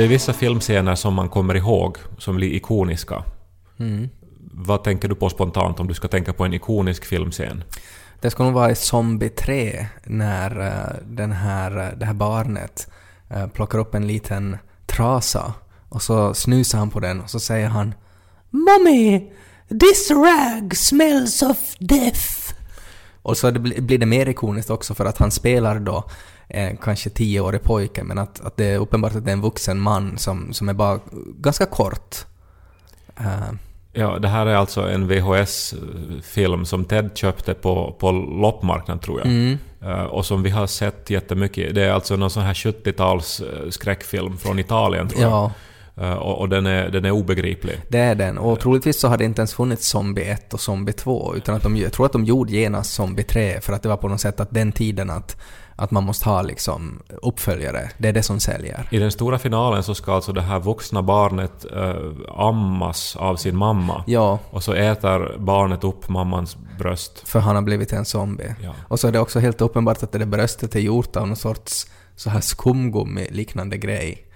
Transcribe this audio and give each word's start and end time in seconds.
Det 0.00 0.04
är 0.04 0.08
vissa 0.08 0.32
filmscener 0.32 0.94
som 0.94 1.14
man 1.14 1.28
kommer 1.28 1.56
ihåg, 1.56 1.96
som 2.18 2.36
blir 2.36 2.54
ikoniska. 2.54 3.24
Mm. 3.78 4.08
Vad 4.52 4.84
tänker 4.84 5.08
du 5.08 5.14
på 5.14 5.30
spontant 5.30 5.80
om 5.80 5.86
du 5.86 5.94
ska 5.94 6.08
tänka 6.08 6.32
på 6.32 6.44
en 6.44 6.54
ikonisk 6.54 7.04
filmscen? 7.04 7.64
Det 8.20 8.30
ska 8.30 8.44
nog 8.44 8.52
vara 8.52 8.70
i 8.70 8.74
Zombie 8.74 9.28
3 9.28 9.86
när 10.04 10.60
eh, 10.66 10.96
den 11.06 11.32
här, 11.32 11.78
eh, 11.78 11.98
det 11.98 12.06
här 12.06 12.14
barnet 12.14 12.90
eh, 13.30 13.46
plockar 13.46 13.78
upp 13.78 13.94
en 13.94 14.06
liten 14.06 14.56
trasa 14.86 15.54
och 15.88 16.02
så 16.02 16.34
snusar 16.34 16.78
han 16.78 16.90
på 16.90 17.00
den 17.00 17.20
och 17.20 17.30
så 17.30 17.40
säger 17.40 17.68
han 17.68 17.94
Mommy! 18.50 19.30
This 19.68 20.10
rag 20.10 20.76
smells 20.76 21.42
of 21.42 21.74
death! 21.78 22.54
Och 23.22 23.36
så 23.36 23.52
blir 23.52 23.98
det 23.98 24.06
mer 24.06 24.28
ikoniskt 24.28 24.70
också 24.70 24.94
för 24.94 25.04
att 25.04 25.18
han 25.18 25.30
spelar 25.30 25.78
då 25.78 26.04
eh, 26.50 26.76
kanske 26.82 27.10
tioårig 27.10 27.62
pojke 27.62 28.04
men 28.04 28.18
att, 28.18 28.40
att 28.40 28.56
det 28.56 28.64
är 28.64 28.78
uppenbart 28.78 29.14
att 29.14 29.24
det 29.24 29.30
är 29.30 29.32
en 29.32 29.40
vuxen 29.40 29.80
man 29.80 30.18
som, 30.18 30.52
som 30.52 30.68
är 30.68 30.74
bara 30.74 31.00
ganska 31.38 31.66
kort. 31.66 32.16
Eh, 33.20 33.52
Ja, 33.92 34.18
det 34.18 34.28
här 34.28 34.46
är 34.46 34.54
alltså 34.54 34.88
en 34.88 35.08
VHS-film 35.08 36.64
som 36.64 36.84
Ted 36.84 37.10
köpte 37.14 37.54
på, 37.54 37.96
på 38.00 38.12
loppmarknaden 38.12 38.98
tror 38.98 39.18
jag. 39.18 39.26
mm. 39.26 39.58
Eh, 39.82 40.02
och 40.02 40.26
som 40.26 40.42
vi 40.42 40.50
har 40.50 40.66
sett 40.66 41.10
jättemycket. 41.10 41.74
Det 41.74 41.84
är 41.84 41.92
alltså 41.92 42.16
någon 42.16 42.30
sån 42.30 42.42
här 42.42 42.54
70-tals 42.54 43.40
eh, 43.40 43.70
skräckfilm 43.70 44.38
från 44.38 44.58
Italien 44.58 45.08
tror 45.08 45.22
jag. 45.22 45.30
Ja, 45.30 45.52
Eh, 46.00 46.12
och 46.12 46.38
och 46.38 46.48
den, 46.48 46.66
är, 46.66 46.88
den 46.88 47.04
är 47.04 47.10
obegriplig. 47.10 47.80
det 47.88 47.98
är 47.98 48.14
den. 48.14 48.38
Och 48.38 48.60
troligtvis 48.60 49.00
så 49.00 49.08
har 49.08 49.18
det 49.18 49.24
inte 49.24 49.40
ens 49.40 49.54
funnits 49.54 49.88
Zombie 49.88 50.24
1 50.24 50.54
och 50.54 50.60
Zombie 50.60 50.92
2 50.92 51.34
utan 51.36 51.54
att 51.54 51.62
de, 51.62 51.76
jag 51.76 51.92
tror 51.92 52.06
att 52.06 52.12
de 52.12 52.24
gjorde 52.24 52.52
genast 52.52 52.92
Zombie 52.92 53.22
3 53.22 53.60
för 53.60 53.72
att 53.72 53.82
det 53.82 53.88
var 53.88 53.96
på 53.96 54.08
något 54.08 54.20
sätt 54.20 54.40
att 54.40 54.50
den 54.50 54.72
tiden 54.72 55.10
att, 55.10 55.36
att 55.80 55.90
man 55.90 56.04
måste 56.04 56.28
ha 56.28 56.42
liksom 56.42 57.02
uppföljare, 57.22 57.90
det 57.98 58.08
är 58.08 58.12
det 58.12 58.22
som 58.22 58.40
säljer. 58.40 58.88
I 58.90 58.98
den 58.98 59.10
stora 59.10 59.38
finalen 59.38 59.82
så 59.82 59.94
ska 59.94 60.14
alltså 60.14 60.32
det 60.32 60.40
här 60.42 60.60
vuxna 60.60 61.02
barnet 61.02 61.66
eh, 61.76 61.94
ammas 62.28 63.16
av 63.16 63.36
sin 63.36 63.56
mamma. 63.56 64.04
Ja, 64.06 64.38
Och 64.50 64.62
så 64.64 64.72
äter 64.72 65.36
barnet 65.38 65.84
upp 65.84 66.08
mammans 66.08 66.56
bröst. 66.78 67.28
för 67.28 67.40
han 67.40 67.54
har 67.54 67.62
blivit 67.62 67.92
en 67.92 68.04
zombie. 68.04 68.54
Ja. 68.62 68.74
Och 68.88 69.00
så 69.00 69.08
är 69.08 69.12
det 69.12 69.20
också 69.20 69.38
helt 69.40 69.60
uppenbart 69.60 70.02
att 70.02 70.12
det 70.12 70.18
där 70.18 70.26
bröstet 70.26 70.74
är 70.74 70.80
gjort 70.80 71.16
av 71.16 71.26
någon 71.26 71.36
sorts 71.36 71.86
så 72.16 72.30
här 72.30 72.40
skumgummi-liknande 72.40 73.76
grej. 73.76 74.26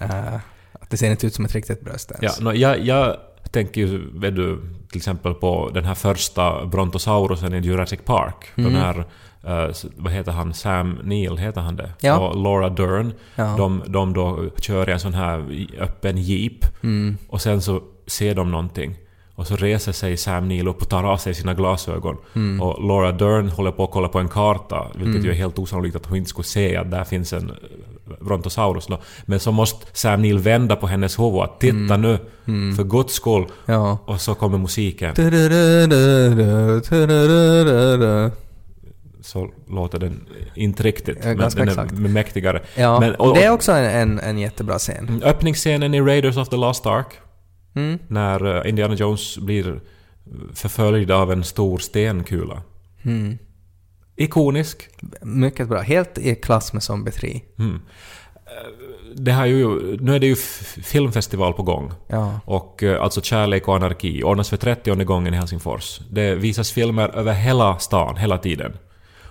Eh, 0.00 0.34
att 0.72 0.90
det 0.90 0.96
ser 0.96 1.10
inte 1.10 1.26
ut 1.26 1.34
som 1.34 1.44
ett 1.44 1.54
riktigt 1.54 1.80
bröst 1.84 2.10
Ja, 2.14 2.18
ens. 2.22 2.40
no, 2.40 2.52
jag, 2.52 2.78
jag 2.80 3.16
tänker 3.50 3.80
ju, 3.80 4.18
vet 4.20 4.36
du, 4.36 4.60
till 4.88 4.96
exempel 4.96 5.34
på 5.34 5.70
den 5.74 5.84
här 5.84 5.94
första 5.94 6.66
brontosaurusen 6.66 7.54
i 7.54 7.58
Jurassic 7.58 8.00
Park. 8.04 8.34
Mhm. 8.54 8.72
Den 8.72 8.82
här, 8.82 9.04
s- 9.70 9.86
vad 9.96 10.12
heter 10.12 10.32
han, 10.32 10.54
Sam 10.54 10.98
Neill, 11.02 11.36
heter 11.36 11.60
han 11.60 11.76
det? 11.76 11.90
Ja. 12.00 12.18
Och 12.18 12.42
Laura 12.42 12.68
Dern. 12.68 13.12
Ja. 13.34 13.54
De, 13.58 13.82
de 13.86 14.12
då 14.12 14.44
kör 14.60 14.88
i 14.88 14.92
en 14.92 15.00
sån 15.00 15.14
här 15.14 15.66
öppen 15.80 16.16
jeep. 16.18 16.64
Mm. 16.82 17.16
Och 17.28 17.40
sen 17.40 17.60
så 17.62 17.80
ser 18.06 18.34
de 18.34 18.50
någonting. 18.50 18.96
Och 19.34 19.46
så 19.46 19.56
reser 19.56 19.92
sig 19.92 20.16
Sam 20.16 20.48
Neill 20.48 20.68
upp 20.68 20.82
och 20.82 20.88
tar 20.88 21.04
av 21.04 21.16
sig 21.16 21.34
sina 21.34 21.54
glasögon. 21.54 22.16
Mm. 22.34 22.62
Och 22.62 22.84
Laura 22.88 23.12
Dern 23.12 23.48
håller 23.48 23.70
på 23.70 23.84
att 23.84 23.90
kolla 23.90 24.08
på 24.08 24.18
en 24.18 24.28
karta, 24.28 24.86
vilket 24.94 25.24
ju 25.24 25.30
är 25.30 25.34
helt 25.34 25.58
osannolikt 25.58 25.96
att 25.96 26.06
hon 26.06 26.16
inte 26.16 26.30
skulle 26.30 26.44
se 26.44 26.76
att 26.76 26.90
där 26.90 27.04
finns 27.04 27.32
en 27.32 27.50
eh, 27.50 27.56
Brontosaurus. 28.20 28.86
då. 28.86 28.98
Men 29.24 29.40
så 29.40 29.52
måste 29.52 29.86
Sam 29.92 30.22
Neill 30.22 30.38
vända 30.38 30.76
på 30.76 30.86
hennes 30.86 31.18
huvud 31.18 31.40
att 31.40 31.60
titta 31.60 31.96
nu, 31.96 32.18
för 32.76 32.84
guds 32.84 33.14
skull. 33.14 33.44
Ja. 33.66 33.98
Och 34.04 34.20
så 34.20 34.34
kommer 34.34 34.58
musiken. 34.58 35.14
Så 39.28 39.50
låter 39.68 39.98
den 39.98 40.26
inte 40.54 40.82
riktigt, 40.82 41.24
men 41.24 41.36
ganska 41.36 41.60
den 41.60 41.68
exakt. 41.68 41.92
är 41.92 41.96
mäktigare. 41.96 42.62
Ja, 42.76 43.00
Men- 43.00 43.14
och- 43.14 43.34
det 43.34 43.44
är 43.44 43.50
också 43.50 43.72
en, 43.72 43.84
en, 43.84 44.18
en 44.18 44.38
jättebra 44.38 44.78
scen. 44.78 45.08
Mm, 45.08 45.22
Öppningsscenen 45.22 45.94
i 45.94 46.00
Raiders 46.00 46.36
of 46.36 46.48
the 46.48 46.56
Lost 46.56 46.86
Ark, 46.86 47.06
Mm. 47.74 47.98
när 48.08 48.56
eh, 48.64 48.68
Indiana 48.68 48.94
Jones 48.94 49.38
blir 49.38 49.80
förföljd 50.54 51.10
av 51.10 51.32
en 51.32 51.44
stor 51.44 51.78
stenkula. 51.78 52.62
Mm. 53.02 53.38
Ikonisk. 54.16 54.88
Mycket 55.22 55.68
bra. 55.68 55.80
Helt 55.80 56.18
i 56.18 56.34
klass 56.34 56.72
med 56.72 56.82
Zombie 56.82 57.10
3. 57.10 57.40
Mm. 57.58 57.74
Eh, 57.74 57.80
Det 59.16 59.32
har 59.32 59.46
ju, 59.46 59.66
nu 60.00 60.14
är 60.14 60.18
det 60.18 60.26
ju 60.26 60.36
filmfestival 60.82 61.52
på 61.52 61.62
gång. 61.62 61.92
Ja. 62.08 62.40
Och 62.44 62.82
eh, 62.82 63.02
alltså 63.02 63.20
Kärlek 63.22 63.68
och 63.68 63.76
anarki 63.76 64.22
ordnas 64.22 64.50
för 64.50 64.56
30 64.56 65.04
gången 65.04 65.34
i 65.34 65.36
Helsingfors. 65.36 66.00
Det 66.10 66.34
visas 66.34 66.70
filmer 66.72 67.08
över 67.08 67.32
hela 67.32 67.78
stan, 67.78 68.16
hela 68.16 68.38
tiden. 68.38 68.72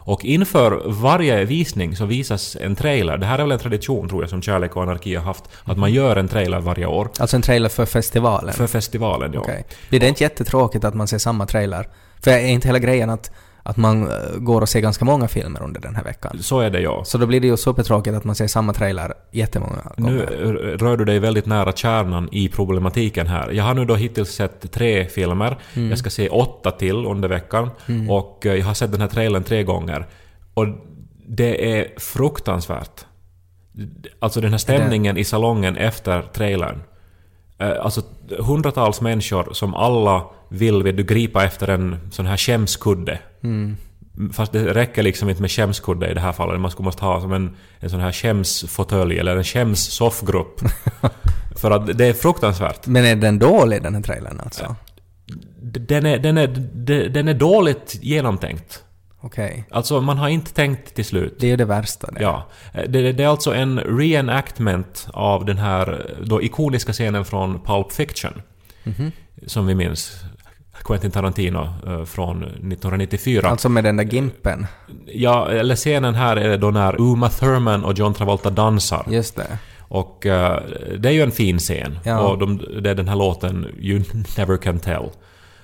Och 0.07 0.25
inför 0.25 0.81
varje 0.85 1.45
visning 1.45 1.95
så 1.95 2.05
visas 2.05 2.57
en 2.61 2.75
trailer. 2.75 3.17
Det 3.17 3.25
här 3.25 3.39
är 3.39 3.43
väl 3.43 3.51
en 3.51 3.59
tradition 3.59 4.09
tror 4.09 4.23
jag 4.23 4.29
som 4.29 4.41
Kärlek 4.41 4.75
och 4.75 4.83
anarki 4.83 5.15
har 5.15 5.23
haft. 5.23 5.43
Att 5.63 5.77
man 5.77 5.93
gör 5.93 6.15
en 6.15 6.27
trailer 6.27 6.59
varje 6.59 6.85
år. 6.85 7.09
Alltså 7.19 7.35
en 7.35 7.41
trailer 7.41 7.69
för 7.69 7.85
festivalen. 7.85 8.53
För 8.53 8.67
festivalen, 8.67 9.33
ja. 9.33 9.39
Okej. 9.39 9.65
Blir 9.89 9.99
det 9.99 10.07
inte 10.07 10.23
jättetråkigt 10.23 10.85
att 10.85 10.93
man 10.93 11.07
ser 11.07 11.17
samma 11.17 11.45
trailer? 11.45 11.87
För 12.23 12.31
är 12.31 12.47
inte 12.47 12.67
hela 12.67 12.79
grejen 12.79 13.09
att, 13.09 13.31
att 13.67 13.77
man 13.77 14.03
eh, 14.03 14.37
går 14.37 14.61
och 14.61 14.69
ser 14.69 14.79
ganska 14.79 15.05
många 15.05 15.27
filmer 15.27 15.63
under 15.63 15.81
den 15.81 15.95
här 15.95 16.03
veckan? 16.03 16.37
Så 16.41 16.59
är 16.59 16.69
det 16.69 16.81
ja. 16.81 17.03
Så 17.05 17.17
då 17.17 17.25
blir 17.25 17.41
det 17.41 17.47
ju 17.47 17.57
supertråkigt 17.57 18.15
att 18.15 18.23
man 18.23 18.35
ser 18.35 18.47
samma 18.47 18.73
trailer 18.73 19.13
jättemånga 19.31 19.81
gånger. 19.97 20.11
Nu 20.11 20.23
eh, 20.23 20.77
rör 20.77 20.97
du 20.97 21.05
dig 21.05 21.19
väldigt 21.19 21.45
nära 21.45 21.71
kärnan 21.71 22.29
i 22.31 22.49
problematiken 22.49 23.27
här. 23.27 23.51
Jag 23.51 23.63
har 23.63 23.73
nu 23.73 23.85
då 23.85 23.95
hittills 23.95 24.29
sett 24.29 24.71
tre 24.71 25.05
filmer. 25.05 25.57
Mm. 25.73 25.89
Jag 25.89 25.97
ska 25.97 26.09
se 26.09 26.29
åtta 26.29 26.71
till 26.71 27.05
under 27.05 27.29
veckan. 27.29 27.69
Och 28.09 28.45
eh, 28.45 28.55
jag 28.55 28.65
har 28.65 28.73
sett 28.73 28.91
den 28.91 29.01
här 29.01 29.07
trailern 29.07 29.43
tre 29.43 29.63
gånger. 29.63 30.07
Och 30.53 30.65
det 31.27 31.79
är 31.79 31.99
fruktansvärt. 31.99 33.05
Alltså 34.19 34.41
den 34.41 34.51
här 34.51 34.57
stämningen 34.57 35.17
i 35.17 35.23
salongen 35.23 35.77
efter 35.77 36.21
trailern. 36.21 36.83
Eh, 37.59 37.71
Alltså 37.81 38.01
hundratals 38.39 39.01
människor 39.01 39.49
som 39.53 39.73
alla 39.73 40.23
vill 40.49 40.83
vet 40.83 40.97
du, 40.97 41.03
gripa 41.03 41.43
efter 41.45 41.67
en 41.67 41.95
sån 42.11 42.25
här 42.25 42.37
skämskudde. 42.37 43.19
Mm. 43.43 43.77
Fast 44.33 44.51
det 44.51 44.73
räcker 44.73 45.03
liksom 45.03 45.29
inte 45.29 45.41
med 45.41 45.51
skämskudde 45.51 46.07
i 46.11 46.13
det 46.13 46.19
här 46.19 46.31
fallet. 46.33 46.59
Man 46.59 46.71
skulle 46.71 46.85
måste 46.85 47.05
ha 47.05 47.21
som 47.21 47.33
en, 47.33 47.55
en 47.79 47.89
sån 47.89 47.99
här 47.99 48.11
skämsfåtölj 48.11 49.19
eller 49.19 49.37
en 49.37 49.43
skämssoffgrupp. 49.43 50.61
För 51.55 51.71
att 51.71 51.97
det 51.97 52.05
är 52.05 52.13
fruktansvärt. 52.13 52.87
Men 52.87 53.05
är 53.05 53.15
den 53.15 53.39
dålig 53.39 53.83
den 53.83 53.95
här 53.95 54.01
trailern 54.01 54.39
alltså? 54.43 54.75
D- 55.61 55.79
Den 55.87 56.05
är, 56.05 56.17
den 56.17 56.37
är, 56.37 56.47
den 57.09 57.27
är 57.27 57.33
dåligt 57.33 57.99
genomtänkt. 58.01 58.83
Okej. 59.27 59.65
Alltså 59.71 60.01
man 60.01 60.17
har 60.17 60.29
inte 60.29 60.53
tänkt 60.53 60.95
till 60.95 61.05
slut. 61.05 61.35
Det 61.39 61.47
är 61.47 61.51
ju 61.51 61.55
det 61.57 61.65
värsta 61.65 62.11
det. 62.11 62.21
Ja. 62.21 62.47
Det, 62.73 62.87
det- 62.87 63.11
det 63.13 63.23
är 63.23 63.27
alltså 63.27 63.53
en 63.53 63.79
reenactment 63.79 65.07
av 65.13 65.45
den 65.45 65.57
här 65.57 66.15
då 66.23 66.41
ikoniska 66.41 66.93
scenen 66.93 67.25
från 67.25 67.59
Pulp 67.63 67.91
Fiction. 67.91 68.41
Mhm. 68.83 69.11
Som 69.45 69.67
vi 69.67 69.75
minns. 69.75 70.21
Quentin 70.83 71.11
Tarantino 71.11 71.69
eh, 71.87 72.03
från 72.05 72.43
1994. 72.43 73.47
Alltså 73.49 73.69
med 73.69 73.83
den 73.83 73.97
där 73.97 74.03
gimpen. 74.03 74.67
Ja, 75.05 75.49
eller 75.51 75.75
scenen 75.75 76.15
här 76.15 76.35
är 76.37 76.57
då 76.57 76.71
när 76.71 77.01
Uma 77.01 77.29
Thurman 77.29 77.83
och 77.83 77.93
John 77.93 78.13
Travolta 78.13 78.49
dansar. 78.49 79.05
Just 79.09 79.35
det. 79.35 79.57
Och 79.79 80.25
eh, 80.25 80.61
det 80.97 81.09
är 81.09 81.13
ju 81.13 81.21
en 81.21 81.31
fin 81.31 81.59
scen. 81.59 81.99
Ja. 82.03 82.19
Och 82.19 82.37
de, 82.37 82.57
det 82.81 82.89
är 82.89 82.95
den 82.95 83.07
här 83.07 83.15
låten 83.15 83.67
You 83.79 84.03
Never 84.37 84.57
Can 84.57 84.79
Tell. 84.79 85.09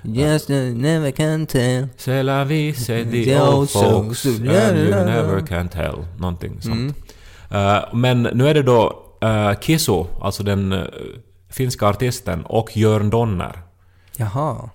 Just 0.03 0.49
I 0.49 0.73
never 0.73 1.11
can 1.11 1.45
tell. 1.45 1.87
C'est 1.97 2.23
la 2.23 2.43
vie, 2.43 2.73
c'est 2.73 3.05
the 3.05 3.39
old 3.39 3.69
folks 3.69 4.25
and 4.25 4.77
you 4.77 5.05
never 5.05 5.47
can 5.47 5.69
tell. 5.69 6.05
Någonting 6.17 6.61
sånt. 6.61 6.75
Mm. 6.75 6.93
Eh, 7.49 7.83
men 7.93 8.23
nu 8.23 8.47
är 8.47 8.53
det 8.53 8.63
då 8.63 9.03
uh, 9.23 9.59
Kisu, 9.59 10.03
alltså 10.21 10.43
den 10.43 10.71
eh, 10.71 10.83
finska 11.49 11.87
artisten, 11.87 12.45
och 12.45 12.77
Jörn 12.77 13.09
Donner. 13.09 13.61
Jaha. 14.17 14.69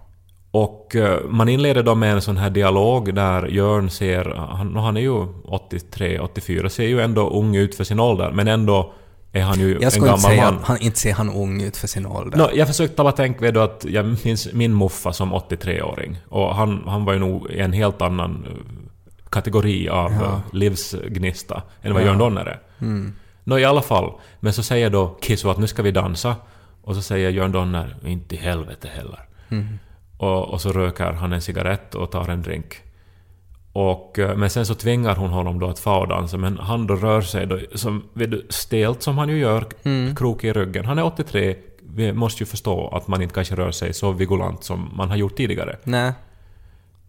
Och 0.50 0.96
eh, 0.96 1.20
man 1.28 1.48
inleder 1.48 1.82
då 1.82 1.94
med 1.94 2.12
en 2.12 2.22
sån 2.22 2.36
här 2.36 2.50
dialog 2.50 3.14
där 3.14 3.46
Jörn 3.46 3.90
ser, 3.90 4.24
han, 4.24 4.76
han 4.76 4.96
är 4.96 5.00
ju 5.00 5.26
83, 5.44 6.18
84, 6.18 6.68
ser 6.68 6.86
ju 6.86 7.00
ändå 7.00 7.30
ung 7.30 7.56
ut 7.56 7.74
för 7.74 7.84
sin 7.84 8.00
ålder, 8.00 8.30
men 8.32 8.48
ändå 8.48 8.92
är 9.38 9.42
han 9.42 9.58
ju 9.60 9.76
en 9.76 9.82
Jag 9.82 9.92
skulle 9.92 10.06
gammal 10.06 10.18
inte 10.18 10.28
säga 10.28 10.50
man. 10.50 10.60
han, 10.64 10.78
inte 10.80 10.98
ser 10.98 11.12
han 11.12 11.30
ung 11.30 11.62
ut 11.62 11.76
för 11.76 11.86
sin 11.88 12.06
ålder. 12.06 12.38
Nå, 12.38 12.50
jag 12.54 12.66
försökte 12.68 12.96
bara 13.02 13.12
tänka 13.12 13.40
vid 13.40 13.54
då 13.54 13.60
att 13.60 13.84
jag 13.88 14.16
minns 14.24 14.52
min 14.52 14.74
muffa 14.78 15.12
som 15.12 15.34
83-åring. 15.34 16.18
Och 16.28 16.54
han, 16.54 16.82
han 16.86 17.04
var 17.04 17.12
ju 17.12 17.18
nog 17.18 17.50
i 17.50 17.58
en 17.60 17.72
helt 17.72 18.02
annan 18.02 18.44
eh, 18.46 18.52
kategori 19.30 19.88
av 19.88 20.12
Ja. 20.12 20.18
ja. 20.22 20.40
livsgnista 20.52 21.62
än 21.82 21.92
vad 21.94 22.02
Ja. 22.02 22.06
Jörn 22.06 22.18
Donner 22.18 22.44
är. 22.46 22.60
Mm. 22.80 23.12
Nå, 23.44 23.58
i 23.58 23.64
alla 23.64 23.82
fall. 23.82 24.12
Men 24.40 24.52
så 24.52 24.62
säger 24.62 24.90
då 24.90 25.18
Kisso 25.22 25.48
att 25.50 25.58
nu 25.58 25.66
ska 25.66 25.82
vi 25.82 25.90
dansa. 25.90 26.36
Och 26.82 26.94
så 26.94 27.02
säger 27.02 27.30
Jörn 27.30 27.52
Donner 27.52 27.96
inte 28.04 28.34
i 28.34 28.38
helvete 28.38 28.88
heller. 28.96 29.20
Mm. 29.48 29.78
Och, 30.16 30.48
och 30.48 30.60
så 30.60 30.72
röker 30.72 31.12
han 31.12 31.32
en 31.32 31.40
cigarett 31.42 31.94
och 31.94 32.10
tar 32.10 32.28
en 32.28 32.42
drink. 32.42 32.76
Och, 33.80 34.18
eh, 34.18 34.36
men 34.36 34.50
sen 34.50 34.66
så 34.66 34.74
tvingar 34.74 35.16
hon 35.16 35.30
honom 35.30 35.58
då 35.58 35.68
att 35.68 35.78
få 35.78 36.06
dansa, 36.06 36.36
men 36.36 36.58
han 36.58 36.86
då 36.86 36.96
rör 36.96 37.20
sig 37.20 37.46
då 37.46 37.58
som, 37.74 38.02
du, 38.14 38.46
stelt 38.50 39.02
som 39.02 39.18
han 39.18 39.28
ju 39.28 39.38
gör, 39.38 39.64
Mm. 39.82 40.16
krok 40.16 40.44
i 40.44 40.52
ryggen. 40.52 40.84
Han 40.84 40.98
är 40.98 41.04
83, 41.04 41.56
vi 41.80 42.12
måste 42.12 42.42
ju 42.42 42.46
förstå 42.46 42.88
att 42.88 43.08
man 43.08 43.22
inte 43.22 43.34
kanske 43.34 43.56
rör 43.56 43.70
sig 43.70 43.94
så 43.94 44.12
vigolant 44.12 44.64
som 44.64 44.90
man 44.96 45.08
har 45.08 45.16
gjort 45.16 45.36
tidigare. 45.36 45.76
Nej. 45.84 46.12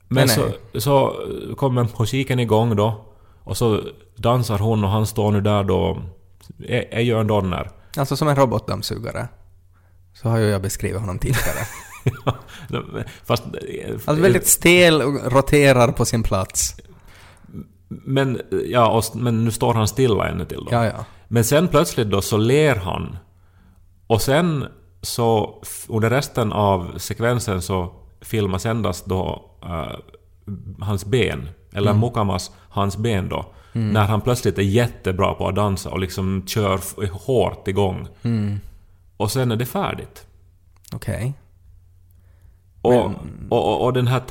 Men 0.07 0.27
Nej, 0.27 0.35
så, 0.73 0.79
så 0.79 1.15
kommer 1.57 1.87
musiken 1.99 2.39
igång 2.39 2.75
då, 2.75 3.05
och 3.43 3.57
så 3.57 3.81
dansar 4.15 4.59
hon 4.59 4.83
och 4.83 4.89
han 4.89 5.05
står 5.05 5.31
nu 5.31 5.41
där 5.41 5.63
då, 5.63 5.97
är, 6.67 6.85
är 6.93 7.01
Jörn 7.01 7.27
Donner. 7.27 7.69
Alltså 7.97 8.15
som 8.15 8.27
en 8.27 8.35
robotdammsugare. 8.35 9.27
Så 10.13 10.29
har 10.29 10.37
ju 10.37 10.45
jag 10.45 10.61
beskrivit 10.61 10.99
honom 10.99 11.19
tidigare. 11.19 11.65
Fast... 13.25 13.43
Alltså 14.05 14.21
väldigt 14.21 14.47
stel 14.47 15.01
och 15.01 15.31
roterar 15.31 15.91
på 15.91 16.05
sin 16.05 16.23
plats. 16.23 16.75
Men, 17.87 18.41
ja, 18.65 18.89
och, 18.89 19.15
men 19.15 19.45
nu 19.45 19.51
står 19.51 19.73
han 19.73 19.87
stilla 19.87 20.27
ännu 20.27 20.45
till 20.45 20.57
då. 20.57 20.67
Ja, 20.71 20.85
ja. 20.85 21.05
Men 21.27 21.43
sen 21.43 21.67
plötsligt 21.67 22.09
då 22.09 22.21
så 22.21 22.37
ler 22.37 22.75
han. 22.75 23.17
Och 24.07 24.21
sen 24.21 24.65
så 25.01 25.61
under 25.87 26.09
resten 26.09 26.53
av 26.53 26.97
sekvensen 26.97 27.61
så 27.61 27.93
filmas 28.21 28.65
endast 28.65 29.05
då 29.05 29.51
eh, 29.63 29.99
hans 30.79 31.05
ben, 31.05 31.49
eller 31.73 31.93
Mukamas, 31.93 32.51
hans 32.69 32.97
ben 32.97 33.29
då. 33.29 33.45
När 33.71 34.05
han 34.05 34.21
plötsligt 34.21 34.57
är 34.57 34.61
jättebra 34.61 35.33
på 35.33 35.47
att 35.47 35.55
dansa 35.55 35.89
och 35.89 35.99
liksom 35.99 36.43
kör 36.47 36.79
hårt 37.11 37.67
igång. 37.67 38.07
Och 39.17 39.31
sen 39.31 39.51
är 39.51 39.55
det 39.55 39.65
färdigt. 39.65 40.25
Okej. 40.93 41.33
Och, 42.81 43.05
och, 43.05 43.11
och, 43.49 43.85
och 43.85 43.93
den 43.93 44.07
här 44.07 44.21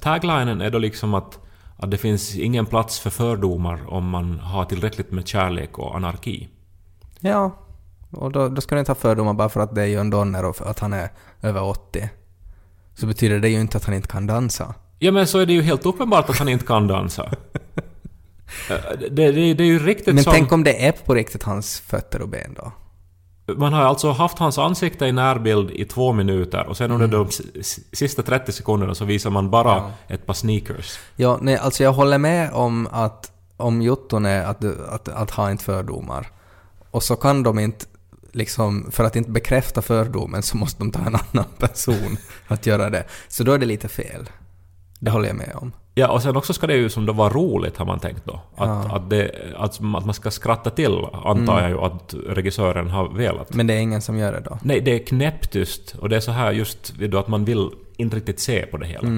taglinen 0.00 0.60
är 0.60 0.70
då 0.70 0.78
liksom 0.78 1.14
att, 1.14 1.38
att 1.76 1.90
det 1.90 1.98
finns 1.98 2.36
ingen 2.36 2.66
plats 2.66 3.00
för 3.00 3.10
fördomar 3.10 3.80
om 3.92 4.08
man 4.08 4.38
har 4.38 4.64
tillräckligt 4.64 5.12
med 5.12 5.28
kärlek 5.28 5.78
och 5.78 5.96
anarki. 5.96 6.48
Ja. 7.20 7.50
Och 8.10 8.32
då, 8.32 8.48
då 8.48 8.60
ska 8.60 8.74
ni 8.74 8.78
inte 8.78 8.90
ha 8.90 8.96
fördomar 8.96 9.34
bara 9.34 9.48
för 9.48 9.60
att 9.60 9.74
det 9.74 9.82
är 9.82 9.86
Jörn 9.86 10.10
Donner 10.10 10.44
och 10.44 10.56
att 10.70 10.78
han 10.78 10.92
är 10.92 11.10
över 11.42 11.62
80. 11.62 12.10
Så 12.94 13.06
betyder 13.06 13.38
det 13.40 13.48
ju 13.48 13.60
inte 13.60 13.76
att 13.76 13.84
han 13.84 13.94
inte 13.94 14.08
kan 14.08 14.26
dansa. 14.26 14.74
Ja 14.98 15.12
men 15.12 15.26
så 15.26 15.38
är 15.38 15.46
det 15.46 15.52
ju 15.52 15.62
helt 15.62 15.86
uppenbart 15.86 16.30
att 16.30 16.38
han 16.38 16.48
inte 16.48 16.66
kan 16.66 16.86
dansa. 16.86 17.32
Eh, 18.70 18.98
det, 19.00 19.08
det, 19.08 19.54
det 19.54 19.64
är 19.64 19.66
ju 19.66 19.78
riktigt 19.78 20.14
Men 20.14 20.24
som... 20.24 20.32
tänk 20.32 20.52
om 20.52 20.64
det 20.64 20.86
är 20.86 20.92
på 20.92 21.14
riktigt 21.14 21.42
hans 21.42 21.80
fötter 21.80 22.22
och 22.22 22.28
ben 22.28 22.54
då? 22.56 22.72
Man 23.46 23.72
har 23.72 23.82
alltså 23.82 24.10
haft 24.10 24.38
hans 24.38 24.58
ansikte 24.58 25.06
i 25.06 25.12
närbild 25.12 25.70
i 25.70 25.84
två 25.84 26.12
minuter 26.12 26.66
och 26.66 26.76
sen 26.76 26.90
under 26.90 27.06
de 27.08 27.26
s- 27.28 27.40
s- 27.54 27.80
sista 27.92 28.22
30 28.22 28.52
sekunderna 28.52 28.94
så 28.94 29.04
visar 29.04 29.30
man 29.30 29.50
bara 29.50 29.68
Ja. 29.76 29.90
ett 30.08 30.26
par 30.26 30.34
sneakers. 30.34 30.98
Ja, 31.16 31.38
nej, 31.42 31.56
alltså 31.56 31.82
jag 31.82 31.92
håller 31.92 32.18
med 32.18 32.50
om 32.52 32.88
att 32.92 33.32
om 33.56 33.82
jotton 33.82 34.26
är 34.26 34.44
att, 34.44 34.64
att, 34.88 35.08
att 35.08 35.30
ha 35.30 35.50
inte 35.50 35.64
fördomar. 35.64 36.28
Och 36.90 37.02
så 37.02 37.16
kan 37.16 37.42
de 37.42 37.58
inte, 37.58 37.86
liksom, 38.32 38.90
för 38.90 39.04
att 39.04 39.16
inte 39.16 39.30
bekräfta 39.30 39.82
fördomen 39.82 40.42
så 40.42 40.56
måste 40.56 40.78
de 40.82 40.90
ta 40.90 41.00
en 41.00 41.06
annan 41.30 41.50
person 41.58 42.16
att 42.46 42.66
göra 42.66 42.90
det. 42.90 43.04
Så 43.28 43.44
då 43.44 43.52
är 43.52 43.58
det 43.58 43.66
lite 43.66 43.88
fel. 43.88 44.30
Det 44.98 45.10
håller 45.10 45.26
jag 45.28 45.36
med 45.36 45.52
om. 45.54 45.72
Ja, 45.96 46.08
och 46.08 46.22
sen 46.22 46.36
också 46.36 46.52
ska 46.52 46.66
det 46.66 46.74
ju 46.76 46.88
som 46.88 47.06
då 47.06 47.12
vara 47.12 47.28
roligt 47.28 47.76
har 47.76 47.86
man 47.86 47.98
tänkt 47.98 48.24
då. 48.24 48.32
Att, 48.32 48.40
Ja. 48.56 48.96
att, 48.96 49.10
det, 49.10 49.30
att, 49.56 49.70
att 49.74 49.80
man 49.80 50.14
ska 50.14 50.30
skratta 50.30 50.70
till 50.70 50.98
antar 51.24 51.60
jag 51.60 51.70
ju 51.70 51.78
att 51.78 52.14
regissören 52.28 52.90
har 52.90 53.08
velat. 53.08 53.54
Men 53.54 53.66
det 53.66 53.74
är 53.74 53.78
ingen 53.78 54.02
som 54.02 54.18
gör 54.18 54.32
det 54.32 54.40
då. 54.40 54.58
Nej, 54.62 54.80
det 54.80 54.90
är 54.94 54.98
knäpptyst 55.06 55.94
och 56.00 56.08
det 56.08 56.16
är 56.16 56.20
så 56.20 56.32
här 56.32 56.52
just 56.52 56.94
då 56.94 57.18
att 57.18 57.28
man 57.28 57.44
vill 57.44 57.70
inte 57.96 58.16
riktigt 58.16 58.40
se 58.40 58.66
på 58.66 58.76
det 58.76 58.86
hela. 58.86 59.08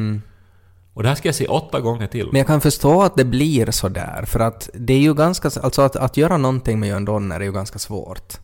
Och 0.94 1.02
det 1.02 1.08
här 1.08 1.16
ska 1.16 1.28
jag 1.28 1.34
se 1.34 1.46
åtta 1.46 1.80
gånger 1.80 2.06
till. 2.06 2.26
Men 2.32 2.38
jag 2.38 2.46
kan 2.46 2.60
förstå 2.60 3.02
att 3.02 3.16
det 3.16 3.24
blir 3.24 3.70
så 3.70 3.88
där, 3.88 4.24
för 4.26 4.40
att 4.40 4.70
det 4.74 4.92
är 4.94 4.98
ju 4.98 5.14
ganska... 5.14 5.50
Alltså 5.62 5.82
att, 5.82 5.96
att 5.96 6.16
göra 6.16 6.36
någonting 6.36 6.80
med 6.80 6.88
Jörn 6.88 7.04
Donner 7.04 7.40
är 7.40 7.44
ju 7.44 7.52
ganska 7.52 7.78
svårt. 7.78 8.34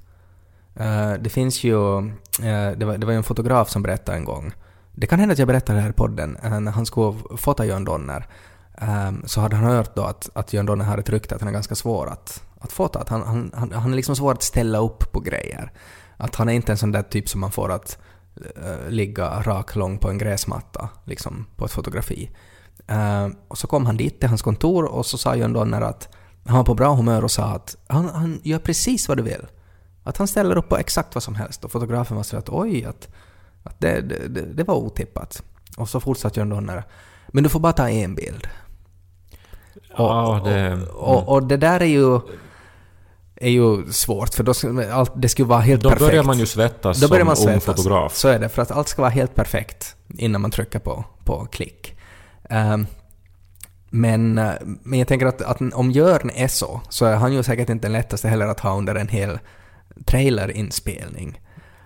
Eh, 0.77 1.13
det 1.21 1.31
finns 1.31 1.65
ju... 1.65 1.99
eh, 1.99 2.71
det, 2.77 2.85
var, 2.85 2.99
det 2.99 3.07
var 3.07 3.13
ju 3.13 3.17
en 3.17 3.23
fotograf 3.23 3.69
som 3.71 3.83
berättade 3.83 4.19
en 4.19 4.25
gång. 4.25 4.53
Det 4.95 5.07
kan 5.07 5.19
hända 5.19 5.33
att 5.33 5.39
jag 5.39 5.49
berättar 5.49 5.75
det 5.75 5.81
här 5.81 5.91
i 5.91 5.93
podden. 5.93 6.37
Eh, 6.43 6.61
när 6.61 6.73
han 6.73 6.87
skulle 6.87 7.19
fota 7.37 7.67
Jörn 7.67 7.85
Donner 7.85 8.27
ehm, 8.79 9.23
så 9.27 9.41
hade 9.41 9.57
han 9.57 9.65
hört 9.65 9.97
då 9.97 10.03
att, 10.03 10.31
att 10.35 10.53
Jörn 10.53 10.67
Donner 10.67 10.85
har 10.85 10.99
ett 10.99 11.11
rykte 11.11 11.35
att 11.35 11.41
han 11.41 11.49
är 11.49 11.53
ganska 11.53 11.75
svår 11.75 12.11
att, 12.11 12.43
att 12.61 12.73
fota. 12.73 12.99
Att 12.99 13.09
han, 13.09 13.23
han, 13.23 13.53
han, 13.55 13.73
han 13.73 13.93
är 13.93 13.97
liksom 13.97 14.17
svår 14.17 14.33
att 14.33 14.43
ställa 14.43 14.79
upp 14.79 15.13
på 15.13 15.21
grejer. 15.21 15.73
Att 16.17 16.35
han 16.35 16.49
är 16.49 16.53
inte 16.53 16.73
en 16.73 16.79
sån 16.79 16.93
där 16.93 17.03
typ 17.03 17.29
som 17.29 17.41
man 17.41 17.51
får 17.51 17.73
att 17.73 17.99
uh, 18.57 18.91
ligga 18.91 19.43
rak 19.43 19.77
lång 19.77 19.99
på 19.99 20.11
en 20.11 20.19
gräsmatta, 20.19 20.89
liksom 21.05 21.47
på 21.57 21.65
ett 21.65 21.73
fotografi. 21.73 22.31
Uh, 22.91 23.29
och 23.49 23.59
så 23.59 23.67
kom 23.67 23.87
han 23.87 23.97
dit 23.97 24.21
till 24.21 24.29
hans 24.29 24.43
kontor 24.43 24.85
och 24.85 25.07
så 25.07 25.19
sa 25.19 25.37
Jörn 25.37 25.53
Donner 25.53 25.81
att 25.81 26.09
han 26.47 26.57
var 26.57 26.65
på 26.65 26.75
bra 26.75 26.95
humör 26.95 27.25
och 27.25 27.31
sa 27.31 27.45
att 27.45 27.77
han, 27.87 28.09
han 28.09 28.41
gör 28.43 28.59
precis 28.59 29.09
vad 29.09 29.17
du 29.17 29.23
vill. 29.23 29.47
Att 30.03 30.17
han 30.17 30.29
ställer 30.29 30.59
upp 30.59 30.69
på 30.69 30.77
exakt 30.77 31.15
vad 31.15 31.23
som 31.23 31.35
helst. 31.35 31.65
Och 31.65 31.73
fotografen 31.73 32.17
var 32.17 32.25
så 32.25 32.37
att 32.37 32.49
oj, 32.49 32.85
att, 32.85 33.09
att 33.63 33.81
det, 33.81 34.01
det, 34.01 34.29
det, 34.29 34.65
var 34.65 34.75
otippat. 34.75 35.43
Och 35.77 35.89
så 35.89 36.01
fortsatte 36.01 36.41
Jörn 36.41 36.49
Donner. 36.49 36.85
Men 37.29 37.45
du 37.45 37.51
får 37.51 37.61
bara 37.61 37.73
ta 37.73 37.89
en 37.89 38.15
bild. 38.15 38.49
ja, 39.97 40.41
det... 40.45 40.87
Och, 40.87 41.29
och 41.29 41.47
det 41.47 41.57
där 41.57 41.81
är 41.81 41.87
ju, 41.87 42.21
är 43.37 43.51
ju 43.51 43.93
svårt 43.93 44.35
för 44.35 44.45
då, 44.45 44.53
allt, 44.93 45.13
det 45.15 45.29
skulle 45.29 45.49
vara 45.49 45.61
helt 45.61 45.83
Då 45.83 45.89
perfekt. 45.89 46.11
börjar 46.11 46.23
man 46.23 46.39
ju 46.39 46.47
svettas 46.47 47.01
Då 47.01 47.09
börjar 47.09 47.35
som 47.35 47.45
man 47.45 47.55
ung 47.55 47.61
svettas. 47.61 47.77
fotograf. 47.77 48.15
Så 48.15 48.29
är 48.29 48.39
det, 48.39 48.49
för 48.49 48.63
att 48.63 48.71
allt 48.71 48.89
ska 48.89 49.03
vara 49.03 49.11
helt 49.11 49.35
perfekt 49.35 49.97
innan 50.19 50.41
man 50.41 50.51
trycker 50.51 50.79
på, 50.79 51.05
på 51.25 51.47
klick. 51.51 51.99
Ehm, 52.51 52.87
men, 53.91 54.35
men 54.83 54.99
jag 54.99 55.09
tänker 55.09 55.27
att, 55.27 55.43
att 55.43 55.61
om 55.73 55.91
Jörn 55.91 56.31
är 56.35 56.49
så, 56.49 56.81
så 56.89 57.05
är 57.05 57.17
han 57.17 57.33
ju 57.33 57.43
säkert 57.43 57.69
inte 57.69 57.87
den 57.87 57.93
lättaste 57.93 58.29
heller 58.29 58.47
att 58.47 58.61
ha 58.61 58.79
under 58.79 58.95
en 58.95 59.09
hel 59.09 59.39
trailerinspelning. 60.05 61.41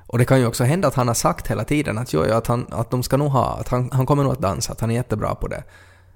Och 0.06 0.18
det 0.18 0.24
kan 0.24 0.40
ju 0.40 0.46
också 0.46 0.64
hända 0.64 0.88
att 0.88 0.94
han 0.94 1.08
har 1.08 1.14
sagt 1.14 1.46
hela 1.46 1.64
tiden 1.64 1.98
att, 1.98 2.12
jo, 2.12 2.22
att, 2.22 2.46
han, 2.46 2.66
att 2.70 2.90
de 2.90 3.02
ska 3.02 3.16
nog 3.16 3.30
ha, 3.30 3.58
att 3.60 3.68
han, 3.68 3.90
han 3.92 4.06
kommer 4.06 4.22
nog 4.22 4.32
att 4.32 4.40
dansa, 4.40 4.72
att 4.72 4.80
han 4.80 4.90
är 4.90 4.94
jättebra 4.94 5.34
på 5.34 5.48
det. 5.48 5.64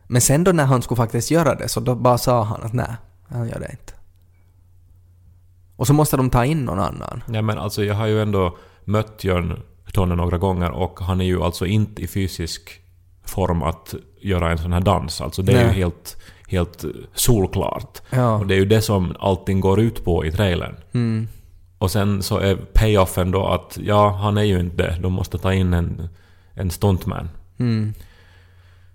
Men 0.07 0.21
sen 0.21 0.45
då 0.45 0.53
när 0.53 0.65
han 0.65 0.83
skulle 0.83 0.97
faktiskt 0.97 1.31
göra 1.31 1.55
det, 1.55 1.69
så 1.69 1.81
då 1.81 1.95
bara 1.95 2.19
sa 2.19 2.43
han 2.43 2.63
att 2.63 2.73
nej, 2.73 2.97
han 3.29 3.49
gör 3.49 3.61
det 3.61 3.71
inte. 3.71 3.93
Och 5.77 5.87
så 5.87 5.93
måste 5.93 6.17
de 6.17 6.31
ta 6.31 6.45
in 6.45 6.65
någon 6.65 6.79
annan. 6.79 7.23
Ja, 7.33 7.43
men 7.43 7.59
alltså 7.59 7.85
jag 7.85 7.95
har 7.95 8.07
ju 8.07 8.23
ändå 8.23 8.57
mött 8.85 9.25
Jörn 9.25 9.63
Tonne 9.93 10.15
några 10.15 10.39
gånger 10.39 10.71
och 10.71 11.01
han 11.01 11.21
är 11.21 11.25
ju 11.25 11.43
alltså 11.43 11.67
inte 11.67 12.03
i 12.03 12.07
fysisk 12.07 12.81
form 13.25 13.63
att 13.63 13.95
göra 14.21 14.51
en 14.51 14.59
sån 14.59 14.73
här 14.73 14.81
dans. 14.81 15.21
Alltså 15.21 15.43
det 15.43 15.53
är 15.53 15.61
ju 15.61 15.67
Nej. 15.67 15.75
helt, 15.75 16.17
helt 16.49 16.85
solklart. 17.15 18.03
Ja. 18.11 18.35
Och 18.35 18.47
det 18.47 18.55
är 18.55 18.59
ju 18.59 18.65
det 18.65 18.83
som 18.83 19.17
allting 19.19 19.61
går 19.61 19.81
ut 19.81 20.05
på 20.05 20.25
i 20.25 20.33
trailern. 20.33 20.77
Mm. 20.93 21.29
Och 21.81 21.91
sen 21.91 22.23
så 22.23 22.39
är 22.39 22.57
payoffen 22.57 23.31
då 23.31 23.47
att 23.47 23.79
ja, 23.83 24.11
han 24.11 24.39
är 24.39 24.43
ju 24.43 24.61
inte 24.61 24.77
det. 24.77 24.99
De 25.03 25.13
måste 25.13 25.39
ta 25.39 25.53
in 25.53 25.75
en, 25.75 26.09
en 26.55 26.71
stuntman. 26.71 27.29
Mm. 27.59 27.95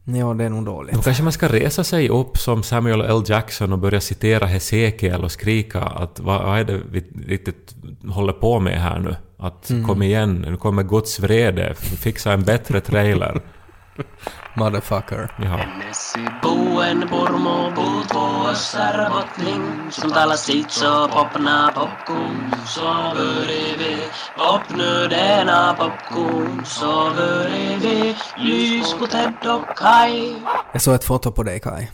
Ja, 0.04 0.34
det 0.34 0.44
är 0.44 0.50
nog 0.50 0.66
Då 0.66 0.72
dåligt. 0.72 1.04
kanske 1.04 1.24
man 1.24 1.32
ska 1.32 1.48
resa 1.48 1.84
sig 1.84 2.10
upp 2.10 2.38
som 2.38 2.64
Samuel 2.64 3.02
L. 3.02 3.24
Jackson 3.28 3.74
och 3.74 3.80
börja 3.80 4.02
citera 4.02 4.46
Hesekiel 4.46 5.24
och 5.24 5.32
skrika 5.32 5.82
att 5.82 6.20
vad, 6.20 6.60
är 6.60 6.64
det 6.64 6.82
vi 6.92 7.04
riktigt 7.28 7.76
håller 8.08 8.34
på 8.34 8.60
med 8.60 8.82
här 8.82 9.00
nu? 9.00 9.16
Att 9.38 9.72
kom 9.88 10.02
igen, 10.02 10.46
nu 10.50 10.58
kommer 10.58 10.84
Guds 10.84 11.20
vrede, 11.20 11.74
fixa 11.76 12.34
en 12.34 12.44
bättre 12.44 12.82
trailer. 12.82 13.42
Motherfucker. 14.56 15.32
Ja. 15.38 15.58
Messi 15.78 16.20
buen 16.42 17.08
purmo 17.08 17.72
puut 17.76 18.14
vuossar 18.14 19.10
bottling 19.10 19.92
Som 19.92 20.12
talar 20.12 20.36
sitt 20.36 20.72
så 20.72 21.08
popna 21.08 21.72
popcorn 21.76 22.54
Så 22.66 22.82
börjar 23.16 23.78
vi 23.78 23.98
Popnu 24.38 25.08
denna 25.08 25.74
popcorn 25.74 26.66
Så 26.66 27.12
börjar 27.18 27.78
vi 27.80 28.16
Lys 28.38 28.94
på 28.94 29.08
Ted 29.08 29.34
och 29.48 29.78
Kai 29.78 30.36
Jag 30.74 30.82
såg 30.82 30.96
ett 30.96 31.04
foto 31.04 31.32
på 31.32 31.44
dig 31.44 31.60
Kai. 31.60 31.88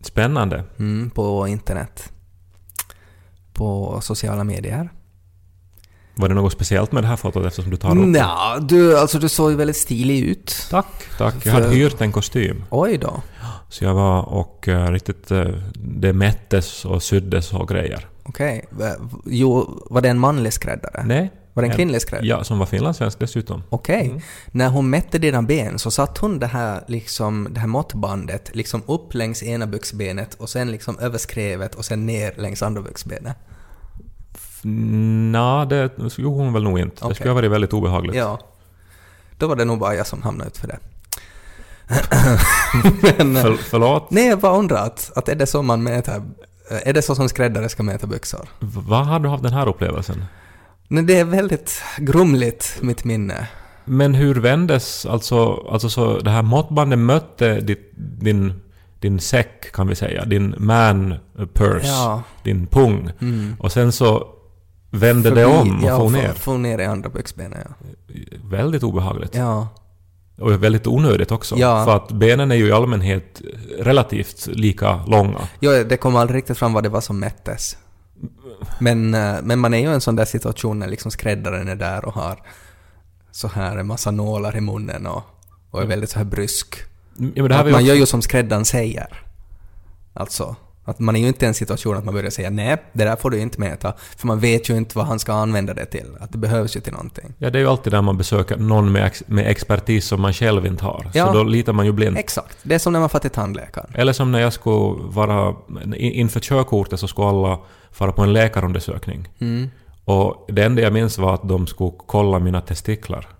Spännande. 0.00 0.64
Mm, 0.78 1.10
på 1.10 1.48
internet. 1.48 2.12
På 3.52 4.00
sociala 4.00 4.44
medier. 4.44 4.90
Var 6.16 6.28
det 6.28 6.34
något 6.34 6.52
speciellt 6.52 6.92
med 6.92 7.02
det 7.02 7.06
här 7.06 7.16
fotot 7.16 7.46
eftersom 7.46 7.70
du 7.70 7.76
tar 7.76 7.90
upp? 7.90 8.06
Nja, 8.06 8.58
du, 8.60 8.98
alltså 8.98 9.18
du 9.18 9.28
såg 9.28 9.50
ju 9.50 9.56
väldigt 9.56 9.76
stilig 9.76 10.20
ut. 10.20 10.66
Tack, 10.70 10.86
tack. 11.18 11.34
Jag 11.44 11.52
hade 11.52 11.66
För- 11.68 11.74
hyrt 11.74 12.00
en 12.00 12.12
kostym. 12.12 12.64
Oj 12.70 12.98
då. 12.98 13.22
Så 13.68 13.84
jag 13.84 13.94
var 13.94 14.22
och 14.22 14.68
uh, 14.68 14.86
riktigt... 14.90 15.32
Uh, 15.32 15.46
det 15.74 16.12
mättes 16.12 16.84
och 16.84 17.02
syddes 17.02 17.52
och 17.52 17.68
grejer. 17.68 18.06
Okej. 18.22 18.64
Va- 18.70 18.96
Jo, 19.26 19.82
var 19.90 20.00
det 20.00 20.08
en 20.08 20.18
manlig 20.18 20.52
skräddare? 20.52 21.02
Nej. 21.06 21.32
Var 21.54 21.62
det 21.62 21.68
en 21.68 21.74
kvinnlig 21.74 22.00
skräddare? 22.02 22.26
Ja, 22.26 22.44
som 22.44 22.58
var 22.58 22.66
finlandssvensk 22.66 23.18
dessutom. 23.18 23.62
Okej. 23.68 24.22
När 24.52 24.68
hon 24.68 24.90
mätte 24.90 25.18
dina 25.18 25.42
ben 25.42 25.78
så 25.78 25.90
satt 25.90 26.18
hon 26.18 26.38
det 26.38 26.46
här, 26.46 26.84
liksom, 26.88 27.48
det 27.50 27.60
här 27.60 27.66
måttbandet 27.66 28.50
liksom 28.54 28.82
upp 28.86 29.14
längs 29.14 29.42
ena 29.42 29.66
byxbenet 29.66 30.34
och 30.34 30.48
sen 30.48 30.70
liksom 30.70 30.98
över 30.98 31.18
skrevet 31.18 31.74
och 31.74 31.84
sen 31.84 32.06
ner 32.06 32.34
längs 32.36 32.62
andra 32.62 32.82
byxbenet. 32.82 33.36
Nja, 34.64 35.64
det 35.64 35.90
gjorde 36.18 36.36
hon 36.42 36.52
väl 36.52 36.62
nog 36.64 36.78
inte. 36.78 36.96
Det 37.00 37.04
Okej. 37.04 37.14
skulle 37.14 37.30
ha 37.30 37.34
varit 37.34 37.50
väldigt 37.50 37.72
obehagligt. 37.72 38.16
Ja. 38.16 38.38
Då 39.38 39.46
var 39.46 39.56
det 39.56 39.64
nog 39.64 39.78
bara 39.78 39.94
jag 39.94 40.06
som 40.06 40.22
hamnade 40.22 40.48
ut 40.50 40.56
för 40.56 40.68
det. 40.68 40.78
Men, 43.18 43.36
För, 43.42 43.54
förlåt? 43.54 44.10
nej, 44.10 44.28
jag 44.28 44.38
bara 44.40 44.56
undrar 44.56 44.76
att, 44.86 45.12
att 45.16 45.28
är 45.28 45.34
det 45.34 45.46
så 45.46 45.62
man 45.62 45.82
mäter... 45.82 46.22
Är 46.84 46.92
det 46.92 47.02
så 47.02 47.14
som 47.14 47.28
skräddare 47.28 47.68
ska 47.68 47.82
mäta 47.82 48.06
byxor? 48.06 48.48
Vad 48.60 49.06
har 49.06 49.18
du 49.20 49.28
haft 49.28 49.42
den 49.42 49.52
här 49.52 49.68
upplevelsen? 49.68 50.24
Nej, 50.88 51.04
det 51.04 51.18
är 51.18 51.24
väldigt 51.24 51.82
grumligt, 51.98 52.78
mitt 52.80 53.04
minne. 53.04 53.48
Men 53.84 54.14
hur 54.14 54.34
vändes, 54.34 55.06
alltså, 55.06 55.66
alltså 55.70 55.88
så 55.90 56.18
det 56.18 56.30
här 56.30 56.42
måttbandet 56.42 56.98
mötte 56.98 57.60
ditt, 57.60 57.92
din, 57.96 58.52
din 59.00 59.20
säck 59.20 59.72
kan 59.72 59.86
vi 59.88 59.94
säga, 59.94 60.24
din 60.24 60.54
man 60.58 61.14
purse, 61.54 61.86
Ja. 61.86 62.22
din 62.42 62.66
pung. 62.66 63.10
Mm. 63.20 63.56
Och 63.60 63.72
sen 63.72 63.92
så 63.92 64.28
vände 64.94 65.30
det 65.30 65.44
om 65.44 65.84
och 65.84 65.90
ja, 65.90 65.98
for 65.98 66.10
ner. 66.10 66.32
For 66.32 66.58
ner 66.58 66.78
i 66.78 66.84
andra 66.84 67.08
byxbenet, 67.08 67.58
ja. 67.64 67.88
Väldigt 68.44 68.82
obehagligt. 68.82 69.34
Ja. 69.34 69.68
Och 70.40 70.62
väldigt 70.64 70.86
onödigt 70.86 71.30
också. 71.32 71.56
Ja. 71.58 71.84
För 71.84 71.96
att 71.96 72.12
benen 72.12 72.50
är 72.50 72.54
ju 72.54 72.66
i 72.66 72.72
allmänhet 72.72 73.40
relativt 73.78 74.46
lika 74.46 75.04
långa. 75.06 75.38
Jo, 75.60 75.70
det 75.88 75.96
kom 75.96 76.16
aldrig 76.16 76.38
riktigt 76.38 76.58
fram 76.58 76.72
vad 76.72 76.82
det 76.82 76.88
var 76.88 77.00
som 77.00 77.18
mättes. 77.18 77.76
Men, 78.78 79.14
eh, 79.14 79.34
men 79.42 79.58
man 79.58 79.74
är 79.74 79.78
ju 79.78 79.84
i 79.90 79.94
en 79.94 80.00
sån 80.00 80.16
där 80.16 80.24
situation 80.24 80.78
när 80.78 80.88
liksom 80.88 81.10
skräddaren 81.10 81.68
är 81.68 81.76
där 81.76 82.04
och 82.04 82.14
har 82.14 82.42
så 83.30 83.48
här 83.48 83.76
en 83.76 83.86
massa 83.86 84.10
nålar 84.10 84.56
i 84.56 84.60
munnen 84.60 85.06
och, 85.06 85.22
och 85.70 85.82
är 85.82 85.86
väldigt 85.86 86.10
så 86.10 86.18
här 86.18 86.26
brysk. 86.26 86.76
Ja, 87.34 87.48
man 87.48 87.60
också- 87.60 87.80
gör 87.80 87.94
ju 87.94 88.06
som 88.06 88.22
skräddaren 88.22 88.64
säger. 88.64 89.22
Alltså, 90.14 90.56
att 90.84 90.98
man 90.98 91.16
är 91.16 91.20
ju 91.20 91.26
inte 91.28 91.44
i 91.44 91.48
en 91.48 91.54
situation 91.54 91.96
att 91.96 92.04
man 92.04 92.14
börjar 92.14 92.30
säga 92.30 92.50
nej, 92.50 92.76
det 92.92 93.04
där 93.04 93.16
får 93.16 93.30
du 93.30 93.40
inte 93.40 93.60
mäta, 93.60 93.92
för 94.16 94.26
man 94.26 94.40
vet 94.40 94.70
ju 94.70 94.76
inte 94.76 94.98
vad 94.98 95.06
han 95.06 95.18
ska 95.18 95.32
använda 95.32 95.74
det 95.74 95.84
till. 95.86 96.06
Att 96.20 96.32
det 96.32 96.38
behövs 96.38 96.76
ju 96.76 96.80
till 96.80 96.92
någonting. 96.92 97.34
Ja, 97.38 97.50
det 97.50 97.58
är 97.58 97.60
ju 97.60 97.68
alltid 97.68 97.92
där 97.92 98.02
man 98.02 98.16
besöker 98.18 98.56
någon 98.56 98.92
med, 98.92 99.06
ex 99.06 99.22
med 99.26 99.46
expertis 99.50 100.06
som 100.06 100.20
man 100.20 100.32
själv 100.32 100.66
inte 100.66 100.84
har. 100.84 101.10
Ja. 101.14 101.26
Så 101.26 101.32
då 101.32 101.42
litar 101.44 101.72
man 101.72 101.86
ju 101.86 101.92
blint. 101.92 102.18
Exakt. 102.18 102.58
Det 102.62 102.74
är 102.74 102.78
som 102.78 102.92
när 102.92 103.00
man 103.00 103.08
får 103.08 103.18
till 103.18 103.30
tandläkaren. 103.30 103.90
Eller 103.94 104.12
som 104.12 104.32
när 104.32 104.40
jag 104.40 104.52
skulle 104.52 104.94
vara... 105.02 105.54
in- 105.84 105.94
Inför 105.94 106.40
körkortet 106.40 107.00
så 107.00 107.08
skulle 107.08 107.28
alla 107.28 107.58
fara 107.92 108.12
på 108.12 108.22
en 108.22 108.32
läkarundersökning. 108.32 109.28
Mm. 109.38 109.70
Och 110.04 110.44
det 110.48 110.62
enda 110.64 110.82
jag 110.82 110.92
minns 110.92 111.18
var 111.18 111.34
att 111.34 111.48
de 111.48 111.66
skulle 111.66 111.92
kolla 112.06 112.38
mina 112.38 112.60
testiklar. 112.60 113.26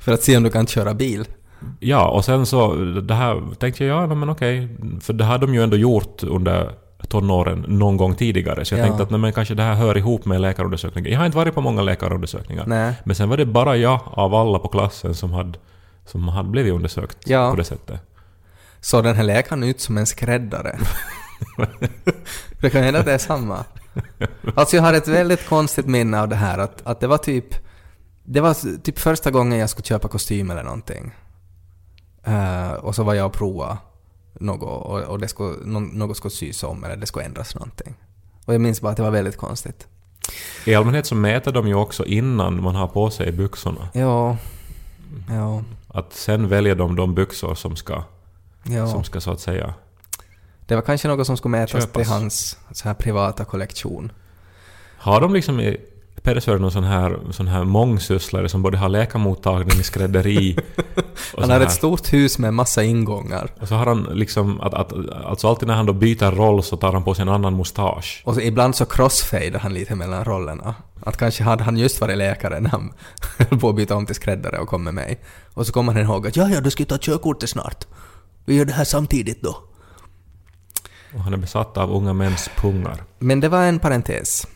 För 0.00 0.12
att 0.12 0.22
se 0.22 0.36
om 0.36 0.42
du 0.42 0.50
kan 0.50 0.66
köra 0.66 0.94
bil. 0.94 1.24
Ja, 1.80 2.08
och 2.08 2.24
sen 2.24 2.46
så... 2.46 2.74
Det 3.00 3.14
här 3.14 3.54
tänkte 3.58 3.84
jag, 3.84 4.02
ja 4.10 4.14
men 4.14 4.28
okej. 4.30 4.76
För 5.00 5.12
det 5.12 5.24
hade 5.24 5.46
de 5.46 5.54
ju 5.54 5.62
ändå 5.62 5.76
gjort 5.76 6.22
under 6.22 6.72
tonåren 7.08 7.64
någon 7.68 7.96
gång 7.96 8.14
tidigare. 8.14 8.64
Så 8.64 8.74
jag 8.74 8.78
Ja. 8.80 8.84
tänkte 8.84 9.02
att 9.02 9.10
nej, 9.10 9.20
men 9.20 9.32
kanske 9.32 9.54
det 9.54 9.62
här 9.62 9.74
hör 9.74 9.96
ihop 9.96 10.24
med 10.24 10.40
läkarundersökningen. 10.40 11.12
Jag 11.12 11.18
har 11.18 11.26
inte 11.26 11.36
varit 11.38 11.54
på 11.54 11.60
många 11.60 11.82
läkarundersökningar. 11.82 12.64
Nej. 12.66 12.94
Men 13.04 13.16
sen 13.16 13.28
var 13.28 13.36
det 13.36 13.46
bara 13.46 13.76
jag 13.76 14.00
av 14.04 14.34
alla 14.34 14.58
på 14.58 14.68
klassen 14.68 15.14
som 15.14 15.32
hade, 15.32 15.58
som 16.06 16.28
hade 16.28 16.48
blivit 16.48 16.72
undersökt 16.72 17.18
Ja. 17.26 17.50
på 17.50 17.56
det 17.56 17.64
sättet. 17.64 18.00
Så 18.80 19.02
den 19.02 19.16
här 19.16 19.24
läkaren 19.24 19.62
ut 19.62 19.80
som 19.80 19.98
en 19.98 20.06
skräddare. 20.06 20.78
det 22.60 22.70
kan 22.70 22.82
hända 22.82 23.00
att 23.00 23.06
det 23.06 23.12
är 23.12 23.18
samma. 23.18 23.64
Alltså 24.54 24.76
jag 24.76 24.82
har 24.82 24.92
ett 24.94 25.08
väldigt 25.08 25.48
konstigt 25.48 25.86
minne 25.86 26.20
av 26.20 26.28
det 26.28 26.36
här 26.36 26.58
att, 26.58 26.86
att 26.86 27.00
det 27.00 27.06
var 27.06 27.18
typ... 27.18 27.44
Det 28.24 28.40
var 28.40 28.78
typ 28.82 28.98
första 28.98 29.30
gången 29.30 29.58
jag 29.58 29.70
skulle 29.70 29.84
köpa 29.84 30.08
kostym 30.08 30.50
eller 30.50 30.62
någonting. 30.62 31.14
Eh, 32.28 32.72
och 32.72 32.94
så 32.94 33.02
var 33.02 33.14
jag 33.14 33.26
och 33.26 33.32
prova 33.32 33.78
något 34.40 34.62
och, 34.62 35.00
och 35.02 35.18
det 35.18 35.28
skulle, 35.28 35.56
nå- 35.64 35.80
något 35.80 36.16
skulle 36.16 36.30
sys 36.32 36.62
om 36.62 36.84
eller 36.84 36.96
det 36.96 37.06
skulle 37.06 37.24
ändras 37.24 37.54
någonting. 37.54 37.94
Och 38.44 38.54
jag 38.54 38.60
minns 38.60 38.80
bara 38.80 38.90
att 38.90 38.96
det 38.96 39.02
var 39.02 39.10
väldigt 39.10 39.36
konstigt. 39.36 39.86
I 40.66 40.74
allmänhet 40.74 41.06
så 41.06 41.14
mäter 41.14 41.52
de 41.52 41.68
ju 41.68 41.74
också 41.74 42.04
innan 42.04 42.62
man 42.62 42.74
har 42.74 42.86
på 42.88 43.10
sig 43.10 43.32
byxorna. 43.32 43.88
Ja. 43.92 44.36
Ja. 45.28 45.62
Att 45.88 46.12
sen 46.12 46.48
väljer 46.48 46.74
de 46.74 46.96
de 46.96 47.14
byxor 47.14 47.54
som 47.54 47.76
ska, 47.76 48.02
Ja. 48.64 48.86
som 48.88 49.04
ska 49.04 49.20
så 49.20 49.30
att 49.30 49.40
säga... 49.40 49.74
Det 50.66 50.74
var 50.74 50.82
kanske 50.82 51.08
något 51.08 51.26
som 51.26 51.36
skulle 51.36 51.50
mätas 51.50 51.70
Köpas. 51.84 51.92
till 51.92 52.06
hans 52.12 52.58
så 52.72 52.88
här 52.88 52.94
privata 52.94 53.44
kollektion. 53.44 54.12
Har 54.98 55.20
de 55.20 55.34
liksom 55.34 55.60
i 56.28 56.30
Pedersöre 56.30 56.58
någon 56.58 56.72
sån 56.72 56.84
här, 56.84 57.18
sån 57.30 57.48
här 57.48 57.64
mångsysslare 57.64 58.48
som 58.48 58.62
både 58.62 58.78
har 58.78 58.88
läkarmottagning, 58.88 59.84
skrädderi 59.84 60.58
och 61.34 61.40
Han 61.40 61.50
har 61.50 61.60
ett 61.60 61.72
stort 61.72 62.12
hus 62.12 62.38
med 62.38 62.54
massa 62.54 62.82
ingångar. 62.82 63.50
Och 63.60 63.68
så 63.68 63.74
har 63.74 63.86
han 63.86 64.02
liksom... 64.02 64.60
Att, 64.60 64.74
att, 64.74 64.92
alltså 65.24 65.48
alltid 65.48 65.68
när 65.68 65.74
han 65.74 65.86
då 65.86 65.92
byter 65.92 66.30
roll 66.30 66.62
så 66.62 66.76
tar 66.76 66.92
han 66.92 67.04
på 67.04 67.14
sig 67.14 67.22
en 67.22 67.28
annan 67.28 67.56
mustasch. 67.56 68.22
Och 68.24 68.34
så 68.34 68.40
ibland 68.40 68.76
så 68.76 68.84
crossfadear 68.84 69.58
han 69.58 69.74
lite 69.74 69.94
mellan 69.94 70.24
rollerna. 70.24 70.74
Att 71.00 71.16
kanske 71.16 71.42
hade 71.42 71.64
han 71.64 71.76
just 71.76 72.00
varit 72.00 72.18
läkare 72.18 72.60
när 72.60 72.70
han 72.70 72.92
höll 73.38 73.58
på 73.58 73.68
att 73.68 73.76
byta 73.76 73.96
om 73.96 74.06
till 74.06 74.14
skräddare 74.14 74.58
och 74.58 74.68
kom 74.68 74.84
med 74.84 74.94
mig. 74.94 75.20
Och 75.54 75.66
så 75.66 75.72
kommer 75.72 75.92
han 75.92 76.02
ihåg 76.02 76.26
att 76.26 76.36
ja, 76.36 76.48
ja, 76.48 76.60
du 76.60 76.70
ska 76.70 76.82
ju 76.82 76.86
ta 76.86 76.98
körkortet 76.98 77.50
snart. 77.50 77.86
Vi 78.44 78.54
gör 78.56 78.64
det 78.64 78.72
här 78.72 78.84
samtidigt 78.84 79.42
då. 79.42 79.56
Och 81.14 81.20
han 81.20 81.32
är 81.32 81.36
besatt 81.36 81.76
av 81.76 81.92
unga 81.92 82.12
mäns 82.12 82.50
pungar. 82.56 83.04
Men 83.18 83.40
det 83.40 83.48
var 83.48 83.62
en 83.62 83.78
parentes. 83.78 84.46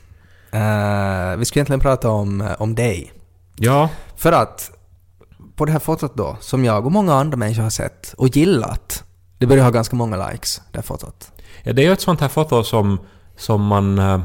Eh, 0.53 1.37
vi 1.37 1.45
skulle 1.45 1.61
egentligen 1.61 1.81
prata 1.81 2.11
om, 2.11 2.41
eh, 2.41 2.53
om 2.59 2.75
dig. 2.75 3.13
Ja, 3.57 3.89
För 4.17 4.33
att 4.33 4.71
på 5.57 5.65
det 5.65 5.73
här 5.73 5.79
fotot 5.79 6.17
då, 6.17 6.37
som 6.41 6.65
jag 6.65 6.87
och 6.87 6.93
många 6.93 7.15
andra 7.15 7.37
människor 7.37 7.63
har 7.63 7.71
sett 7.71 8.15
och 8.17 8.37
gillat, 8.37 9.05
det 9.39 9.47
börjar 9.47 9.65
ha 9.65 9.71
ganska 9.71 9.97
många 9.97 10.29
likes, 10.29 10.63
det 10.73 10.79
här 10.79 10.83
fotot. 10.83 11.33
Ja, 11.63 11.73
det 11.73 11.83
är 11.83 11.87
ju 11.87 11.93
ett 11.93 12.01
sånt 12.01 12.21
här 12.21 12.29
foto 12.29 12.65
som, 12.65 13.01
som, 13.37 13.67
man, 13.67 13.99
eh, 13.99 14.21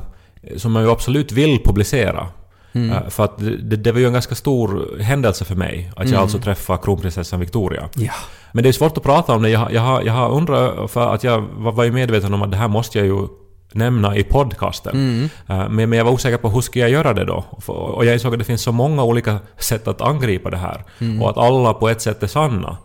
som 0.58 0.72
man 0.72 0.84
ju 0.84 0.92
absolut 0.92 1.32
vill 1.32 1.64
publicera. 1.64 2.28
Eh, 2.74 3.10
För 3.10 3.24
att 3.24 3.38
det, 3.38 3.76
det 3.76 3.92
var 3.92 4.00
ju 4.00 4.08
en 4.08 4.14
ganska 4.14 4.36
stor 4.36 4.98
händelse 5.00 5.46
för 5.46 5.56
mig, 5.56 5.92
att 5.96 6.10
jag 6.10 6.22
alltså 6.22 6.40
träffade 6.40 6.84
kronprinsessan 6.84 7.40
Victoria. 7.40 7.90
Ja. 7.96 8.14
Men 8.52 8.64
det 8.64 8.70
är 8.70 8.74
svårt 8.74 8.98
att 8.98 9.04
prata 9.04 9.34
om 9.34 9.42
det. 9.42 9.50
Jag, 9.50 9.74
jag, 9.74 10.06
jag 10.06 10.14
har 10.14 10.30
undrat, 10.30 10.92
för 10.92 11.14
att 11.14 11.24
jag 11.24 11.42
var, 11.42 11.72
var 11.72 11.84
ju 11.84 11.92
medveten 11.92 12.34
om 12.34 12.42
att 12.42 12.52
det 12.52 12.58
här 12.58 12.68
måste 12.68 12.98
jag 12.98 13.08
ju 13.08 13.28
nämna 13.72 14.16
i 14.16 14.24
podcasten. 14.24 15.30
Eh, 15.48 15.56
Men, 15.70 15.90
men 15.90 15.94
jag 15.98 16.06
var 16.06 16.12
osäker 16.12 16.38
på 16.38 16.50
hur 16.50 16.62
ska 16.62 16.80
jag 16.80 16.90
göra 16.90 17.14
det 17.14 17.26
då? 17.26 17.46
Och 17.68 18.06
jag 18.06 18.14
insåg 18.14 18.34
att 18.34 18.40
det 18.40 18.46
finns 18.46 18.62
så 18.62 18.72
många 18.72 19.04
olika 19.04 19.40
sätt 19.58 19.88
att 19.88 20.02
angripa 20.02 20.50
det 20.50 20.58
här. 20.58 20.84
Och 21.22 21.30
att 21.30 21.38
alla 21.38 21.74
på 21.74 21.90
ett 21.90 22.02
sätt 22.02 22.24
är 22.24 22.28
sanna. 22.28 22.78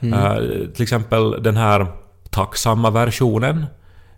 Eh, 0.00 0.36
till 0.74 0.82
exempel 0.82 1.42
den 1.42 1.56
här 1.56 1.86
tacksamma 2.30 2.90
versionen. 2.90 3.66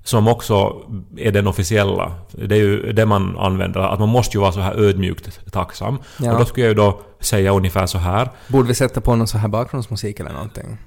Som 0.04 0.28
också 0.28 0.82
är 1.16 1.32
den 1.32 1.46
officiella. 1.46 2.12
Det 2.30 2.54
är 2.54 2.58
ju 2.58 2.92
det 2.92 3.06
man 3.06 3.38
använder. 3.38 3.80
Att 3.80 3.98
man 4.00 4.08
måste 4.08 4.36
ju 4.36 4.40
vara 4.40 4.52
så 4.52 4.60
här 4.60 4.74
ödmjukt 4.74 5.40
tacksam. 5.52 5.98
Ja. 6.18 6.32
Och 6.32 6.38
då 6.38 6.44
skulle 6.44 6.66
jag 6.66 6.70
ju 6.70 6.74
då 6.74 7.00
säga 7.20 7.52
ungefär 7.52 7.86
så 7.86 7.98
här. 7.98 8.30
Borde 8.48 8.68
vi 8.68 8.74
sätta 8.74 9.00
på 9.00 9.16
någon 9.16 9.26
så 9.26 9.38
här 9.38 9.48
bakgrundsmusik 9.48 10.20
eller 10.20 10.32
någonting? 10.32 10.78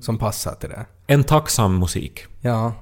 Som 0.00 0.18
passar 0.18 0.54
till 0.54 0.68
det? 0.68 0.86
En 1.06 1.24
tacksam 1.24 1.78
musik. 1.78 2.20
Ja. 2.40 2.72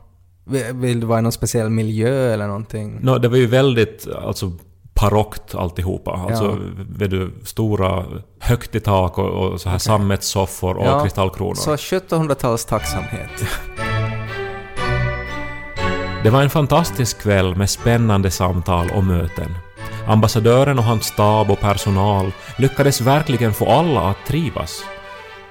Vill 0.75 1.01
du 1.01 1.07
vara 1.07 1.19
i 1.19 1.23
någon 1.23 1.33
speciell 1.33 1.71
miljö 1.71 2.33
eller 2.35 2.47
någonting? 2.47 2.99
No, 3.03 3.19
det 3.19 3.29
var 3.29 3.37
ju 3.37 3.47
väldigt 3.47 4.09
alltså, 4.25 4.53
parockt 4.95 5.55
alltihopa. 5.55 6.11
Alltså, 6.11 6.45
Ja. 6.45 6.85
vet 6.99 7.11
du, 7.11 7.33
stora, 7.45 8.05
högt 8.41 8.75
i 8.75 8.81
tak 8.81 9.19
och, 9.19 9.27
och 9.31 9.61
så 9.61 9.69
här 9.69 9.79
sammetssoffor 9.79 10.77
och 10.77 10.87
Ja, 10.87 11.03
kristallkronor. 11.03 11.55
Så 11.55 11.77
1700-tals 11.77 12.65
tacksamhet. 12.65 13.31
Det 16.23 16.31
var 16.31 16.43
en 16.43 16.51
fantastisk 16.51 17.19
kväll 17.23 17.57
med 17.57 17.71
spännande 17.71 18.31
samtal 18.31 18.91
och 18.95 19.05
möten. 19.05 19.55
Ambassadören 20.07 20.79
och 20.79 20.85
hans 20.85 21.05
stab 21.07 21.51
och 21.51 21.61
personal 21.61 22.33
lyckades 22.59 23.01
verkligen 23.01 23.55
få 23.55 23.67
alla 23.71 24.01
att 24.01 24.17
trivas. 24.27 24.85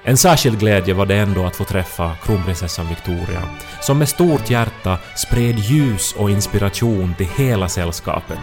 En 0.04 0.16
särskild 0.16 0.58
glädje 0.58 0.94
var 0.94 1.06
det 1.06 1.14
ändå 1.16 1.46
att 1.46 1.56
få 1.56 1.64
träffa 1.64 2.14
kronprinsessan 2.22 2.88
Victoria, 2.88 3.42
som 3.80 3.98
med 3.98 4.08
stort 4.08 4.50
hjärta 4.50 4.98
spred 5.16 5.58
ljus 5.58 6.14
och 6.18 6.30
inspiration 6.30 7.14
till 7.14 7.26
hela 7.36 7.68
sällskapet. 7.68 8.38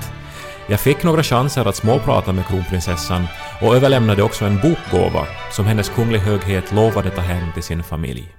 Jag 0.69 0.79
fick 0.79 1.03
några 1.03 1.23
chanser 1.23 1.65
att 1.65 1.75
småprata 1.75 2.33
med 2.33 2.47
kronprinsessan 2.47 3.27
och 3.61 3.75
överlämnade 3.75 4.23
också 4.23 4.45
en 4.45 4.59
bokgåva 4.61 5.25
som 5.51 5.65
hennes 5.65 5.89
kunglig 5.89 6.19
höghet 6.19 6.71
lovade 6.71 7.09
ta 7.09 7.21
hem 7.21 7.51
till 7.53 7.63
sin 7.63 7.83
familj. 7.83 8.35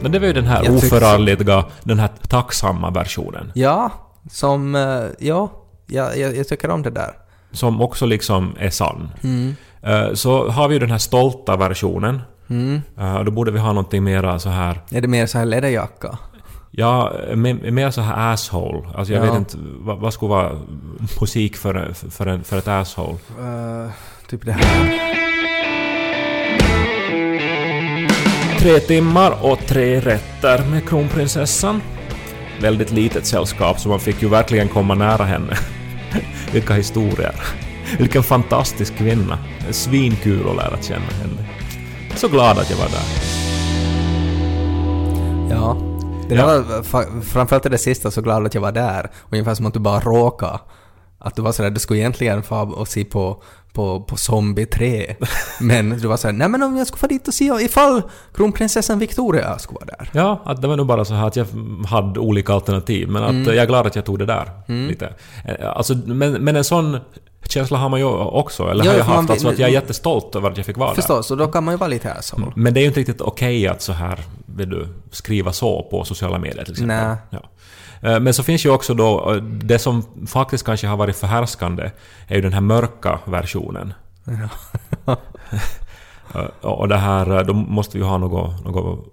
Men 0.00 0.12
det 0.12 0.18
var 0.18 0.26
ju 0.26 0.32
den 0.32 0.46
här 0.46 0.64
Jag 0.64 0.80
tycker- 0.80 0.96
oförargliga, 0.96 1.64
den 1.82 1.98
här 1.98 2.10
tacksamma 2.28 2.90
versionen. 2.90 3.52
Ja, 3.54 3.90
som... 4.30 4.74
eh, 4.74 4.82
Ja, 5.18 5.52
ja 5.86 6.14
jag, 6.14 6.36
jag 6.36 6.48
tycker 6.48 6.70
om 6.70 6.82
det 6.82 6.90
där. 6.90 7.10
Som 7.52 7.80
också 7.82 8.06
liksom 8.06 8.56
är 8.58 8.70
sann. 8.70 9.10
Mm. 9.22 9.56
Eh, 9.86 10.12
Så 10.14 10.48
har 10.50 10.68
vi 10.68 10.74
ju 10.74 10.78
den 10.78 10.90
här 10.90 10.98
stolta 10.98 11.56
versionen. 11.56 12.22
Mm. 12.50 12.82
Eh, 12.98 13.20
Då 13.24 13.30
borde 13.30 13.50
vi 13.50 13.58
ha 13.58 13.68
någonting 13.68 14.04
mera 14.04 14.38
så 14.38 14.48
här... 14.48 14.80
Är 14.90 15.00
det 15.00 15.08
mer 15.08 15.26
så 15.26 15.38
här 15.38 15.44
läderjacka? 15.44 16.18
Ja, 16.70 17.12
me- 17.30 17.70
mer 17.70 17.90
så 17.90 18.00
här 18.00 18.32
asshole. 18.32 18.88
Alltså 18.94 19.12
jag 19.14 19.26
Ja. 19.26 19.30
vet 19.32 19.38
inte, 19.38 19.56
vad, 19.60 19.98
vad 19.98 20.12
skulle 20.14 20.30
vara 20.30 20.52
musik 21.20 21.56
för, 21.56 21.92
för, 22.10 22.26
en, 22.26 22.44
för 22.44 22.58
ett 22.58 22.68
asshole? 22.68 23.16
Eh, 23.40 23.90
typ 24.28 24.44
det 24.46 24.52
här. 24.52 25.14
Tre 28.58 28.78
timmar 28.80 29.34
och 29.44 29.58
tre 29.66 30.00
rätter 30.00 30.70
med 30.70 30.88
kronprinsessan. 30.88 31.82
Väldigt 32.60 32.90
litet 32.90 33.26
sällskap, 33.26 33.80
så 33.80 33.88
man 33.88 34.00
fick 34.00 34.22
ju 34.22 34.28
verkligen 34.28 34.68
komma 34.68 34.94
nära 34.94 35.24
henne. 35.24 35.56
Vilka 36.52 36.74
historier. 36.74 37.34
Vilken 37.98 38.22
fantastisk 38.22 38.96
kvinna. 38.96 39.38
Svinkul 39.70 40.48
att 40.48 40.56
lära 40.56 40.82
känna 40.82 41.06
henne. 41.22 41.48
Så 42.16 42.28
glad 42.28 42.58
att 42.58 42.70
jag 42.70 42.76
var 42.76 42.88
där. 42.88 43.04
Ja. 45.50 45.76
Det 46.28 46.34
Ja. 46.34 46.46
var, 46.46 47.22
framförallt 47.22 47.62
det 47.70 47.78
sista, 47.78 48.10
så 48.10 48.20
glad 48.22 48.46
att 48.46 48.54
jag 48.54 48.60
var 48.62 48.72
där. 48.72 49.10
Ungefär 49.30 49.54
som 49.54 49.66
att 49.66 49.74
du 49.74 49.80
bara 49.80 50.00
råkade 50.00 50.58
Att 51.18 51.36
du 51.36 51.42
var 51.42 51.52
sådär, 51.52 51.70
du 51.70 51.80
skulle 51.80 52.00
egentligen 52.00 52.42
få 52.42 52.56
och 52.56 52.88
se 52.88 53.04
på, 53.04 53.42
på, 53.72 54.00
på 54.00 54.16
Zombie 54.16 54.66
3. 54.66 55.16
Men 55.60 55.90
du 55.90 56.08
var 56.08 56.16
såhär, 56.16 56.32
nej 56.32 56.48
men 56.48 56.62
om 56.62 56.76
jag 56.76 56.86
skulle 56.86 56.98
få 57.00 57.06
dit 57.06 57.28
och 57.28 57.34
se 57.34 57.44
ifall 57.44 58.02
kronprinsessan 58.34 58.98
Victoria 58.98 59.58
skulle 59.58 59.78
vara 59.80 59.96
där. 59.98 60.10
Ja, 60.12 60.42
att 60.44 60.62
det 60.62 60.68
var 60.68 60.76
nog 60.76 60.86
bara 60.86 61.04
så 61.04 61.14
här 61.14 61.26
att 61.26 61.36
jag 61.36 61.46
hade 61.88 62.20
olika 62.20 62.52
alternativ, 62.52 63.08
men 63.08 63.22
att 63.22 63.30
Mm. 63.30 63.44
jag 63.44 63.56
är 63.56 63.66
glad 63.66 63.86
att 63.86 63.96
jag 63.96 64.04
tog 64.04 64.18
det 64.18 64.26
där. 64.26 64.50
Lite. 64.66 65.14
Eh, 65.44 65.76
Alltså, 65.76 65.94
men, 66.06 66.32
men 66.32 66.56
en 66.56 66.64
sån 66.64 66.98
känsla 67.48 67.78
har 67.78 67.88
man 67.88 68.00
ju 68.00 68.06
också, 68.06 68.70
eller 68.70 68.84
Ja, 68.84 68.90
har 68.90 68.96
jag 68.98 69.06
för 69.06 69.12
man 69.12 69.20
haft, 69.20 69.30
alltså 69.30 69.48
att 69.48 69.58
jag 69.58 69.68
är 69.68 69.72
jättestolt 69.72 70.36
över 70.36 70.50
att 70.50 70.56
jag 70.56 70.66
fick 70.66 70.76
vara 70.76 70.88
där. 70.88 70.94
Förstås, 70.94 71.30
och 71.30 71.36
då 71.36 71.46
kan 71.46 71.64
man 71.64 71.74
ju 71.74 71.78
vara 71.78 71.88
lite 71.88 72.12
asshole. 72.12 72.46
Men 72.56 72.74
det 72.74 72.80
är 72.80 72.82
ju 72.82 72.88
inte 72.88 73.00
riktigt 73.00 73.20
okej 73.20 73.68
att 73.68 73.82
så 73.82 73.92
här, 73.92 74.20
vill 74.46 74.70
du, 74.70 74.88
skriva 75.10 75.52
så 75.52 75.82
på 75.90 76.04
sociala 76.04 76.38
medier 76.38 76.64
till 76.64 76.72
exempel. 76.72 76.96
Nej. 76.96 77.16
Ja. 77.30 77.40
Eh, 78.10 78.20
Men 78.20 78.34
så 78.34 78.42
finns 78.42 78.66
ju 78.66 78.70
också 78.70 78.94
då, 78.94 79.32
eh, 79.34 79.36
det 79.42 79.78
som 79.78 80.02
faktiskt 80.26 80.64
kanske 80.66 80.86
har 80.86 80.96
varit 80.96 81.16
förhärskande, 81.16 81.90
är 82.28 82.34
ju 82.34 82.40
den 82.40 82.52
här 82.52 82.60
mörka 82.60 83.18
versionen. 83.24 83.94
Eh, 86.34 86.44
Och 86.60 86.88
det 86.88 86.96
här, 86.96 87.44
då 87.44 87.52
måste 87.52 87.98
vi 87.98 88.04
ju 88.04 88.08
ha 88.10 88.18
något, 88.18 88.64
något 88.64 89.04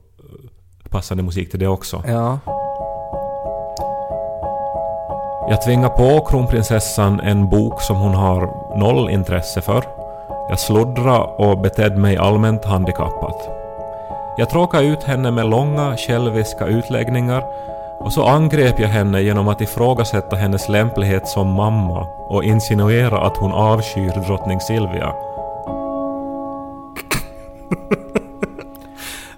passande 0.90 1.24
musik 1.24 1.52
till 1.52 1.60
det 1.60 1.68
också. 1.68 2.04
Ja. 2.08 2.40
Jag 5.52 5.62
tvingar 5.62 5.90
på 5.90 6.26
kronprinsessan 6.26 7.20
en 7.20 7.50
bok 7.50 7.82
som 7.82 7.98
hon 7.98 8.14
har 8.14 8.50
noll 8.76 9.10
intresse 9.10 9.62
för. 9.62 9.84
Jag 10.50 10.60
sluddrar 10.60 11.42
och 11.42 11.58
betedde 11.58 11.96
mig 11.96 12.18
allmänt 12.18 12.66
handikappat. 12.66 13.50
Jag 14.38 14.50
tråkade 14.50 14.86
ut 14.86 15.04
henne 15.04 15.32
med 15.32 15.50
långa 15.50 15.98
själviska 15.98 16.66
utläggningar 16.66 17.44
och 18.00 18.14
så 18.14 18.24
angrep 18.24 18.80
jag 18.80 18.88
henne 18.88 19.22
genom 19.22 19.48
att 19.48 19.62
ifrågasätta 19.62 20.36
hennes 20.36 20.70
lämplighet 20.70 21.28
som 21.28 21.48
mamma 21.48 22.08
och 22.30 22.44
insinuera 22.44 23.22
att 23.22 23.38
hon 23.38 23.52
avskyr 23.52 24.26
drottning 24.28 24.60
Silvia. 24.60 25.14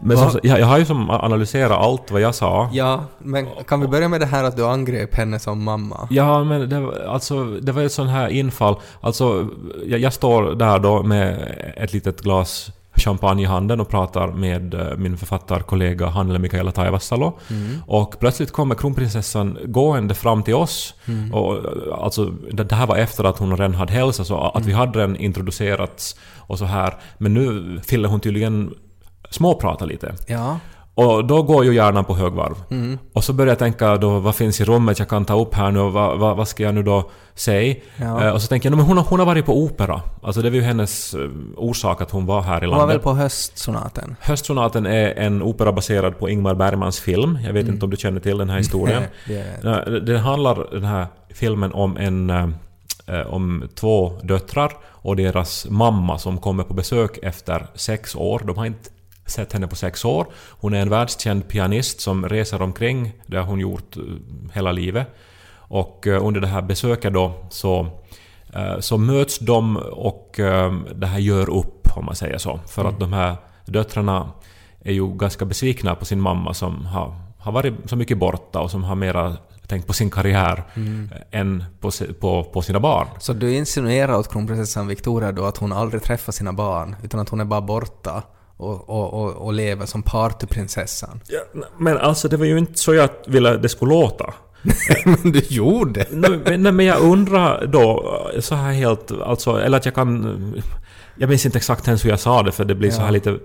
Men 0.05 0.17
som, 0.17 0.39
jag, 0.43 0.59
jag 0.59 0.65
har 0.65 0.77
ju 0.77 0.85
som 0.85 1.09
analyserat 1.09 1.71
allt 1.71 2.11
vad 2.11 2.21
jag 2.21 2.35
sa. 2.35 2.69
Ja, 2.73 3.03
men 3.19 3.47
kan 3.67 3.81
vi 3.81 3.87
börja 3.87 4.07
med 4.09 4.19
det 4.19 4.25
här 4.25 4.43
att 4.43 4.55
du 4.57 4.65
angrep 4.65 5.15
henne 5.15 5.39
som 5.39 5.63
mamma? 5.63 6.07
Ja, 6.09 6.43
men 6.43 6.69
det, 6.69 6.79
var- 6.79 7.05
alltså, 7.07 7.43
det 7.45 7.71
var 7.71 7.81
ett 7.81 7.91
sånt 7.91 8.09
här 8.11 8.27
infall. 8.27 8.75
Alltså, 9.01 9.47
jag, 9.85 9.99
jag 9.99 10.13
står 10.13 10.55
där 10.55 10.79
då 10.79 11.03
med 11.03 11.55
ett 11.77 11.93
litet 11.93 12.21
glas 12.21 12.71
champagne 12.95 13.41
i 13.43 13.45
handen 13.45 13.79
och 13.79 13.89
pratar 13.89 14.27
med 14.27 14.73
eh, 14.73 14.97
min 14.97 15.17
författarkollega 15.17 16.07
Hannele 16.07 16.39
Mikaela 16.39 16.71
Taivasalo. 16.71 17.33
Och 17.87 18.19
plötsligt 18.19 18.51
kommer 18.51 18.75
kronprinsessan 18.75 19.57
gående 19.65 20.13
fram 20.15 20.43
till 20.43 20.53
oss. 20.55 20.93
Och, 21.33 21.55
eh, 21.55 21.63
alltså, 22.03 22.25
det, 22.51 22.63
det 22.63 22.75
här 22.75 22.87
var 22.87 22.95
efter 22.97 23.23
att 23.23 23.39
hon 23.39 23.57
redan 23.57 23.73
hade 23.75 23.93
hälsat, 23.93 24.27
så 24.27 24.37
att 24.55 24.65
vi 24.65 24.73
hade 24.73 24.99
redan 24.99 25.15
introducerats 25.15 26.15
och 26.37 26.59
så 26.59 26.65
här. 26.65 26.93
Men 27.17 27.33
nu 27.33 27.79
ville 27.89 28.07
hon 28.07 28.19
tydligen 28.19 28.73
småprata 29.33 29.85
lite. 29.85 30.13
Ja. 30.27 30.59
Och 30.95 31.25
då 31.25 31.43
går 31.43 31.65
ju 31.65 31.73
hjärnan 31.75 32.05
på 32.05 32.15
högvarv. 32.15 32.55
Och 33.13 33.23
så 33.23 33.33
börjar 33.33 33.51
jag 33.51 33.59
tänka 33.59 33.97
då, 33.97 34.19
vad 34.19 34.35
finns 34.35 34.61
i 34.61 34.65
rummet 34.65 34.99
jag 34.99 35.09
kan 35.09 35.25
ta 35.25 35.39
upp 35.41 35.55
här 35.55 35.71
nu 35.71 35.79
och 35.79 35.93
vad, 35.93 36.19
vad, 36.19 36.37
vad 36.37 36.47
ska 36.47 36.63
jag 36.63 36.75
nu 36.75 36.83
då 36.83 37.09
säga? 37.35 37.75
Ja. 37.97 38.23
Eh, 38.25 38.33
och 38.33 38.41
så 38.41 38.47
tänker 38.47 38.69
jag, 38.69 38.71
"No, 38.71 38.75
men 38.77 38.85
hon 38.85 38.97
har, 38.97 39.03
hon 39.09 39.19
har 39.19 39.25
varit 39.25 39.45
på 39.45 39.57
opera. 39.63 40.01
Alltså 40.23 40.41
det 40.41 40.49
var 40.49 40.55
ju 40.55 40.61
hennes 40.61 41.13
eh, 41.13 41.19
orsak 41.57 42.01
att 42.01 42.11
hon 42.11 42.25
var 42.25 42.41
här 42.41 42.63
i 42.63 42.65
Hon 42.67 42.69
var 42.69 42.77
väl 42.79 42.87
landet. 42.87 43.03
på 43.03 43.13
höstsonaten? 43.13 44.15
Höstsonaten 44.19 44.85
är 44.85 45.11
en 45.17 45.41
opera 45.41 45.71
baserad 45.71 46.19
på 46.19 46.29
Ingmar 46.29 46.55
Bergmans 46.55 46.99
film. 46.99 47.39
Jag 47.45 47.53
vet 47.53 47.67
inte 47.67 47.85
om 47.85 47.91
du 47.91 47.97
känner 47.97 48.19
till 48.19 48.37
den 48.37 48.49
här 48.49 48.57
historien. 48.57 49.03
Den 50.05 50.17
handlar, 50.19 50.67
den 50.71 50.83
här 50.85 51.07
filmen, 51.33 51.73
om 51.73 51.97
en... 51.97 52.29
eh, 52.29 52.47
om 53.29 53.63
två 53.75 54.19
döttrar 54.23 54.71
och 54.85 55.15
deras 55.15 55.65
mamma 55.69 56.17
som 56.17 56.37
kommer 56.37 56.63
på 56.63 56.73
besök 56.73 57.17
efter 57.23 57.67
sex 57.75 58.15
år. 58.15 58.41
De 58.47 58.57
har 58.57 58.65
inte 58.65 58.89
sett 59.25 59.53
henne 59.53 59.67
på 59.67 59.75
sex 59.75 60.05
år. 60.05 60.27
Hon 60.49 60.73
är 60.73 60.81
en 60.81 60.89
världskänd 60.89 61.47
pianist 61.47 62.01
som 62.01 62.29
reser 62.29 62.61
omkring. 62.61 63.11
Det 63.25 63.37
har 63.37 63.45
hon 63.45 63.59
gjort 63.59 63.97
eh, 63.97 64.03
hela 64.53 64.71
livet. 64.71 65.07
Och 65.55 66.07
eh, 66.07 66.25
under 66.25 66.41
det 66.41 66.47
här 66.47 66.61
besöket 66.61 67.13
då 67.13 67.33
så, 67.49 67.87
eh, 68.53 68.79
så 68.79 68.97
möts 68.97 69.39
de 69.39 69.77
och 69.77 70.39
det 70.95 71.07
här 71.07 71.19
gör 71.19 71.49
upp, 71.49 71.87
om 71.95 72.05
man 72.05 72.15
säger 72.15 72.37
så. 72.37 72.59
För 72.67 72.85
att 72.85 72.99
de 72.99 73.13
här 73.13 73.35
döttrarna 73.65 74.29
är 74.83 74.93
ju 74.93 75.17
ganska 75.17 75.45
besvikna 75.45 75.95
på 75.95 76.05
sin 76.05 76.21
mamma 76.21 76.53
som 76.53 76.85
har, 76.85 77.15
har 77.37 77.51
varit 77.51 77.73
så 77.85 77.95
mycket 77.95 78.17
borta 78.17 78.59
och 78.59 78.71
som 78.71 78.83
har 78.83 78.95
mera 78.95 79.37
tänkt 79.67 79.87
på 79.87 79.93
sin 79.93 80.09
karriär 80.09 80.63
eh, 80.75 81.39
än 81.39 81.63
på, 81.79 81.91
på, 82.19 82.43
på 82.43 82.61
sina 82.61 82.79
barn. 82.79 83.07
Så 83.19 83.33
du 83.33 83.53
insinuerar 83.55 84.17
åt 84.17 84.31
kronprinsessan 84.31 84.87
Victoria 84.87 85.31
då 85.31 85.45
att 85.45 85.57
hon 85.57 85.73
aldrig 85.73 86.03
träffar 86.03 86.31
sina 86.31 86.53
barn, 86.53 86.95
utan 87.03 87.19
att 87.19 87.29
hon 87.29 87.39
är 87.39 87.45
bara 87.45 87.61
borta 87.61 88.23
och, 88.57 88.89
och, 88.89 89.13
och, 89.13 89.31
och 89.31 89.53
lever 89.53 89.85
som 89.85 90.03
partyprinsessan? 90.03 91.21
men 91.77 91.97
alltså 91.97 92.27
det 92.27 92.37
var 92.37 92.45
ju 92.45 92.57
inte 92.57 92.79
så 92.79 92.93
jag 92.93 93.09
ville 93.27 93.55
att 93.55 93.61
det 93.61 93.69
skulle 93.69 93.93
låta. 93.93 94.33
men 95.05 95.31
du 95.31 95.39
gjorde! 95.39 96.05
Nej, 96.11 96.57
men- 96.71 96.85
jag 96.85 97.01
undrar 97.01 97.65
då, 97.65 98.13
eh, 98.35 98.39
så 98.41 98.55
här 98.55 98.71
helt, 98.73 99.11
alltså, 99.11 99.61
eller 99.61 99.77
att 99.77 99.85
jag 99.85 99.95
kan... 99.95 100.63
Jag 101.17 101.29
minns 101.29 101.45
inte 101.45 101.57
exakt 101.57 101.87
ens 101.87 102.05
hur 102.05 102.09
jag 102.09 102.19
sa 102.19 102.43
det 102.43 102.51
för 102.51 102.65
det 102.65 102.75
blir 102.75 102.91
så 102.91 103.01
Ja. 103.01 103.05
här 103.05 103.11
lite 103.11 103.37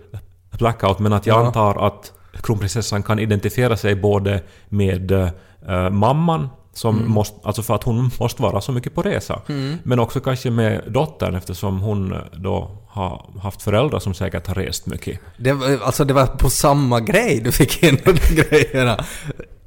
blackout, 0.59 0.99
men 0.99 1.13
att 1.13 1.27
jag 1.27 1.41
Ja. 1.43 1.47
antar 1.47 1.87
att 1.87 2.13
kronprinsessan 2.43 3.03
kan 3.03 3.19
identifiera 3.19 3.77
sig 3.77 3.95
både 3.95 4.43
med 4.69 5.11
eh, 5.13 5.91
mamman, 5.91 6.49
som 6.73 6.99
Mm. 6.99 7.11
måste, 7.11 7.37
alltså 7.47 7.63
för 7.63 7.75
att 7.75 7.83
hon 7.85 8.11
måste 8.21 8.43
vara 8.43 8.61
så 8.61 8.73
mycket 8.73 8.95
på 8.95 9.03
resa, 9.03 9.43
men 9.83 9.99
också 9.99 10.21
kanske 10.21 10.51
med 10.51 10.83
dottern 10.89 11.35
eftersom 11.35 11.81
hon 11.81 12.15
då 12.33 12.71
har 12.99 13.27
haft 13.43 13.63
föräldrar 13.63 13.99
som 13.99 14.15
säkert 14.15 14.47
har 14.47 14.55
rest 14.55 14.87
mycket. 14.87 15.21
Det 15.37 15.53
var, 15.53 15.79
alltså 15.85 16.05
det 16.05 16.15
var 16.15 16.27
på 16.27 16.51
samma 16.51 17.01
grej 17.01 17.41
du 17.45 17.53
fick 17.53 17.83
in 17.83 17.99
de 18.05 18.13
grejerna. 18.35 19.05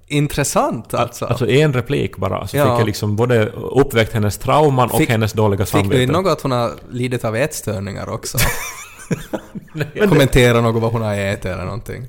Intressant 0.08 0.94
alltså. 0.94 1.26
Alltså 1.26 1.50
en 1.50 1.74
replik 1.74 2.18
bara, 2.18 2.48
så 2.48 2.58
Ja. 2.58 2.64
fick 2.64 2.80
jag 2.82 2.86
liksom 2.86 3.16
både 3.16 3.46
uppväckt 3.52 4.14
hennes 4.14 4.38
trauman 4.38 4.90
och 4.92 5.00
Fick- 5.00 5.10
hennes 5.10 5.34
dåliga 5.34 5.66
Fick 5.66 5.74
du 5.74 5.80
samvete. 5.80 6.04
in 6.04 6.10
något 6.10 6.32
att 6.32 6.42
hon 6.42 6.52
har 6.52 6.72
lidit 6.92 7.26
av 7.26 7.36
ätstörningar 7.36 8.10
också? 8.10 8.38
Kommentera 10.10 10.62
något 10.62 10.82
vad 10.82 10.92
hon 10.92 11.02
har 11.02 11.16
ätit 11.16 11.46
eller 11.46 11.66
någonting. 11.66 12.08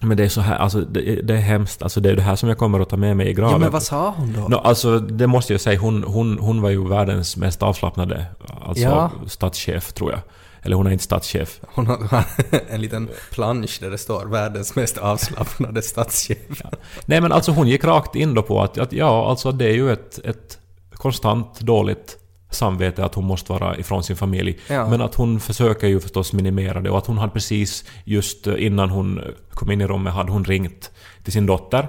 Men 0.00 0.16
det 0.16 0.24
är 0.24 0.28
så 0.28 0.40
här, 0.40 0.56
alltså 0.56 0.80
det, 0.80 1.00
det 1.22 1.34
är 1.34 1.38
hemskt. 1.40 1.82
Alltså 1.82 2.00
det 2.00 2.10
är 2.10 2.16
det 2.16 2.22
här 2.22 2.36
som 2.36 2.48
jag 2.48 2.58
kommer 2.58 2.80
att 2.80 2.88
ta 2.88 2.96
med 2.96 3.16
mig 3.16 3.28
i 3.28 3.32
graven. 3.34 3.52
Ja 3.52 3.58
men 3.58 3.70
vad 3.70 3.82
sa 3.82 4.14
hon 4.16 4.32
då? 4.32 4.48
No, 4.48 4.54
alltså 4.56 4.98
det 4.98 5.26
måste 5.26 5.52
jag 5.54 5.60
säga, 5.60 5.80
hon, 5.80 6.04
hon, 6.04 6.38
hon 6.38 6.62
var 6.62 6.70
ju 6.70 6.88
världens 6.88 7.36
mest 7.36 7.62
avslappnade 7.62 8.26
alltså, 8.66 8.84
Ja. 8.84 9.10
statschef 9.26 9.92
tror 9.92 10.10
jag. 10.10 10.20
Eller 10.62 10.76
hon 10.76 10.86
är 10.86 10.90
inte 10.90 11.04
statschef. 11.04 11.60
Hon 11.74 11.86
har 11.86 12.24
en 12.70 12.80
liten 12.80 13.08
plansch 13.30 13.78
där 13.80 13.90
det 13.90 13.98
står 13.98 14.26
världens 14.26 14.76
mest 14.76 14.98
avslappnade 14.98 15.82
statschef. 15.82 16.62
Nej 17.06 17.20
men 17.20 17.32
alltså 17.32 17.52
hon 17.52 17.68
gick 17.68 17.84
rakt 17.84 18.14
in 18.14 18.34
då 18.34 18.42
på 18.42 18.62
att, 18.62 18.78
att 18.78 18.92
ja, 18.92 19.30
alltså 19.30 19.52
det 19.52 19.64
är 19.64 19.74
ju 19.74 19.92
ett, 19.92 20.18
ett 20.24 20.58
konstant 20.92 21.60
dåligt 21.60 22.16
samvete 22.50 23.04
att 23.04 23.14
hon 23.14 23.24
måste 23.24 23.52
vara 23.52 23.76
ifrån 23.76 24.02
sin 24.02 24.16
familj. 24.16 24.58
Ja. 24.70 24.88
Men 24.88 25.00
att 25.00 25.14
hon 25.14 25.40
försöker 25.40 25.86
ju 25.86 26.00
förstås 26.00 26.32
minimera 26.32 26.80
det 26.80 26.90
och 26.90 26.98
att 26.98 27.06
hon 27.06 27.18
hade 27.18 27.32
precis 27.32 27.84
just 28.04 28.46
innan 28.46 28.90
hon 28.90 29.20
kom 29.50 29.70
in 29.70 29.80
i 29.80 29.86
rummet 29.86 30.12
hade 30.12 30.32
hon 30.32 30.44
ringt 30.44 30.90
till 31.22 31.32
sin 31.32 31.46
dotter. 31.46 31.88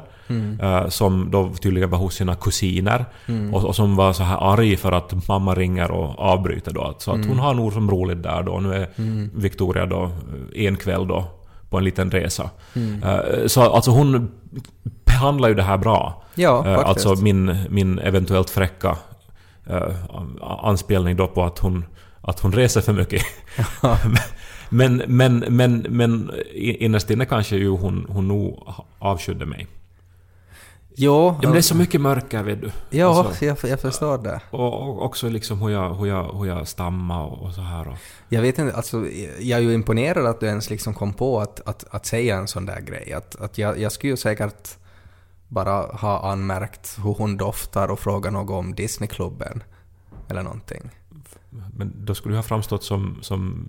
eh, 0.62 0.88
som 0.90 1.32
då 1.32 1.50
tydligen 1.62 1.90
var 1.90 1.98
hos 1.98 2.16
sina 2.16 2.36
kusiner. 2.36 3.06
Och, 3.54 3.66
och 3.66 3.76
som 3.76 3.96
var 3.96 4.14
så 4.14 4.24
här 4.24 4.54
arg 4.54 4.78
för 4.78 4.92
att 4.92 5.28
mamma 5.28 5.56
ringer 5.56 5.92
och 5.92 6.20
avbryter 6.20 6.74
då. 6.74 6.96
Så 6.98 7.12
att 7.12 7.26
hon 7.26 7.40
har 7.40 7.54
nog 7.54 7.74
som 7.74 7.92
roligt 7.92 8.24
där 8.24 8.44
då. 8.44 8.60
Nu 8.60 8.74
är 8.74 8.88
Victoria 9.40 9.86
då 9.86 10.04
eh, 10.56 10.66
en 10.66 10.76
kväll 10.78 11.08
då 11.08 11.26
på 11.70 11.78
en 11.78 11.84
liten 11.84 12.12
resa. 12.12 12.50
Eh, 13.04 13.48
Så 13.48 13.62
alltså 13.62 13.92
hon 13.92 14.32
behandlar 15.06 15.50
ju 15.50 15.56
det 15.56 15.64
här 15.64 15.78
bra. 15.78 16.24
Ja, 16.36 16.58
Eh, 16.68 16.76
faktiskt. 16.76 17.08
Alltså 17.08 17.24
min, 17.24 17.58
min 17.70 18.00
eventuellt 18.00 18.50
fräcka 18.50 18.98
eh, 19.70 19.96
anspelning 20.42 21.16
då 21.16 21.28
på 21.28 21.44
att 21.44 21.60
hon, 21.60 21.86
att 22.22 22.40
hon 22.40 22.52
reser 22.52 22.82
för 22.82 22.94
mycket. 22.94 23.22
men, 24.70 25.04
men, 25.08 25.40
men, 25.50 25.86
men 25.90 26.32
innerst 26.56 27.10
inne 27.10 27.26
kanske 27.26 27.56
ju 27.56 27.70
hon, 27.70 28.06
hon 28.10 28.28
nog 28.28 28.68
avskydde 29.00 29.46
mig. 29.46 29.68
Jo, 31.00 31.28
Ja, 31.28 31.40
men 31.44 31.52
det 31.52 31.58
är 31.58 31.62
så 31.62 31.76
mycket 31.76 32.02
mörker 32.02 32.44
vet 32.44 32.62
du. 32.62 32.72
ja 32.90 33.26
Alltså, 33.26 33.46
jag, 33.46 33.58
jag 33.64 33.80
förstår 33.80 34.18
det. 34.18 34.42
och, 34.50 34.82
och 34.82 35.06
också 35.06 35.30
liksom 35.30 35.62
hur 35.62 35.70
jag, 35.70 35.96
hur 35.96 36.06
jag, 36.06 36.34
hur 36.34 36.46
jag 36.46 36.68
stammar 36.68 37.26
och, 37.26 37.42
och 37.42 37.54
så 37.54 37.62
här. 37.62 37.88
Och, 37.88 37.98
Jag 38.30 38.42
vet 38.42 38.60
inte, 38.60 38.76
alltså 38.76 39.06
jag 39.40 39.60
är 39.60 39.64
ju 39.64 39.74
imponerad 39.74 40.26
att 40.26 40.40
du 40.40 40.46
ens 40.46 40.70
liksom 40.70 40.94
kom 40.94 41.14
på 41.14 41.40
att, 41.40 41.68
att, 41.68 41.86
att 41.92 42.06
säga 42.06 42.38
en 42.38 42.48
sån 42.48 42.66
där 42.66 42.82
grej. 42.82 43.14
Att, 43.14 43.42
att 43.42 43.58
jag, 43.58 43.80
jag 43.80 43.92
skulle 43.92 44.14
ju 44.14 44.18
säkert 44.18 44.78
bara 45.48 45.72
ha 45.82 46.32
anmärkt 46.32 47.00
hur 47.04 47.14
hon 47.14 47.38
doftar 47.38 47.88
och 47.88 48.00
fråga 48.00 48.32
något 48.32 48.50
om 48.50 48.76
Disneyklubben. 48.76 49.64
Eller 50.30 50.44
någonting. 50.44 50.90
men 51.50 52.06
då 52.06 52.16
skulle 52.16 52.36
jag 52.36 52.38
ha 52.38 52.48
framstått 52.48 52.84
som, 52.84 53.18
som 53.22 53.68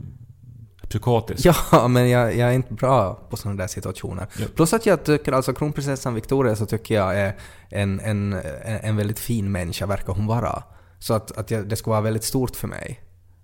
psykotisk. 0.89 1.47
Ja, 1.73 1.89
men 1.89 2.11
jag, 2.11 2.37
jag 2.37 2.49
är 2.49 2.53
inte 2.53 2.75
bra 2.75 3.15
på 3.15 3.37
sådana 3.37 3.63
där 3.63 3.67
situationer. 3.67 4.27
Ja. 4.39 4.47
Plus 4.57 4.73
att 4.73 4.87
jag 4.87 5.05
tycker, 5.05 5.33
alltså 5.33 5.53
kronprinsessan 5.53 6.15
Victoria 6.15 6.57
så 6.57 6.67
tycker 6.67 6.95
jag 6.95 7.19
är 7.19 7.37
en, 7.69 8.01
en, 8.01 8.33
en 8.65 8.97
väldigt 8.97 9.19
fin 9.19 9.53
människa, 9.53 9.87
verkar 9.87 10.13
hon 10.13 10.27
vara. 10.27 10.63
Så 10.99 11.15
att, 11.15 11.39
att 11.39 11.51
jag, 11.51 11.69
det 11.69 11.77
skulle 11.77 11.93
vara 11.93 12.01
väldigt 12.01 12.25
stort 12.25 12.57
för 12.57 12.69
mig 12.69 13.01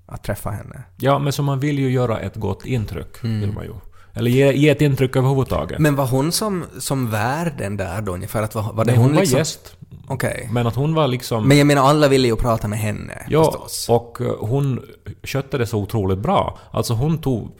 att 0.07 0.25
träffa 0.25 0.51
henne. 0.51 0.83
Ja, 0.97 1.19
men 1.19 1.33
så 1.33 1.43
man 1.43 1.61
vill 1.61 1.79
ju 1.79 1.91
göra 1.91 2.21
ett 2.21 2.37
gott 2.37 2.67
intryck, 2.67 3.25
vill 3.25 3.53
man 3.53 3.65
ju. 3.65 3.75
Eller 4.15 4.31
ge, 4.31 4.53
ge 4.53 4.69
ett 4.69 4.81
intryck 4.81 5.17
överhuvudtaget. 5.17 5.79
Men 5.79 5.97
var 5.97 6.07
hon 6.07 6.33
som, 6.33 6.65
som 6.79 7.11
värden 7.11 7.77
där 7.77 8.01
då 8.01 8.13
ungefär? 8.13 8.43
Att 8.43 8.55
var, 8.55 8.73
var 8.73 8.85
det 8.85 8.91
Nej, 8.93 9.01
hon 9.01 9.13
var 9.15 9.21
liksom, 9.21 9.39
gäst. 9.39 9.77
Okej. 10.09 10.49
Men 10.53 10.67
att 10.67 10.75
hon 10.75 10.95
var 10.95 11.09
liksom... 11.09 11.49
Men 11.49 11.59
jag 11.59 11.67
menar, 11.67 11.83
alla 11.83 12.09
ville 12.09 12.29
ju 12.29 12.37
prata 12.37 12.69
med 12.69 12.79
henne 12.79 13.27
Ja, 13.29 13.45
förstås. 13.45 13.87
och 13.89 14.21
eh, 14.21 14.33
hon 14.41 14.81
skötte 15.23 15.59
det 15.59 15.67
så 15.67 15.79
otroligt 15.79 16.19
bra. 16.19 16.59
Alltså 16.71 16.95
hon 16.95 17.19
tog 17.19 17.51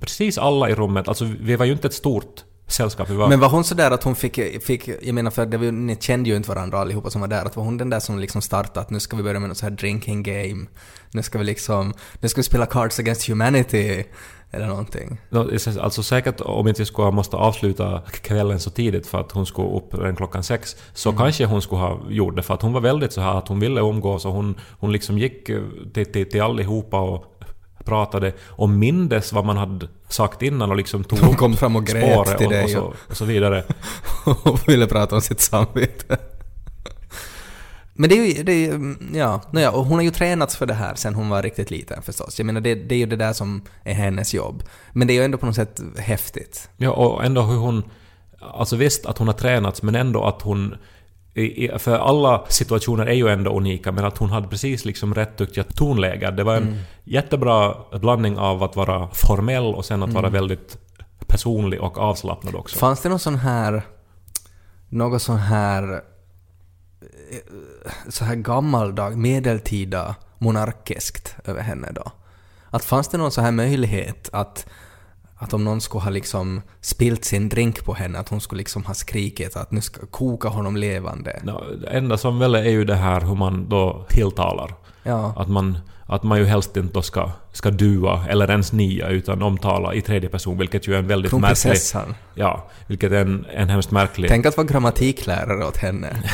precis 0.00 0.38
alla 0.38 0.70
i 0.70 0.74
rummet. 0.74 1.08
Alltså 1.08 1.24
vi 1.40 1.56
var 1.56 1.66
ju 1.66 1.72
inte 1.72 1.86
ett 1.86 1.94
stort 1.94 2.44
sällskap. 2.66 3.10
Vi 3.10 3.14
var... 3.14 3.28
Men 3.28 3.40
var 3.40 3.48
hon 3.48 3.64
så 3.64 3.74
där 3.74 3.90
att 3.90 4.04
hon 4.04 4.16
fick, 4.16 4.62
fick 4.64 4.88
jag 5.02 5.14
menar 5.14 5.30
för 5.30 5.46
det 5.46 5.56
var, 5.56 5.72
ni 5.72 5.96
kände 6.00 6.30
ju 6.30 6.36
inte 6.36 6.48
varandra 6.48 6.78
allihopa 6.78 7.10
som 7.10 7.20
var 7.20 7.28
där, 7.28 7.44
att 7.44 7.56
var 7.56 7.64
hon 7.64 7.76
den 7.76 7.90
där 7.90 8.00
som 8.00 8.18
liksom 8.18 8.42
startade 8.42 8.80
att 8.80 8.90
nu 8.90 9.00
ska 9.00 9.16
vi 9.16 9.22
börja 9.22 9.40
med 9.40 9.48
något 9.48 9.58
så 9.58 9.66
här 9.66 9.70
drinking 9.70 10.22
game, 10.22 10.66
nu 11.10 11.22
ska 11.22 11.38
vi 11.38 11.44
liksom, 11.44 11.94
nu 12.20 12.28
ska 12.28 12.38
vi 12.38 12.44
spela 12.44 12.66
Cards 12.66 12.98
Against 12.98 13.28
Humanity, 13.28 14.04
eller 14.50 14.66
någonting. 14.66 15.20
Alltså 15.80 16.02
säkert 16.02 16.40
om 16.40 16.68
inte 16.68 16.86
skulle 16.86 17.06
ha 17.06 17.12
måste 17.12 17.36
avsluta 17.36 18.02
kvällen 18.22 18.60
så 18.60 18.70
tidigt 18.70 19.06
för 19.06 19.20
att 19.20 19.32
hon 19.32 19.46
skulle 19.46 19.68
upp 19.68 19.94
redan 19.94 20.16
klockan 20.16 20.42
sex, 20.42 20.76
så 20.94 21.08
Mm. 21.08 21.18
kanske 21.18 21.44
hon 21.44 21.62
skulle 21.62 21.80
ha 21.80 22.00
gjort 22.08 22.36
det. 22.36 22.42
För 22.42 22.54
att 22.54 22.62
hon 22.62 22.72
var 22.72 22.80
väldigt 22.80 23.12
så 23.12 23.20
här 23.20 23.34
att 23.34 23.48
hon 23.48 23.60
ville 23.60 23.80
umgås 23.80 24.24
och 24.24 24.32
hon, 24.32 24.54
hon 24.78 24.92
liksom 24.92 25.18
gick 25.18 25.48
eh, 25.48 25.62
till, 25.94 26.12
till, 26.12 26.30
till 26.30 26.42
allihopa 26.42 27.00
och 27.00 27.24
pratade 27.84 28.32
och 28.46 28.68
mindes 28.68 29.32
vad 29.32 29.44
man 29.44 29.56
hade 29.56 29.88
sagt 30.08 30.42
innan 30.42 30.70
och 30.70 30.76
liksom 30.76 31.04
tog 31.04 31.18
Hon 31.18 31.34
kom 31.34 31.56
fram 31.56 31.76
och 31.76 31.86
grät 31.86 32.38
till 32.38 32.46
och, 32.46 32.52
dig 32.52 32.64
och, 32.64 32.70
så, 32.70 32.94
och 33.08 33.16
så 33.16 33.24
vidare. 33.24 33.64
och 34.42 34.68
ville 34.68 34.86
prata 34.86 35.14
om 35.14 35.20
sitt 35.20 35.40
samvete. 35.40 36.18
Men 38.00 38.10
det 38.10 38.18
är 38.18 38.26
ju, 38.26 38.42
det 38.42 38.52
är 38.52 38.66
ju, 38.66 38.96
ja, 39.14 39.40
nåja, 39.50 39.70
och 39.70 39.84
hon 39.84 39.94
har 39.94 40.02
ju 40.02 40.10
tränats 40.10 40.56
för 40.56 40.66
det 40.66 40.74
här 40.74 40.94
sen 40.94 41.14
hon 41.14 41.28
var 41.28 41.42
riktigt 41.42 41.70
liten 41.70 42.02
förstås. 42.02 42.38
Jag 42.38 42.46
menar, 42.46 42.60
det, 42.60 42.74
det 42.74 42.94
är 42.94 42.98
ju 42.98 43.06
det 43.06 43.16
där 43.16 43.32
som 43.32 43.62
är 43.84 43.94
hennes 43.94 44.34
jobb. 44.34 44.62
Men 44.92 45.06
det 45.06 45.12
är 45.12 45.14
ju 45.14 45.24
ändå 45.24 45.38
på 45.38 45.46
något 45.46 45.54
sätt 45.54 45.80
häftigt. 45.96 46.70
Ja, 46.76 46.90
och 46.90 47.24
ändå 47.24 47.42
hur 47.42 47.56
hon... 47.56 47.82
Alltså 48.40 48.76
visst 48.76 49.06
att 49.06 49.18
hon 49.18 49.26
har 49.26 49.34
tränats, 49.34 49.82
men 49.82 49.94
ändå 49.94 50.24
att 50.24 50.42
hon... 50.42 50.74
För 51.78 51.98
alla 51.98 52.44
situationer 52.48 53.06
är 53.06 53.14
ju 53.14 53.28
ändå 53.28 53.56
unika, 53.56 53.92
men 53.92 54.04
att 54.04 54.18
hon 54.18 54.30
hade 54.30 54.48
precis 54.48 54.84
liksom 54.84 55.14
rätt 55.14 55.36
tyckte 55.36 55.60
jag 55.60 55.74
tonläge. 55.74 56.30
Det 56.30 56.44
var 56.44 56.56
en 56.56 56.82
jättebra 57.04 57.74
blandning 58.00 58.38
av 58.38 58.62
att 58.62 58.76
vara 58.76 59.08
formell 59.12 59.74
och 59.74 59.84
sen 59.84 60.02
att 60.02 60.12
vara 60.12 60.28
väldigt 60.28 60.78
personlig 61.26 61.80
och 61.80 61.98
avslappnad 61.98 62.54
också. 62.54 62.78
Fanns 62.78 63.00
det 63.00 63.08
någon 63.08 63.18
sån 63.18 63.36
här... 63.36 63.82
Något 64.88 65.22
sån 65.22 65.36
här... 65.36 66.00
eh, 67.30 67.90
Så 68.08 68.24
här 68.24 68.34
gammaldag, 68.34 69.16
medeltida 69.16 70.14
monarkiskt 70.38 71.36
över 71.44 71.62
henne 71.62 71.92
då? 71.92 72.12
Att 72.70 72.84
fanns 72.84 73.08
det 73.08 73.18
någon 73.18 73.32
så 73.32 73.40
här 73.40 73.52
möjlighet 73.52 74.28
att, 74.32 74.66
att 75.36 75.54
om 75.54 75.64
någon 75.64 75.80
skulle 75.80 76.02
ha 76.04 76.10
liksom 76.10 76.62
spilt 76.80 77.24
sin 77.24 77.48
drink 77.48 77.84
på 77.84 77.94
henne, 77.94 78.18
att 78.18 78.28
hon 78.28 78.40
skulle 78.40 78.58
liksom 78.58 78.84
ha 78.84 78.94
skrikit 78.94 79.56
att 79.56 79.70
nu 79.70 79.80
ska 79.80 80.06
koka 80.06 80.48
honom 80.48 80.76
levande? 80.76 81.40
Nå, 81.42 81.64
Det 81.80 81.86
enda 81.88 82.18
som 82.18 82.38
väl 82.38 82.54
är 82.54 82.70
ju 82.70 82.84
det 82.84 82.94
här 82.94 83.20
hur 83.20 83.34
man 83.34 83.68
då 83.68 84.06
tilltalar. 84.08 84.74
Ja. 85.02 85.34
Att 85.36 85.48
man, 85.48 85.78
att 86.06 86.22
man 86.22 86.38
ju 86.38 86.44
helst 86.44 86.76
inte 86.76 86.94
då 86.94 87.02
ska, 87.02 87.30
ska 87.52 87.70
dua 87.70 88.26
eller 88.28 88.50
ens 88.50 88.72
nia 88.72 89.08
utan 89.08 89.42
omtala 89.42 89.94
i 89.94 90.02
tredje 90.02 90.28
person, 90.28 90.58
vilket 90.58 90.88
ju 90.88 90.94
är 90.94 90.98
en 90.98 91.06
väldigt 91.06 91.32
märklig... 91.32 91.56
Kronprinsessan. 91.56 92.14
Ja, 92.34 92.70
vilket 92.86 93.12
är 93.12 93.20
en, 93.20 93.46
en 93.52 93.68
hemskt 93.68 93.90
märklig... 93.90 94.28
Tänk 94.28 94.46
att 94.46 94.56
vara 94.56 94.66
grammatiklärare 94.66 95.64
åt 95.64 95.76
henne. 95.76 96.22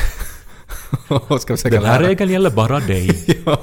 ska 1.41 1.57
försöka 1.57 1.77
Den 1.77 1.85
här 1.85 2.01
lära. 2.01 2.09
regeln 2.09 2.31
gäller 2.33 2.51
bara 2.51 2.81
dig. 2.81 3.25
ja. 3.47 3.59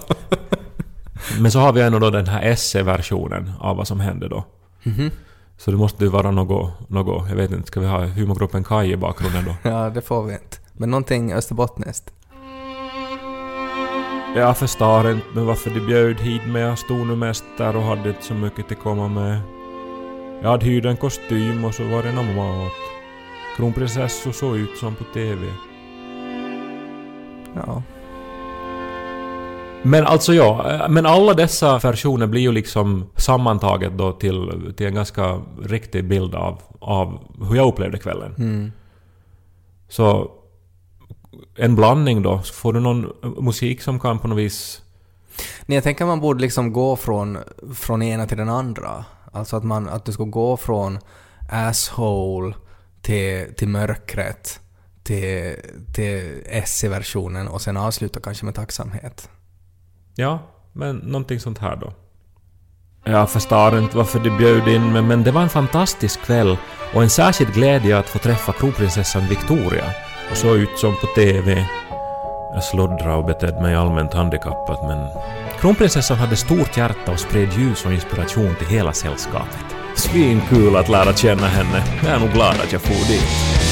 Men 1.39 1.51
så 1.51 1.59
har 1.59 1.73
vi 1.73 1.81
ändå 1.81 1.99
då 1.99 2.09
den 2.09 2.27
här 2.27 2.41
esse-versionen 2.41 3.51
av 3.59 3.77
vad 3.77 3.87
som 3.87 3.99
hände 3.99 4.27
då. 4.27 4.43
Mhm. 4.83 5.11
Så 5.57 5.71
det 5.71 5.77
måste 5.77 6.03
ju 6.03 6.09
vara 6.09 6.31
något, 6.31 6.89
något, 6.89 7.29
jag 7.29 7.35
vet 7.35 7.51
inte, 7.51 7.67
ska 7.67 7.79
vi 7.79 7.87
ha 7.87 8.05
humorgruppen 8.05 8.63
Kaj 8.63 8.91
i 8.91 8.97
bakgrunden 8.97 9.45
då? 9.45 9.55
ja, 9.69 9.89
det 9.89 10.01
får 10.01 10.23
vi 10.23 10.33
inte. 10.33 10.57
Men 10.73 10.89
någonting 10.91 11.33
österbottniskt. 11.33 12.13
Jag 14.35 14.57
förstår 14.57 15.11
inte 15.11 15.25
nu 15.35 15.41
varför 15.41 15.69
de 15.69 15.79
bjöd 15.79 16.19
hit 16.19 16.47
mig. 16.47 16.61
Jag 16.61 16.79
stod 16.79 17.07
nu 17.07 17.15
mest 17.15 17.43
där 17.57 17.75
och 17.75 17.83
hade 17.83 18.09
inte 18.09 18.23
så 18.23 18.33
mycket 18.33 18.67
till 18.67 18.77
komma 18.77 19.07
med. 19.07 19.39
Jag 20.41 20.49
hade 20.49 20.65
hyrt 20.65 20.85
en 20.85 20.97
kostym 20.97 21.65
och 21.65 21.73
så 21.73 21.83
var 21.83 22.03
det 22.03 22.11
någon 22.11 22.35
mat. 22.35 22.71
Kronprinsessor 23.57 24.31
såg 24.31 24.57
ut 24.57 24.77
som 24.77 24.95
på 24.95 25.03
TV. 25.13 25.47
Ja. 27.55 27.83
Men 29.83 30.05
alltså 30.05 30.33
ja, 30.33 30.71
eh, 30.71 30.89
men 30.89 31.05
alla 31.05 31.33
dessa 31.33 31.79
versioner 31.79 32.27
blir 32.27 32.41
ju 32.41 32.51
liksom 32.51 33.09
sammantaget 33.15 33.97
då 33.97 34.11
till, 34.11 34.73
till 34.77 34.87
en 34.87 34.95
ganska 34.95 35.41
riktig 35.63 36.07
bild 36.07 36.35
av, 36.35 36.61
av 36.79 37.19
hur 37.49 37.55
jag 37.55 37.67
upplevde 37.67 37.97
kvällen. 37.97 38.35
Mm. 38.37 38.71
Så 39.89 40.31
en 41.55 41.75
blandning 41.75 42.21
då. 42.21 42.39
Får 42.39 42.73
du 42.73 42.79
någon 42.79 43.11
musik 43.21 43.81
som 43.81 43.99
kan 43.99 44.19
på 44.19 44.27
något 44.27 44.37
vis... 44.37 44.81
Nej, 45.65 45.75
jag 45.75 45.83
tänker 45.83 46.03
att 46.03 46.09
man 46.09 46.19
borde 46.19 46.41
liksom 46.41 46.73
gå 46.73 46.95
från, 46.95 47.37
från 47.73 48.01
ena 48.01 48.27
till 48.27 48.37
den 48.37 48.49
andra. 48.49 49.05
Alltså 49.31 49.55
att, 49.55 49.63
man, 49.63 49.89
att 49.89 50.05
du 50.05 50.11
ska 50.11 50.23
gå 50.23 50.57
från 50.57 50.99
asshole 51.49 52.53
till, 53.01 53.53
till 53.57 53.67
mörkret 53.67 54.60
till, 55.03 55.55
till 55.95 56.43
S-versionen 56.45 57.47
och 57.47 57.61
sen 57.61 57.77
avsluta 57.77 58.19
kanske 58.19 58.45
med 58.45 58.55
tacksamhet. 58.55 59.29
Ja, 60.15 60.39
men 60.73 60.95
någonting 60.97 61.39
sånt 61.39 61.57
här 61.57 61.75
då. 61.75 61.93
Jag 63.03 63.29
förstår 63.29 63.77
inte 63.77 63.97
varför 63.97 64.19
de 64.19 64.37
bjöd 64.37 64.67
in 64.67 64.93
mig, 64.93 65.01
men 65.01 65.23
det 65.23 65.31
var 65.31 65.41
en 65.41 65.49
fantastisk 65.49 66.21
kväll 66.21 66.57
och 66.93 67.03
en 67.03 67.09
särskild 67.09 67.53
glädje 67.53 67.97
att 67.97 68.09
få 68.09 68.19
träffa 68.19 68.53
kronprinsessan 68.53 69.27
Victoria 69.27 69.85
och 70.31 70.37
såg 70.37 70.57
ut 70.57 70.77
som 70.77 70.95
på 70.95 71.07
TV. 71.15 71.65
Jag 72.53 72.63
sloddrade 72.63 73.15
och 73.15 73.25
betedde 73.25 73.61
mig 73.61 73.75
allmänt 73.75 74.13
handikappat, 74.13 74.79
men 74.83 75.07
kronprinsessan 75.59 76.17
hade 76.17 76.35
stort 76.35 76.77
hjärta 76.77 77.11
och 77.11 77.19
spred 77.19 77.53
ljus 77.53 77.85
och 77.85 77.93
inspiration 77.93 78.55
till 78.55 78.67
hela 78.67 78.93
sällskapet. 78.93 79.65
Svinkul 79.95 80.75
att 80.75 80.89
lära 80.89 81.13
känna 81.13 81.47
henne. 81.47 81.83
Jag 82.03 82.15
är 82.15 82.19
nog 82.19 82.33
glad 82.33 82.55
att 82.63 82.71
jag 82.71 82.81
for 82.81 83.07
dit. 83.07 83.70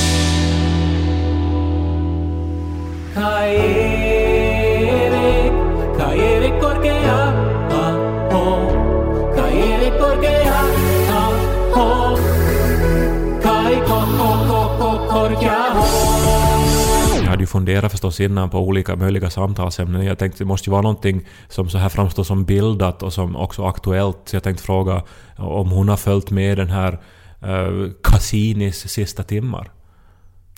Jag 17.23 17.32
hade 17.32 17.43
ju 17.43 17.47
funderat 17.47 17.91
förstås 17.91 18.19
innan 18.19 18.49
på 18.49 18.60
olika 18.60 18.95
möjliga 18.95 19.29
samtalsämnen. 19.29 20.05
Jag 20.05 20.17
tänkte 20.17 20.43
det 20.43 20.47
måste 20.47 20.69
ju 20.69 20.71
vara 20.71 20.82
någonting 20.82 21.27
som 21.47 21.69
så 21.69 21.77
här 21.77 21.89
framstår 21.89 22.23
som 22.23 22.45
bildat 22.45 23.03
och 23.03 23.13
som 23.13 23.36
också 23.36 23.65
aktuellt. 23.65 24.17
Så 24.25 24.36
jag 24.36 24.43
tänkte 24.43 24.63
fråga 24.63 25.03
om 25.38 25.71
hon 25.71 25.89
har 25.89 25.97
följt 25.97 26.32
med 26.32 26.58
den 26.58 26.69
här 26.69 26.99
uh, 27.43 27.91
Cassinis 28.03 28.89
sista 28.89 29.23
timmar. 29.23 29.71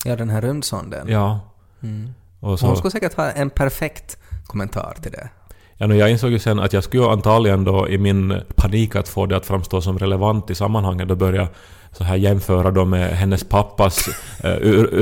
Ja, 0.06 0.16
den 0.16 0.30
här 0.30 0.42
rymdsonden. 0.42 1.08
Ja. 1.10 1.40
Mm. 1.84 2.14
Och 2.42 2.60
så, 2.60 2.66
Hon 2.68 2.78
skulle 2.78 2.92
säkert 2.92 3.14
ha 3.14 3.32
en 3.32 3.50
perfekt 3.50 4.18
kommentar 4.46 4.96
till 5.02 5.12
det. 5.12 5.30
ja, 5.78 5.94
jag 5.94 6.12
insåg 6.12 6.32
ju 6.32 6.40
sen 6.40 6.60
att 6.60 6.74
jag 6.74 6.84
skulle 6.84 7.06
antagligen 7.06 7.64
då 7.64 7.90
i 7.90 7.98
min 7.98 8.42
panik 8.56 8.96
att 8.96 9.08
få 9.08 9.26
det 9.26 9.38
att 9.38 9.46
framstå 9.46 9.82
som 9.82 10.00
relevant 10.00 10.50
i 10.50 10.56
sammanhanget 10.56 11.08
då 11.08 11.16
börja 11.16 11.48
så 11.92 12.04
här 12.04 12.16
jämföra 12.16 12.72
då 12.72 12.86
med 12.86 13.18
hennes 13.18 13.44
pappas 13.44 14.08
uh, 14.46 14.52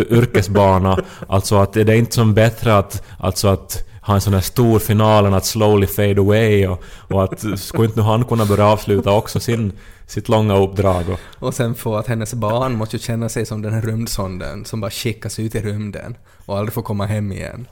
yrkesbana. 0.09 0.99
Alltså 1.27 1.55
att 1.55 1.73
det 1.73 1.81
är 1.81 1.91
inte 1.91 2.15
som 2.15 2.33
bättre 2.33 2.77
att, 2.77 3.03
alltså 3.17 3.47
att 3.47 3.85
ha 4.01 4.15
en 4.15 4.21
sån 4.21 4.33
här 4.33 4.41
stor 4.41 4.79
final 4.79 5.25
än 5.25 5.33
att 5.33 5.45
slowly 5.45 5.87
fade 5.87 6.21
away 6.21 6.67
och, 6.67 6.83
och 6.83 7.23
att 7.23 7.59
skulle 7.59 7.85
inte 7.85 7.99
nu 7.99 8.05
han 8.05 8.25
kunna 8.25 8.45
börja 8.45 8.65
avsluta 8.65 9.11
också 9.11 9.39
sin, 9.39 9.71
sitt 10.09 10.29
långa 10.29 10.57
uppdrag 10.57 11.09
och, 11.09 11.19
Och 11.47 11.53
sen 11.53 11.75
få 11.75 11.95
att 11.97 12.07
hennes 12.07 12.33
barn 12.33 12.75
måste 12.75 12.95
ju 12.95 13.01
känna 13.01 13.29
sig 13.29 13.45
som 13.45 13.61
den 13.61 13.73
här 13.73 13.81
rymdsonden 13.81 14.65
som 14.65 14.81
bara 14.81 14.91
skickas 14.91 15.39
ut 15.39 15.55
i 15.55 15.61
rymden 15.61 16.17
och 16.45 16.57
aldrig 16.57 16.73
får 16.73 16.81
komma 16.81 17.05
hem 17.05 17.31
igen. 17.31 17.67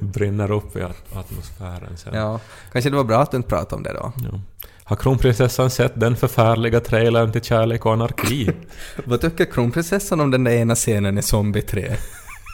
brinner 0.00 0.50
upp 0.50 0.76
i 0.76 0.82
at- 0.82 1.16
atmosfären 1.16 1.96
sen. 1.96 2.14
Ja, 2.14 2.40
kanske 2.72 2.90
det 2.90 2.96
var 2.96 3.04
bra 3.04 3.22
att 3.22 3.30
du 3.30 3.36
inte 3.36 3.48
pratade 3.48 3.76
om 3.76 3.82
det 3.82 3.92
då. 3.92 4.12
Ja. 4.16 4.40
Har 4.84 4.96
kronprinsessan 4.96 5.70
sett 5.70 6.00
den 6.00 6.16
förfärliga 6.16 6.80
trailern 6.80 7.32
till 7.32 7.42
Kärlek 7.42 7.86
och 7.86 7.92
anarki? 7.92 8.50
Vad 9.04 9.20
tycker 9.20 9.44
kronprinsessan 9.44 10.20
om 10.20 10.30
den 10.30 10.44
där 10.44 10.52
ena 10.52 10.74
scenen 10.74 11.18
i 11.18 11.22
Zombie 11.22 11.62
3? 11.62 11.96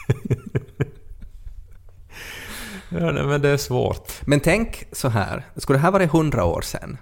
ja, 2.89 3.11
nej, 3.11 3.23
men 3.23 3.41
det 3.41 3.49
är 3.49 3.57
svårt. 3.57 4.11
Men 4.21 4.39
tänk 4.39 4.83
så 4.91 5.09
här, 5.09 5.45
skulle 5.55 5.79
det 5.79 5.83
här 5.83 5.91
vara 5.91 6.05
hundra 6.05 6.45
år 6.45 6.61
sedan 6.61 6.97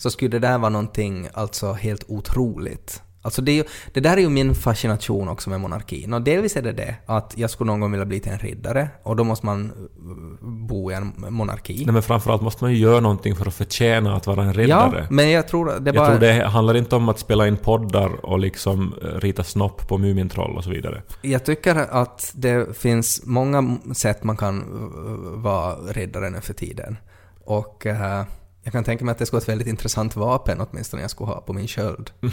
så 0.00 0.10
skulle 0.10 0.30
det 0.30 0.38
där 0.38 0.58
vara 0.58 0.70
någonting 0.70 1.28
alltså 1.32 1.72
helt 1.72 2.04
otroligt 2.08 3.02
Alltså 3.22 3.42
det, 3.42 3.52
ju, 3.52 3.64
det 3.92 4.00
där 4.00 4.16
är 4.16 4.20
ju 4.20 4.28
min 4.28 4.54
fascination 4.54 5.28
också 5.28 5.50
med 5.50 5.60
monarkin. 5.60 6.14
Och 6.14 6.22
delvis 6.22 6.56
är 6.56 6.62
det 6.62 6.72
det 6.72 6.94
att 7.06 7.34
jag 7.36 7.50
skulle 7.50 7.70
någon 7.70 7.80
gång 7.80 7.90
vilja 7.90 8.06
bli 8.06 8.20
till 8.20 8.32
en 8.32 8.38
riddare 8.38 8.88
och 9.02 9.16
då 9.16 9.24
måste 9.24 9.46
man 9.46 9.64
eh, 9.64 10.46
bo 10.46 10.90
i 10.90 10.94
en 10.94 11.14
monarki. 11.28 11.82
Nej, 11.84 11.92
men 11.92 12.02
framförallt 12.02 12.42
måste 12.42 12.64
man 12.64 12.72
ju 12.72 12.78
göra 12.78 13.00
någonting 13.00 13.36
för 13.36 13.46
att 13.46 13.54
förtjäna 13.54 14.16
att 14.16 14.26
vara 14.26 14.42
en 14.42 14.54
riddare. 14.54 14.98
Ja, 15.00 15.06
men 15.10 15.30
jag 15.30 15.48
tror 15.48 15.66
det 15.66 15.72
Jag 15.84 15.94
bara... 15.94 16.08
tror 16.08 16.18
det 16.18 16.46
handlar 16.46 16.76
inte 16.76 16.96
om 16.96 17.08
att 17.08 17.18
spela 17.18 17.48
in 17.48 17.56
poddar 17.56 18.26
och 18.26 18.38
liksom 18.38 18.94
eh, 19.02 19.06
rita 19.06 19.44
snopp 19.44 19.88
på 19.88 19.98
Mumintroll 19.98 20.56
och 20.56 20.64
så 20.64 20.70
vidare. 20.70 21.02
Jag 21.22 21.44
tycker 21.44 21.76
att 21.76 22.32
det 22.34 22.76
finns 22.78 23.22
många 23.24 23.78
sätt 23.94 24.24
man 24.24 24.36
kan 24.36 24.62
uh, 24.62 25.42
vara 25.42 25.74
riddare 25.74 26.30
nu 26.30 26.40
för 26.40 26.54
tiden. 26.54 26.96
Och 27.44 27.86
uh, 27.86 28.22
jag 28.70 28.72
kan 28.72 28.84
tänka 28.84 29.04
mig 29.04 29.12
att 29.12 29.18
det 29.18 29.26
skulle 29.26 29.38
vara 29.38 29.42
ett 29.42 29.48
väldigt 29.48 29.68
intressant 29.68 30.16
vapen 30.16 30.60
åtminstone 30.60 31.02
jag 31.02 31.10
skulle 31.10 31.30
ha 31.30 31.40
på 31.40 31.52
min 31.52 31.68
sköld. 31.68 32.10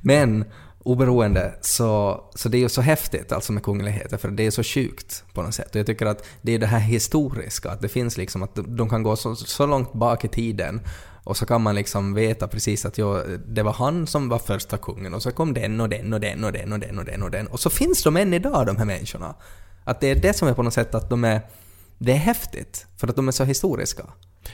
Men 0.00 0.44
oberoende 0.78 1.54
så, 1.60 2.24
så 2.34 2.48
det 2.48 2.56
är 2.56 2.60
ju 2.60 2.68
så 2.68 2.80
häftigt 2.80 3.32
alltså 3.32 3.52
med 3.52 3.62
kungligheter 3.62 4.16
för 4.16 4.28
det 4.28 4.46
är 4.46 4.50
så 4.50 4.62
sjukt 4.62 5.24
på 5.34 5.42
något 5.42 5.54
sätt. 5.54 5.70
Och 5.70 5.76
jag 5.76 5.86
tycker 5.86 6.06
att 6.06 6.26
det 6.42 6.52
är 6.52 6.58
det 6.58 6.66
här 6.66 6.78
historiska, 6.78 7.70
att 7.70 7.80
det 7.80 7.88
finns 7.88 8.16
liksom 8.16 8.42
att 8.42 8.50
de 8.54 8.88
kan 8.88 9.02
gå 9.02 9.16
så, 9.16 9.36
så 9.36 9.66
långt 9.66 9.92
bak 9.92 10.24
i 10.24 10.28
tiden 10.28 10.80
och 11.24 11.36
så 11.36 11.46
kan 11.46 11.62
man 11.62 11.74
liksom 11.74 12.14
veta 12.14 12.48
precis 12.48 12.86
att 12.86 12.98
jo, 12.98 13.22
det 13.46 13.62
var 13.62 13.72
han 13.72 14.06
som 14.06 14.28
var 14.28 14.38
första 14.38 14.76
kungen 14.76 15.14
och 15.14 15.22
så 15.22 15.30
kom 15.30 15.54
den 15.54 15.80
och 15.80 15.88
den 15.88 16.12
och 16.12 16.20
den 16.20 16.44
och 16.44 16.52
den 16.52 16.72
och 16.72 16.80
den 16.80 16.98
och 16.98 17.04
den 17.04 17.22
och 17.22 17.30
den 17.30 17.46
och 17.46 17.60
så 17.60 17.70
finns 17.70 18.02
de 18.02 18.16
än 18.16 18.34
idag 18.34 18.66
de 18.66 18.76
här 18.76 18.84
människorna. 18.84 19.34
Att 19.84 20.00
det 20.00 20.10
är 20.10 20.14
det 20.14 20.36
som 20.36 20.48
är 20.48 20.54
på 20.54 20.62
något 20.62 20.74
sätt 20.74 20.94
att 20.94 21.10
de 21.10 21.24
är... 21.24 21.40
Det 21.98 22.12
är 22.12 22.16
häftigt 22.16 22.86
för 22.96 23.08
att 23.08 23.16
de 23.16 23.28
är 23.28 23.32
så 23.32 23.44
historiska. 23.44 24.02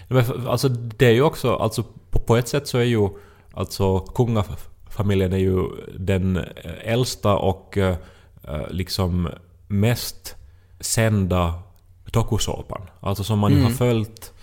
Men 0.09 0.48
alltså 0.48 0.68
det 0.68 1.07
är 1.07 1.11
ju 1.11 1.22
också, 1.22 1.57
alltså 1.57 1.85
på, 2.11 2.37
ett 2.37 2.48
sätt 2.48 2.68
så 2.68 2.78
är 2.78 2.85
ju 2.85 3.09
alltså 3.52 3.98
kungafamiljen 4.00 5.33
är 5.33 5.38
ju 5.38 5.62
den 5.98 6.37
eh, 6.37 6.44
äldsta 6.83 7.37
och 7.37 7.78
eh, 7.78 7.96
eh, 8.44 8.68
liksom 8.70 9.28
mest 9.66 10.35
sända 10.80 11.54
dokusåpan. 12.04 12.80
Alltså 13.00 13.24
som 13.24 13.38
man 13.38 13.52
ju 13.52 13.62
har 13.62 13.70
följt 13.70 14.34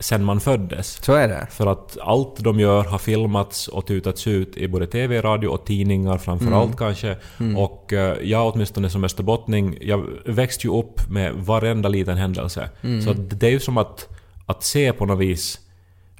sen 0.00 0.24
man 0.24 0.40
föddes. 0.40 1.04
Så 1.04 1.12
är 1.14 1.28
det. 1.28 1.46
För 1.50 1.66
att 1.66 1.98
allt 2.00 2.36
de 2.44 2.60
gör 2.60 2.84
har 2.84 2.98
filmats 2.98 3.68
och 3.68 3.86
tutats 3.86 4.26
ut 4.26 4.56
i 4.56 4.68
både 4.68 4.86
TV, 4.86 5.20
radio 5.20 5.48
och 5.48 5.64
tidningar 5.66 6.18
framförallt 6.18 6.76
kanske. 6.76 7.16
Och 7.56 7.92
eh, 7.92 8.16
jag 8.22 8.54
åtminstone 8.54 8.90
som 8.90 9.04
österbottning, 9.04 9.78
jag 9.80 10.06
växte 10.24 10.66
ju 10.66 10.72
upp 10.78 11.08
med 11.10 11.32
varenda 11.34 11.88
liten 11.88 12.16
händelse. 12.16 12.70
Så 13.04 13.10
att 13.10 13.40
det 13.40 13.46
är 13.46 13.50
ju 13.50 13.60
som 13.60 13.78
att, 13.78 14.08
att 14.46 14.62
se 14.64 14.92
på 14.92 15.06
något 15.06 15.18
vis, 15.18 15.60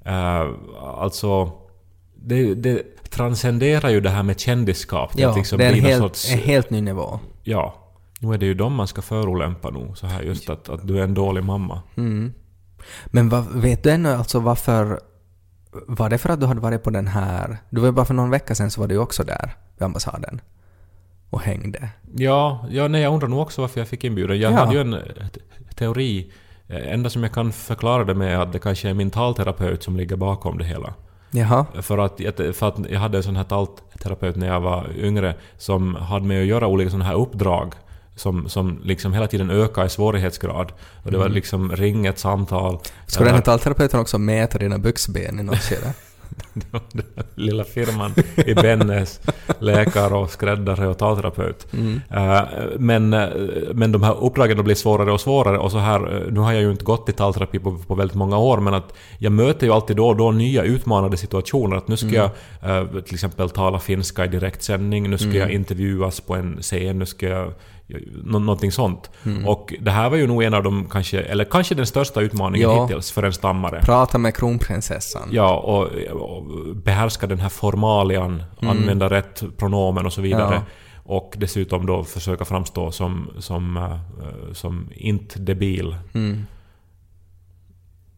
eh, 0.04 0.46
alltså 1.00 1.52
det, 2.16 2.54
det 2.54 2.82
transcenderar 3.10 3.88
ju 3.90 4.00
det 4.00 4.10
här 4.10 4.22
med 4.22 4.40
kändisskap. 4.40 5.10
Det 5.16 5.22
Ja, 5.22 5.30
att 5.30 5.36
liksom 5.36 5.58
det 5.58 5.64
är 5.64 5.72
en 5.72 5.80
helt, 5.80 6.02
sorts- 6.02 6.32
en 6.32 6.38
helt 6.38 6.70
ny 6.70 6.80
nivå. 6.80 7.18
Ja. 7.42 7.74
Nu 8.20 8.34
är 8.34 8.38
det 8.38 8.46
ju 8.46 8.54
dem 8.54 8.74
man 8.74 8.86
ska 8.86 9.02
förolämpa 9.02 9.70
nog, 9.70 9.98
så 9.98 10.06
här 10.06 10.22
just 10.22 10.50
att, 10.50 10.68
att 10.68 10.86
du 10.88 10.98
är 10.98 11.02
en 11.02 11.14
dålig 11.14 11.44
mamma. 11.44 11.82
Mm. 11.96 12.32
Men 13.06 13.28
vad, 13.28 13.44
vet 13.52 13.82
du 13.82 13.90
ännu 13.90 14.08
alltså 14.08 14.40
varför... 14.40 15.00
Var 15.86 16.08
det 16.10 16.18
för 16.18 16.28
att 16.28 16.40
du 16.40 16.46
hade 16.46 16.60
varit 16.60 16.82
på 16.82 16.90
den 16.90 17.06
här... 17.06 17.58
Du 17.70 17.80
var 17.80 17.88
ju 17.88 17.92
bara 17.92 18.06
för 18.06 18.14
någon 18.14 18.30
vecka 18.30 18.54
sedan 18.54 18.70
så 18.70 18.80
var 18.80 18.88
du 18.88 18.98
också 18.98 19.24
där 19.24 19.54
vid 19.78 19.82
ambassaden. 19.82 20.40
Och 21.30 21.40
hängde. 21.40 21.88
Ja, 22.14 22.66
ja 22.70 22.88
nej, 22.88 23.02
jag 23.02 23.12
undrar 23.14 23.28
nog 23.28 23.40
också 23.40 23.60
varför 23.60 23.80
jag 23.80 23.88
fick 23.88 24.04
inbjudan. 24.04 24.38
Jag 24.38 24.52
Ja. 24.52 24.56
hade 24.56 24.74
ju 24.74 24.80
en 24.80 24.94
eh, 24.94 25.00
te- 25.32 25.74
teori. 25.74 26.32
Eh, 26.68 26.92
enda 26.92 27.10
som 27.10 27.22
jag 27.22 27.32
kan 27.32 27.52
förklara 27.52 28.04
det 28.04 28.14
med 28.14 28.34
är 28.34 28.38
att 28.38 28.52
det 28.52 28.58
kanske 28.58 28.88
är 28.88 28.94
min 28.94 29.10
talterapeut 29.10 29.82
som 29.82 29.96
ligger 29.96 30.16
bakom 30.16 30.58
det 30.58 30.64
hela. 30.64 30.94
Jaha. 31.30 31.66
För 31.82 31.98
att, 31.98 32.20
jag- 32.20 32.56
för 32.56 32.68
att 32.68 32.90
jag 32.90 33.00
hade 33.00 33.16
en 33.18 33.22
sån 33.22 33.36
här 33.36 33.44
talterapeut 33.44 34.36
när 34.36 34.46
jag 34.46 34.60
var 34.60 34.86
yngre 34.96 35.34
som 35.56 35.94
hade 35.94 36.26
med 36.26 36.40
att 36.40 36.46
göra 36.46 36.66
olika 36.66 36.90
såna 36.90 37.04
här 37.04 37.14
uppdrag 37.14 37.74
som, 38.16 38.48
som 38.48 38.80
liksom 38.84 39.12
hela 39.12 39.26
tiden 39.26 39.50
ökade 39.50 39.86
i 39.86 39.90
svårighetsgrad. 39.90 40.72
Och 41.02 41.10
det 41.10 41.18
var 41.18 41.28
liksom 41.28 41.76
ring 41.76 42.06
ett 42.06 42.18
samtal. 42.18 42.78
Ska 43.06 43.24
den 43.24 43.34
här 43.34 43.40
talterapeuten 43.40 44.00
också 44.00 44.18
mäta 44.18 44.58
dina 44.58 44.78
byxben 44.78 45.40
i 45.40 45.42
något 45.42 45.62
skede? 45.62 45.94
Lilla 47.34 47.64
firman 47.64 48.14
i 48.36 48.54
Bennes, 48.54 49.20
läkare 49.58 50.14
och 50.14 50.30
skräddare 50.30 50.88
och 50.88 50.98
talterapeut. 50.98 51.66
Eh, 52.10 52.40
men, 52.78 53.12
eh, 53.12 53.28
men 53.74 53.92
de 53.92 54.02
här 54.02 54.24
uppdragen 54.24 54.64
blir 54.64 54.74
svårare 54.74 55.12
och 55.12 55.20
svårare 55.20 55.58
och 55.58 55.72
så 55.72 55.78
här, 55.78 56.14
eh, 56.14 56.32
nu 56.32 56.40
har 56.40 56.52
jag 56.52 56.62
ju 56.62 56.70
inte 56.70 56.84
gått 56.84 57.08
i 57.08 57.12
talterapi 57.12 57.58
på, 57.58 57.78
på 57.78 57.94
väldigt 57.94 58.16
många 58.16 58.38
år 58.38 58.60
men 58.60 58.74
att 58.74 58.94
jag 59.18 59.32
möter 59.32 59.66
ju 59.66 59.72
alltid 59.72 59.96
då 59.96 60.08
och 60.08 60.16
då 60.16 60.30
nya 60.30 60.62
utmanande 60.62 61.16
situationer. 61.16 61.76
Att 61.76 61.88
nu 61.88 61.96
ska 61.96 62.08
jag 62.10 62.30
eh, 62.62 62.86
till 63.00 63.14
exempel 63.14 63.50
tala 63.50 63.78
finska 63.78 64.24
i 64.24 64.28
direktsändning, 64.28 65.10
nu 65.10 65.18
ska 65.18 65.32
jag 65.32 65.50
intervjuas 65.50 66.20
på 66.20 66.34
en 66.34 66.58
scen, 66.62 66.98
nu 66.98 67.06
ska 67.06 67.28
jag 67.28 67.52
Nå- 68.24 68.38
någonting 68.38 68.72
sånt. 68.72 69.10
Och 69.46 69.74
det 69.80 69.90
här 69.90 70.10
var 70.10 70.16
ju 70.16 70.26
nog 70.26 70.42
en 70.42 70.54
av 70.54 70.62
de 70.62 70.88
kanske, 70.88 71.20
eller 71.20 71.44
kanske 71.44 71.74
den 71.74 71.86
största 71.86 72.20
utmaningen 72.20 72.70
Ja. 72.70 72.82
hittills 72.86 73.10
för 73.12 73.22
en 73.22 73.32
stammare. 73.32 73.80
Prata 73.82 74.18
med 74.18 74.34
kronprinsessan. 74.36 75.28
Ja, 75.32 75.56
och, 75.56 75.84
och 76.22 76.76
behärska 76.76 77.26
den 77.26 77.38
här 77.38 77.48
formalian, 77.48 78.42
använda 78.60 79.10
rätt 79.10 79.42
pronomen 79.56 80.06
och 80.06 80.12
så 80.12 80.20
vidare. 80.22 80.54
Ja. 80.54 80.62
Och 81.04 81.34
dessutom 81.38 81.86
då 81.86 82.04
försöka 82.04 82.44
framstå 82.44 82.90
som, 82.92 83.30
som, 83.38 83.76
eh, 83.76 84.52
som 84.52 84.88
inte 84.94 85.38
debil. 85.38 85.96
Mm. 86.14 86.42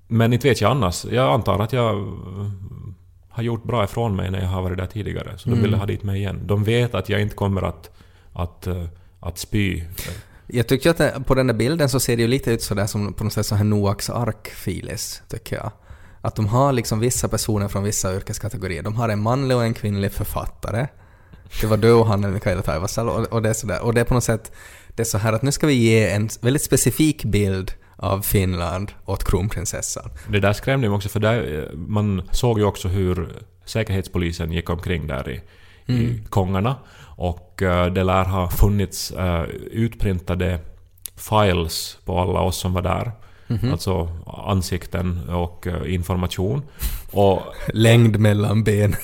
Men 0.09 0.33
inte 0.33 0.49
vet 0.49 0.61
jag 0.61 0.71
annars. 0.71 1.05
Jag 1.05 1.33
antar 1.33 1.59
att 1.59 1.73
jag 1.73 1.99
eh, 1.99 2.07
har 3.29 3.43
gjort 3.43 3.65
bra 3.65 3.85
ifrån 3.85 4.17
mig 4.17 4.31
när 4.31 4.41
jag 4.41 4.49
har 4.49 4.63
varit 4.63 4.79
där 4.79 4.87
tidigare. 4.87 5.39
Så 5.39 5.51
de 5.51 5.61
vill 5.63 5.75
ha 5.75 5.87
dit 5.87 6.03
mig 6.03 6.19
igen. 6.21 6.41
De 6.47 6.65
vet 6.65 6.95
att 6.95 7.09
jag 7.09 7.21
inte 7.21 7.35
kommer 7.35 7.63
att, 7.63 7.91
att, 8.33 8.67
eh, 8.67 8.85
att 9.21 9.39
spy. 9.39 9.83
Jag 10.47 10.67
tycker 10.67 10.91
att 10.91 10.97
det, 10.97 11.23
på 11.27 11.35
den 11.35 11.47
där 11.47 11.55
bilden 11.55 11.89
så 11.89 12.01
ser 12.01 12.17
det 12.17 12.23
ju 12.23 12.29
lite 12.29 12.51
ut 12.51 12.63
sådär 12.63 12.87
som 12.87 13.13
på 13.13 13.25
något 13.25 13.33
sätt 13.33 13.47
så 13.47 13.55
här 13.55 13.65
Noaks 13.65 14.11
ark-filis, 14.11 15.23
tycker 15.29 15.57
jag. 15.57 15.73
Att 16.21 16.37
de 16.37 16.47
har 16.47 16.73
liksom 16.73 17.01
vissa 17.01 17.29
personer 17.29 17.69
från 17.69 17.85
vissa 17.85 18.15
yrkeskategorier. 18.15 18.83
De 18.83 18.97
har 18.97 19.09
en 19.09 19.23
manlig 19.23 19.57
och 19.57 19.65
en 19.65 19.75
kvinnlig 19.75 20.13
författare. 20.13 20.87
Det 21.61 21.67
var 21.67 21.77
du 21.77 21.93
och 21.93 22.07
han, 22.07 22.33
Mikaela 22.33 22.63
Taivasalo, 22.63 23.11
och, 23.11 23.33
och 23.33 23.43
det 23.43 23.49
är 23.49 23.55
sådär. 23.55 23.83
Och 23.83 23.95
det 23.95 24.01
är 24.01 24.05
på 24.05 24.15
något 24.15 24.25
sätt, 24.25 24.53
det 24.89 25.03
är 25.03 25.05
så 25.05 25.19
här 25.19 25.33
att 25.33 25.43
nu 25.43 25.53
ska 25.53 25.67
vi 25.67 25.75
ge 25.75 26.11
en 26.11 26.29
väldigt 26.41 26.63
specifik 26.63 27.25
bild 27.25 27.73
av 27.97 28.23
Finland 28.23 28.93
åt 29.05 29.25
kronprinsessan. 29.25 30.11
Det 30.29 30.41
där 30.41 30.53
skrämde 30.53 30.89
mig 30.89 30.97
också 30.97 31.09
för 31.09 31.21
där, 31.21 31.59
eh, 31.59 31.79
man 31.79 32.23
såg 32.33 32.59
ju 32.59 32.65
också 32.65 32.89
hur 32.89 33.29
säkerhetspolisen 33.65 34.53
gick 34.53 34.71
omkring 34.71 35.07
där 35.07 35.31
i, 35.31 35.41
i 35.93 36.23
Kongarna. 36.29 36.77
Och 37.19 37.63
eh, 37.63 37.87
det 37.87 38.05
lär 38.05 38.25
ha 38.25 38.51
funnits 38.51 39.11
eh, 39.11 39.43
utprintade 39.71 40.59
files 41.17 41.99
på 42.05 42.19
alla 42.19 42.41
oss 42.41 42.57
som 42.57 42.73
var 42.73 42.83
där. 42.83 43.13
Alltså 43.73 44.09
ansikten 44.27 45.29
och 45.29 45.67
eh, 45.67 45.95
information. 45.95 46.63
Och, 47.13 47.43
Längd 47.69 48.19
mellan 48.19 48.65
benen. 48.65 48.97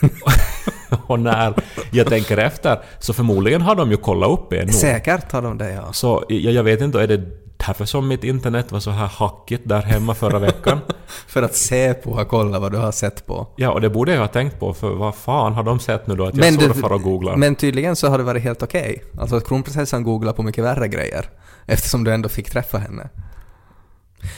och 1.06 1.20
när 1.20 1.54
jag 1.90 2.06
tänker 2.06 2.36
efter 2.38 2.78
så 2.98 3.12
förmodligen 3.12 3.62
har 3.62 3.74
de 3.74 3.90
ju 3.90 3.96
kollat 3.96 4.30
upp 4.30 4.52
er 4.52 4.64
nog. 4.64 4.74
Säkert 4.74 5.32
har 5.32 5.42
de 5.42 5.58
det, 5.58 5.70
ja. 5.72 5.92
Så 5.92 6.24
jag, 6.28 6.52
jag 6.52 6.62
vet 6.62 6.80
inte, 6.80 7.02
är 7.02 7.06
det 7.06 7.22
därför 7.66 7.84
som 7.84 8.08
mitt 8.08 8.24
internet 8.24 8.72
var 8.72 8.80
så 8.80 8.90
här 8.90 9.06
hackigt 9.06 9.68
där 9.68 9.82
hemma 9.82 10.14
förra 10.14 10.38
veckan? 10.38 10.80
För 11.26 11.42
att 11.42 11.54
Säpo 11.56 12.14
har 12.14 12.24
kollat 12.24 12.60
vad 12.60 12.72
du 12.72 12.78
har 12.78 12.92
sett 12.92 13.26
på. 13.26 13.46
Ja, 13.56 13.70
och 13.70 13.80
det 13.80 13.90
borde 13.90 14.12
jag 14.12 14.20
ha 14.20 14.28
tänkt 14.28 14.60
på, 14.60 14.74
för 14.74 14.90
vad 14.94 15.14
fan 15.14 15.52
har 15.52 15.62
de 15.62 15.78
sett 15.78 16.06
nu 16.06 16.14
då 16.16 16.26
att 16.26 16.36
jag 16.36 16.58
du- 16.58 16.60
surfar 16.60 16.92
och 16.92 17.02
googlar? 17.02 17.36
men 17.36 17.54
tydligen 17.54 17.96
så 17.96 18.08
har 18.08 18.18
det 18.18 18.24
varit 18.24 18.42
helt 18.42 18.62
okej. 18.62 19.04
Alltså 19.20 19.36
att 19.36 19.46
kronprinsessan 19.48 20.02
googlar 20.02 20.32
på 20.32 20.42
mycket 20.42 20.64
värre 20.64 20.88
grejer. 20.88 21.30
Eftersom 21.66 22.04
du 22.04 22.14
ändå 22.14 22.28
fick 22.28 22.50
träffa 22.50 22.78
henne. 22.78 23.08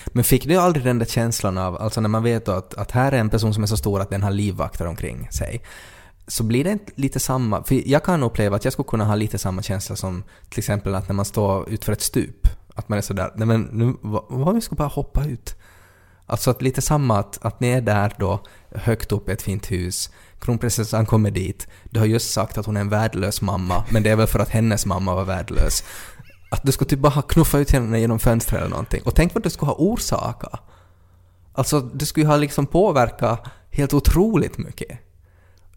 Men 0.06 0.24
fick 0.24 0.46
du 0.46 0.56
aldrig 0.56 0.84
den 0.84 0.98
där 0.98 1.06
känslan 1.06 1.58
av, 1.58 1.82
alltså 1.82 2.00
när 2.00 2.08
man 2.08 2.22
vet 2.22 2.48
att, 2.48 2.74
att 2.74 2.90
här 2.90 3.12
är 3.12 3.18
en 3.18 3.30
person 3.30 3.54
som 3.54 3.62
är 3.62 3.66
så 3.66 3.76
stor 3.76 4.00
att 4.00 4.10
den 4.10 4.22
har 4.22 4.30
livvakter 4.30 4.86
omkring 4.86 5.28
sig. 5.30 5.62
Så 6.28 6.44
blir 6.44 6.64
det 6.64 6.70
inte 6.70 6.92
lite 6.94 7.20
samma, 7.20 7.64
för 7.64 7.88
jag 7.88 8.04
kan 8.04 8.22
uppleva 8.22 8.56
att 8.56 8.64
jag 8.64 8.72
skulle 8.72 8.88
kunna 8.88 9.04
ha 9.04 9.14
lite 9.14 9.38
samma 9.38 9.62
känsla 9.62 9.96
som 9.96 10.22
till 10.48 10.58
exempel 10.58 10.94
att 10.94 11.08
när 11.08 11.14
man 11.14 11.24
står 11.24 11.68
utför 11.68 11.92
ett 11.92 12.02
stup. 12.02 12.48
Att 12.76 12.88
man 12.88 12.98
är 12.98 13.02
sådär, 13.02 13.32
nej 13.36 13.46
men 13.46 13.62
nu, 13.62 13.94
vad, 14.00 14.24
vad 14.28 14.48
om 14.48 14.54
vi 14.54 14.60
ska 14.60 14.74
bara 14.74 14.88
hoppa 14.88 15.24
ut? 15.24 15.56
Alltså 16.26 16.50
att 16.50 16.62
lite 16.62 16.82
samma 16.82 17.18
att, 17.18 17.44
att 17.44 17.60
ni 17.60 17.68
är 17.68 17.80
där 17.80 18.12
då, 18.18 18.40
högt 18.74 19.12
upp 19.12 19.28
i 19.28 19.32
ett 19.32 19.42
fint 19.42 19.70
hus. 19.70 20.10
Kronprinsessan 20.40 21.06
kommer 21.06 21.30
dit. 21.30 21.68
Du 21.84 22.00
har 22.00 22.06
just 22.06 22.30
sagt 22.30 22.58
att 22.58 22.66
hon 22.66 22.76
är 22.76 22.80
en 22.80 22.88
värdelös 22.88 23.42
mamma, 23.42 23.84
men 23.90 24.02
det 24.02 24.10
är 24.10 24.16
väl 24.16 24.26
för 24.26 24.38
att 24.38 24.48
hennes 24.48 24.86
mamma 24.86 25.14
var 25.14 25.24
värdelös. 25.24 25.84
Att 26.50 26.62
du 26.62 26.72
skulle 26.72 26.88
typ 26.88 26.98
bara 26.98 27.22
knuffa 27.22 27.58
ut 27.58 27.70
henne 27.70 28.00
genom 28.00 28.18
fönstret 28.18 28.60
eller 28.60 28.70
någonting. 28.70 29.02
Och 29.02 29.14
tänk 29.14 29.34
vad 29.34 29.42
du 29.42 29.50
skulle 29.50 29.70
ha 29.70 29.76
orsakat. 29.78 30.60
Alltså, 31.52 31.80
du 31.80 32.06
skulle 32.06 32.24
ju 32.24 32.30
ha 32.30 32.36
liksom 32.36 32.66
påverkat 32.66 33.46
helt 33.70 33.94
otroligt 33.94 34.58
mycket. 34.58 34.98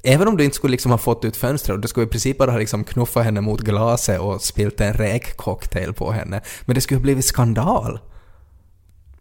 Även 0.04 0.28
om 0.28 0.38
du 0.38 0.44
inte 0.44 0.56
skulle 0.56 0.72
liksom 0.72 0.92
ha 0.92 0.98
fått 0.98 1.26
ut 1.26 1.38
fönstret 1.38 1.76
och 1.76 1.82
du 1.82 1.88
skulle 1.88 2.06
i 2.06 2.10
princip 2.10 2.38
bara 2.38 2.52
ha 2.52 2.58
liksom 2.58 2.84
knuffat 2.84 3.24
henne 3.24 3.42
mot 3.42 3.62
glaset 3.62 4.20
och 4.20 4.42
spilt 4.42 4.82
en 4.82 4.94
räkcocktail 4.94 5.94
på 5.94 6.12
henne. 6.12 6.42
Men 6.66 6.76
det 6.76 6.82
skulle 6.82 6.98
ha 6.98 7.04
blivit 7.04 7.26
skandal. 7.26 8.00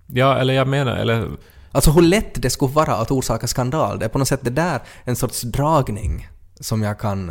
Ja, 0.07 0.39
eller 0.39 0.55
jag 0.55 0.69
menar, 0.69 0.97
eller... 0.97 1.31
Alltså 1.73 1.91
hur 1.91 2.03
lätt 2.03 2.43
det 2.43 2.51
skulle 2.51 2.73
vara 2.73 2.95
att 2.95 3.11
orsaka 3.11 3.47
skandal. 3.47 3.99
Det 3.99 4.05
är 4.05 4.09
på 4.09 4.19
något 4.19 4.29
sätt 4.29 4.41
det 4.43 4.51
där 4.51 4.81
en 5.05 5.17
sorts 5.17 5.43
dragning 5.43 6.29
som 6.61 6.83
jag 6.83 6.99
kan, 6.99 7.31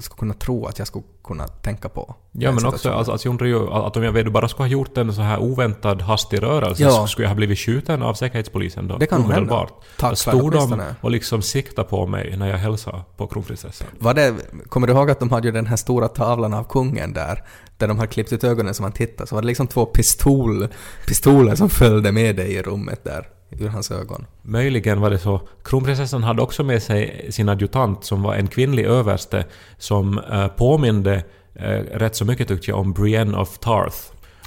skulle 0.00 0.18
kunna 0.18 0.34
tro 0.34 0.66
att 0.66 0.78
jag 0.78 0.88
skulle 0.88 1.04
kunna 1.24 1.48
tänka 1.48 1.88
på. 1.88 2.14
Ja, 2.32 2.52
men 2.52 2.66
också 2.66 2.90
alltså, 2.90 3.12
alltså, 3.12 3.28
undrar 3.28 3.46
ju 3.46 3.68
att 3.68 3.96
om 3.96 4.02
jag 4.02 4.12
vet, 4.12 4.24
du 4.24 4.30
bara 4.30 4.48
skulle 4.48 4.64
ha 4.64 4.72
gjort 4.72 4.98
en 4.98 5.14
så 5.14 5.22
här 5.22 5.38
oväntad 5.38 6.02
hastig 6.02 6.42
rörelse 6.42 6.82
Ja. 6.82 6.90
så 6.90 7.06
skulle 7.06 7.24
jag 7.24 7.30
ha 7.30 7.36
blivit 7.36 7.58
skjuten 7.58 8.02
av 8.02 8.14
säkerhetspolisen 8.14 8.88
då. 8.88 8.98
Det 8.98 9.06
kan 9.06 9.20
hända. 9.20 9.34
omedelbart. 9.36 9.72
Tacklar 9.98 10.32
Då 10.32 10.38
stod 10.38 10.52
de 10.52 10.82
och 11.00 11.10
liksom 11.10 11.42
siktade 11.42 11.88
på 11.88 12.06
mig 12.06 12.36
när 12.36 12.48
jag 12.48 12.58
hälsade 12.58 13.00
på 13.16 13.26
kronprinsessan. 13.26 13.88
Var 13.98 14.14
det, 14.14 14.34
kommer 14.68 14.86
du 14.86 14.92
ihåg 14.92 15.10
att 15.10 15.20
de 15.20 15.30
hade 15.30 15.48
ju 15.48 15.52
den 15.52 15.66
här 15.66 15.76
stora 15.76 16.08
tavlan 16.08 16.54
av 16.54 16.64
kungen 16.64 17.12
där, 17.12 17.44
där 17.76 17.88
de 17.88 17.98
hade 17.98 18.12
klippt 18.12 18.32
ut 18.32 18.44
ögonen 18.44 18.74
som 18.74 18.82
man 18.82 18.92
tittade, 18.92 19.26
så 19.28 19.34
var 19.34 19.42
det 19.42 19.48
liksom 19.48 19.66
två 19.66 19.86
pistol, 19.86 20.68
pistoler 21.06 21.54
som 21.54 21.70
följde 21.70 22.12
med 22.12 22.36
dig 22.36 22.52
i 22.54 22.62
rummet 22.62 23.04
där, 23.04 23.28
ur 23.58 23.68
hans 23.68 23.90
ögon. 23.90 24.26
Möjligen 24.42 25.00
var 25.00 25.10
det 25.10 25.18
så. 25.18 25.40
Kronprinsessan 25.64 26.22
hade 26.22 26.42
också 26.42 26.62
med 26.64 26.82
sig 26.82 27.26
sin 27.30 27.48
adjutant 27.48 28.04
som 28.04 28.22
var 28.22 28.34
en 28.34 28.46
kvinnlig 28.46 28.84
överste 28.84 29.44
som 29.78 30.18
eh, 30.18 30.46
påminde 30.48 31.24
eh, 31.54 31.64
rätt 31.70 32.16
så 32.16 32.24
mycket 32.24 32.48
tyckte 32.48 32.70
jag 32.70 32.80
om 32.80 32.92
Brienne 32.92 33.38
of 33.38 33.58
Tarth. 33.58 33.96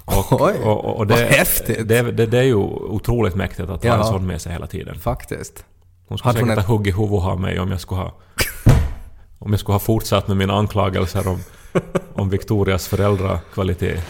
Och, 0.05 0.41
Oj, 0.41 0.53
och, 0.63 0.71
och, 0.85 0.85
och 0.91 0.97
vad 0.97 1.07
det, 1.07 1.15
häftigt. 1.25 1.87
Det, 1.87 2.01
det, 2.01 2.25
det 2.25 2.37
är 2.39 2.43
ju 2.43 2.55
otroligt 2.55 3.35
mäktigt 3.35 3.69
att 3.69 3.83
ha 3.83 3.89
Ja. 3.89 3.97
en 3.97 4.03
sån 4.05 4.27
med 4.27 4.41
sig 4.41 4.51
hela 4.51 4.67
tiden. 4.67 4.99
Faktiskt. 4.99 5.65
Hon 6.07 6.17
skulle 6.17 6.29
Hade 6.29 6.39
säkert 6.39 6.57
ett- 6.59 6.65
ha 6.65 6.75
huggit 6.77 6.97
huvudet 6.97 7.25
av 7.25 7.39
mig 7.41 7.59
om 7.59 7.71
jag 7.71 7.79
skulle 7.81 8.01
ha... 8.01 8.13
om 9.39 9.51
jag 9.51 9.59
skulle 9.59 9.73
ha 9.73 9.79
fortsatt 9.79 10.27
med 10.27 10.37
mina 10.37 10.53
anklagelser 10.53 11.27
om, 11.27 11.39
om 12.13 12.29
Victorias 12.29 12.87
föräldrakvalitet. 12.87 14.03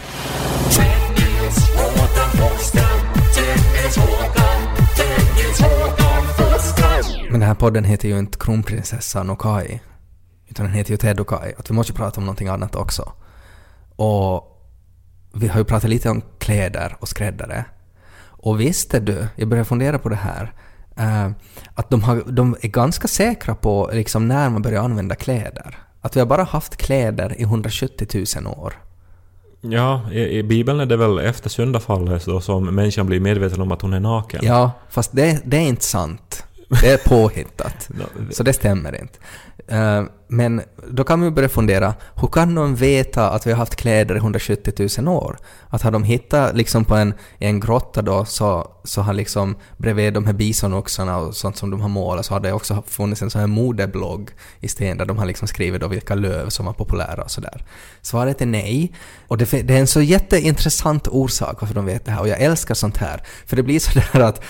Men 7.36 7.40
den 7.40 7.48
här 7.48 7.54
podden 7.54 7.84
heter 7.84 8.08
ju 8.08 8.18
inte 8.18 8.38
Kronprinsessan 8.38 9.30
och 9.30 9.40
Kai, 9.40 9.80
utan 10.48 10.66
den 10.66 10.74
heter 10.74 10.90
ju 10.90 10.96
Ted 10.96 11.20
och 11.20 11.28
Kai. 11.28 11.52
Att 11.58 11.70
vi 11.70 11.74
måste 11.74 11.92
prata 11.92 12.20
om 12.20 12.24
någonting 12.24 12.48
annat 12.48 12.76
också. 12.76 13.12
Och 13.96 14.62
vi 15.34 15.48
har 15.48 15.58
ju 15.58 15.64
pratat 15.64 15.90
lite 15.90 16.10
om 16.10 16.22
kläder 16.38 16.96
och 17.00 17.08
skräddare. 17.08 17.64
Och 18.18 18.60
visste 18.60 19.00
du, 19.00 19.26
jag 19.36 19.48
började 19.48 19.68
fundera 19.68 19.98
på 19.98 20.08
det 20.08 20.16
här, 20.16 20.52
eh, 20.96 21.30
att 21.74 21.90
de, 21.90 22.02
har, 22.02 22.22
de 22.26 22.56
är 22.60 22.68
ganska 22.68 23.08
säkra 23.08 23.54
på 23.54 23.90
liksom 23.92 24.28
när 24.28 24.50
man 24.50 24.62
börjar 24.62 24.82
använda 24.82 25.14
kläder. 25.14 25.78
Att 26.00 26.16
vi 26.16 26.20
har 26.20 26.26
bara 26.26 26.44
haft 26.44 26.76
kläder 26.76 27.40
i 27.40 27.42
170 27.42 28.24
000 28.42 28.46
år. 28.46 28.74
Ja, 29.60 30.10
i, 30.12 30.38
i 30.38 30.42
Bibeln 30.42 30.80
är 30.80 30.86
det 30.86 30.96
väl 30.96 31.18
efter 31.18 31.50
syndafallet 31.50 32.24
då 32.24 32.40
som 32.40 32.64
människan 32.74 33.06
blir 33.06 33.20
medveten 33.20 33.60
om 33.60 33.72
att 33.72 33.82
hon 33.82 33.92
är 33.92 34.00
naken. 34.00 34.40
Ja, 34.44 34.70
fast 34.88 35.12
det, 35.12 35.42
det 35.44 35.56
är 35.56 35.68
inte 35.68 35.84
sant. 35.84 36.45
Det 36.68 36.92
är 36.92 36.98
påhittat. 37.08 37.88
Så 38.30 38.42
det 38.42 38.52
stämmer 38.52 39.00
inte. 39.00 39.18
Eh, 39.68 40.04
Men 40.28 40.62
då 40.90 41.04
kan 41.04 41.18
man 41.18 41.28
ju 41.28 41.34
börja 41.34 41.48
fundera, 41.48 41.94
hur 42.14 42.28
kan 42.28 42.54
de 42.54 42.74
veta 42.74 43.30
att 43.30 43.46
vi 43.46 43.50
har 43.50 43.58
haft 43.58 43.76
kläder 43.76 44.14
i 44.14 44.18
170 44.18 44.88
000 44.98 45.08
år? 45.08 45.38
Att 45.68 45.82
har 45.82 45.90
de 45.90 46.04
hittat 46.04 46.56
liksom 46.56 46.84
på 46.84 46.94
en, 46.94 47.14
en 47.38 47.60
grotta 47.60 48.02
då 48.02 48.24
så, 48.24 48.70
så 48.84 49.02
har 49.02 49.12
liksom 49.12 49.56
bredvid 49.76 50.12
de 50.14 50.26
här 50.26 50.32
bisonoxarna 50.32 51.18
och 51.18 51.36
sånt 51.36 51.56
som 51.56 51.70
de 51.70 51.80
har 51.80 51.88
målat 51.88 52.26
så 52.26 52.34
har 52.34 52.40
det 52.40 52.52
också 52.52 52.82
funnits 52.86 53.22
en 53.22 53.30
sån 53.30 53.40
här 53.40 53.46
modeblogg 53.46 54.30
i 54.60 54.68
sten 54.68 54.98
där 54.98 55.04
de 55.04 55.18
har 55.18 55.26
liksom 55.26 55.48
skrivit 55.48 55.80
då 55.80 55.88
vilka 55.88 56.14
löv 56.14 56.48
som 56.48 56.66
var 56.66 56.72
populära 56.72 57.22
och 57.22 57.30
sådär. 57.30 57.64
Svaret 58.02 58.42
är 58.42 58.46
nej. 58.46 58.92
Och 59.28 59.38
det, 59.38 59.50
det 59.50 59.74
är 59.74 59.80
en 59.80 59.86
så 59.86 60.02
jätteintressant 60.02 61.08
orsak 61.08 61.60
varför 61.60 61.74
de 61.74 61.86
vet 61.86 62.04
det 62.04 62.10
här 62.10 62.20
och 62.20 62.28
jag 62.28 62.40
älskar 62.40 62.74
sånt 62.74 62.96
här. 62.96 63.22
För 63.46 63.56
det 63.56 63.62
blir 63.62 63.80
sådär 63.80 64.20
att, 64.20 64.42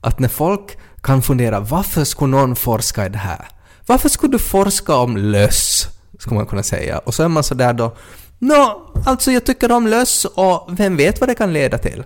att 0.00 0.18
när 0.18 0.28
folk 0.28 0.76
kan 1.02 1.22
fundera 1.22 1.60
varför 1.60 2.04
skulle 2.04 2.30
någon 2.30 2.56
forska 2.56 3.06
i 3.06 3.08
det 3.08 3.18
här? 3.18 3.48
Varför 3.86 4.08
skulle 4.08 4.32
du 4.32 4.38
forska 4.38 4.94
om 4.94 5.16
löss? 5.16 5.88
Skulle 6.18 6.36
man 6.36 6.46
kunna 6.46 6.62
säga. 6.62 6.98
Och 6.98 7.14
så 7.14 7.22
är 7.22 7.28
man 7.28 7.42
sådär 7.44 7.72
då 7.72 7.96
Nå, 8.42 8.92
alltså 9.04 9.32
jag 9.32 9.46
tycker 9.46 9.72
om 9.72 9.86
löss 9.86 10.24
och 10.24 10.68
vem 10.68 10.96
vet 10.96 11.20
vad 11.20 11.28
det 11.28 11.34
kan 11.34 11.52
leda 11.52 11.78
till? 11.78 12.04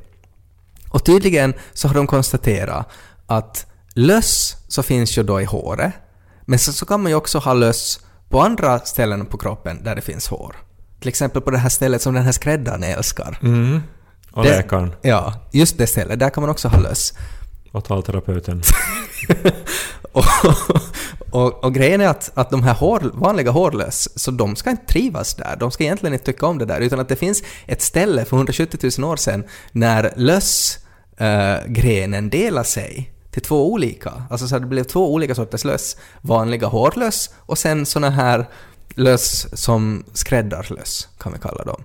Och 0.90 1.04
tydligen 1.04 1.54
så 1.72 1.88
har 1.88 1.94
de 1.94 2.06
konstaterat 2.06 2.88
att 3.26 3.66
löss 3.94 4.56
så 4.68 4.82
finns 4.82 5.18
ju 5.18 5.22
då 5.22 5.40
i 5.40 5.44
håret. 5.44 5.92
Men 6.44 6.58
så, 6.58 6.72
så 6.72 6.86
kan 6.86 7.02
man 7.02 7.10
ju 7.10 7.16
också 7.16 7.38
ha 7.38 7.52
löss 7.52 8.00
på 8.28 8.42
andra 8.42 8.78
ställen 8.78 9.26
på 9.26 9.38
kroppen 9.38 9.84
där 9.84 9.94
det 9.94 10.02
finns 10.02 10.28
hår. 10.28 10.56
Till 11.00 11.08
exempel 11.08 11.42
på 11.42 11.50
det 11.50 11.58
här 11.58 11.68
stället 11.68 12.02
som 12.02 12.14
den 12.14 12.24
här 12.24 12.32
skräddaren 12.32 12.82
älskar. 12.82 13.38
Mm. 13.42 13.82
Och 14.32 14.44
läkaren 14.44 14.92
Ja, 15.02 15.34
just 15.52 15.78
det 15.78 15.86
stället. 15.86 16.18
Där 16.18 16.30
kan 16.30 16.40
man 16.40 16.50
också 16.50 16.68
ha 16.68 16.80
löss 16.80 17.12
och 17.74 17.84
talterapeuten. 17.84 18.62
och, 20.12 20.24
och, 21.30 21.64
och 21.64 21.74
grejen 21.74 22.00
är 22.00 22.08
att, 22.08 22.30
att 22.34 22.50
de 22.50 22.62
här 22.62 22.74
hår, 22.74 23.10
vanliga 23.14 23.50
hårlös, 23.50 24.18
så 24.20 24.30
de 24.30 24.56
ska 24.56 24.70
inte 24.70 24.86
trivas 24.86 25.34
där. 25.34 25.56
De 25.56 25.70
ska 25.70 25.84
egentligen 25.84 26.12
inte 26.12 26.24
tycka 26.24 26.46
om 26.46 26.58
det 26.58 26.64
där, 26.64 26.80
utan 26.80 27.00
att 27.00 27.08
det 27.08 27.16
finns 27.16 27.42
ett 27.66 27.82
ställe 27.82 28.24
för 28.24 28.36
170 28.36 28.90
000 28.98 29.10
år 29.10 29.16
sedan 29.16 29.44
när 29.72 30.12
lössgrenen 30.16 32.14
eh, 32.14 32.18
äh, 32.24 32.30
delar 32.30 32.62
sig 32.62 33.12
till 33.30 33.42
två 33.42 33.72
olika. 33.72 34.12
Alltså 34.30 34.48
så 34.48 34.58
det 34.58 34.66
blev 34.66 34.84
två 34.84 35.12
olika 35.14 35.34
sorters 35.34 35.64
löss. 35.64 35.96
Vanliga 36.20 36.66
hårlöss 36.66 37.34
och 37.38 37.58
sen 37.58 37.86
såna 37.86 38.10
här 38.10 38.48
löss 38.94 39.46
som 39.52 40.04
skräddarlöss, 40.12 41.08
kan 41.18 41.32
vi 41.32 41.38
kalla 41.38 41.64
dem. 41.64 41.84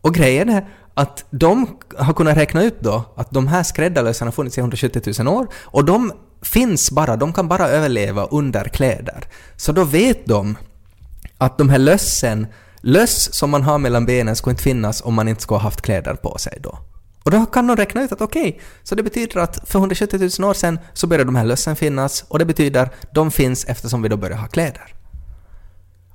Och 0.00 0.14
grejen 0.14 0.48
är 0.48 0.66
att 0.98 1.24
de 1.30 1.78
har 1.98 2.14
kunnat 2.14 2.36
räkna 2.36 2.62
ut 2.62 2.80
då 2.80 3.04
att 3.16 3.30
de 3.30 3.46
här 3.46 3.62
skräddarlösarna 3.62 4.28
har 4.28 4.32
funnits 4.32 4.58
i 4.58 4.60
170 4.60 5.02
000 5.18 5.28
år 5.28 5.46
och 5.54 5.84
de 5.84 6.12
finns 6.42 6.90
bara, 6.90 7.16
de 7.16 7.32
kan 7.32 7.48
bara 7.48 7.68
överleva 7.68 8.24
under 8.24 8.64
kläder. 8.64 9.24
Så 9.56 9.72
då 9.72 9.84
vet 9.84 10.26
de 10.26 10.56
att 11.38 11.58
de 11.58 11.68
här 11.68 11.78
lössen, 11.78 12.46
löss 12.80 13.34
som 13.34 13.50
man 13.50 13.62
har 13.62 13.78
mellan 13.78 14.06
benen 14.06 14.36
skulle 14.36 14.52
inte 14.52 14.62
finnas 14.62 15.02
om 15.04 15.14
man 15.14 15.28
inte 15.28 15.42
skulle 15.42 15.58
ha 15.58 15.62
haft 15.62 15.82
kläder 15.82 16.14
på 16.14 16.38
sig 16.38 16.58
då. 16.60 16.78
Och 17.22 17.30
då 17.30 17.46
kan 17.46 17.66
de 17.66 17.76
räkna 17.76 18.02
ut 18.02 18.12
att 18.12 18.20
okej, 18.20 18.60
så 18.82 18.94
det 18.94 19.02
betyder 19.02 19.40
att 19.40 19.68
för 19.68 19.78
170 19.78 20.30
000 20.40 20.50
år 20.50 20.54
sedan 20.54 20.78
så 20.92 21.06
började 21.06 21.24
de 21.24 21.36
här 21.36 21.44
lössen 21.44 21.76
finnas 21.76 22.24
och 22.28 22.38
det 22.38 22.44
betyder 22.44 22.90
de 23.14 23.30
finns 23.30 23.64
eftersom 23.64 24.02
vi 24.02 24.08
då 24.08 24.16
börjar 24.16 24.38
ha 24.38 24.48
kläder. 24.48 24.97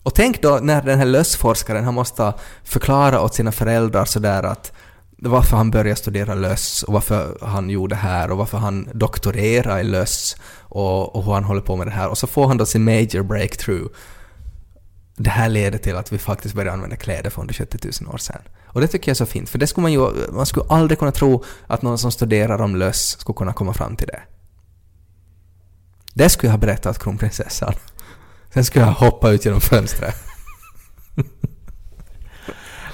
Och 0.04 0.16
tänk 0.16 0.42
då 0.42 0.60
när 0.62 0.82
den 0.82 1.00
här 1.00 1.06
lössforskaren 1.06 1.84
han 1.84 1.94
måste 1.94 2.34
förklara 2.64 3.22
åt 3.22 3.34
sina 3.34 3.52
föräldrar 3.52 4.06
sådär 4.06 4.44
att 4.44 4.72
varför 5.18 5.58
han 5.58 5.72
började 5.72 5.96
studera 5.96 6.34
löss 6.34 6.84
och 6.84 6.94
varför 6.94 7.38
han 7.42 7.70
gjorde 7.70 7.96
det 7.96 8.00
här 8.00 8.32
och 8.32 8.38
varför 8.38 8.58
han 8.58 8.90
doktorerar 8.94 9.80
i 9.80 9.84
löss 9.84 10.36
och, 10.60 11.16
och 11.16 11.24
hur 11.24 11.34
han 11.34 11.44
håller 11.44 11.62
på 11.62 11.76
med 11.76 11.88
det 11.88 11.92
här. 11.92 12.10
Och 12.10 12.18
så 12.18 12.28
får 12.28 12.48
han 12.48 12.58
då 12.58 12.66
sin 12.66 12.84
major 12.84 13.24
breakthrough. 13.24 13.88
Det 15.16 15.30
här 15.30 15.50
leder 15.50 15.78
till 15.78 15.96
att 15.96 16.12
vi 16.12 16.18
faktiskt 16.18 16.56
börjar 16.56 16.74
använda 16.74 16.96
kläder 16.96 17.30
för 17.30 17.42
170 17.42 17.80
000 18.02 18.14
år 18.14 18.18
sedan. 18.18 18.42
Och 18.66 18.82
det 18.82 18.88
tycker 18.88 19.10
jag 19.10 19.14
är 19.14 19.18
så 19.18 19.26
fint, 19.26 19.50
för 19.50 19.60
det 19.60 19.68
skulle 19.68 19.82
man 19.82 19.94
ju, 19.94 20.32
man 20.32 20.46
skulle 20.46 20.66
aldrig 20.70 21.00
kunna 21.00 21.12
tro 21.12 21.44
att 21.68 21.82
någon 21.82 21.98
som 21.98 22.12
studerar 22.12 22.62
om 22.62 22.76
löss 22.76 23.18
skulle 23.20 23.36
kunna 23.36 23.54
komma 23.54 23.74
fram 23.74 23.96
till 23.96 24.08
det. 24.08 24.22
Det 26.14 26.30
skulle 26.30 26.48
jag 26.48 26.54
ha 26.54 26.60
berättat 26.60 27.00
kronprinsessan. 27.00 27.74
Sen 28.54 28.66
skulle 28.66 28.86
jag 28.86 28.92
hoppa 28.92 29.32
ut 29.32 29.46
genom 29.46 29.62
fönstret. 29.62 30.16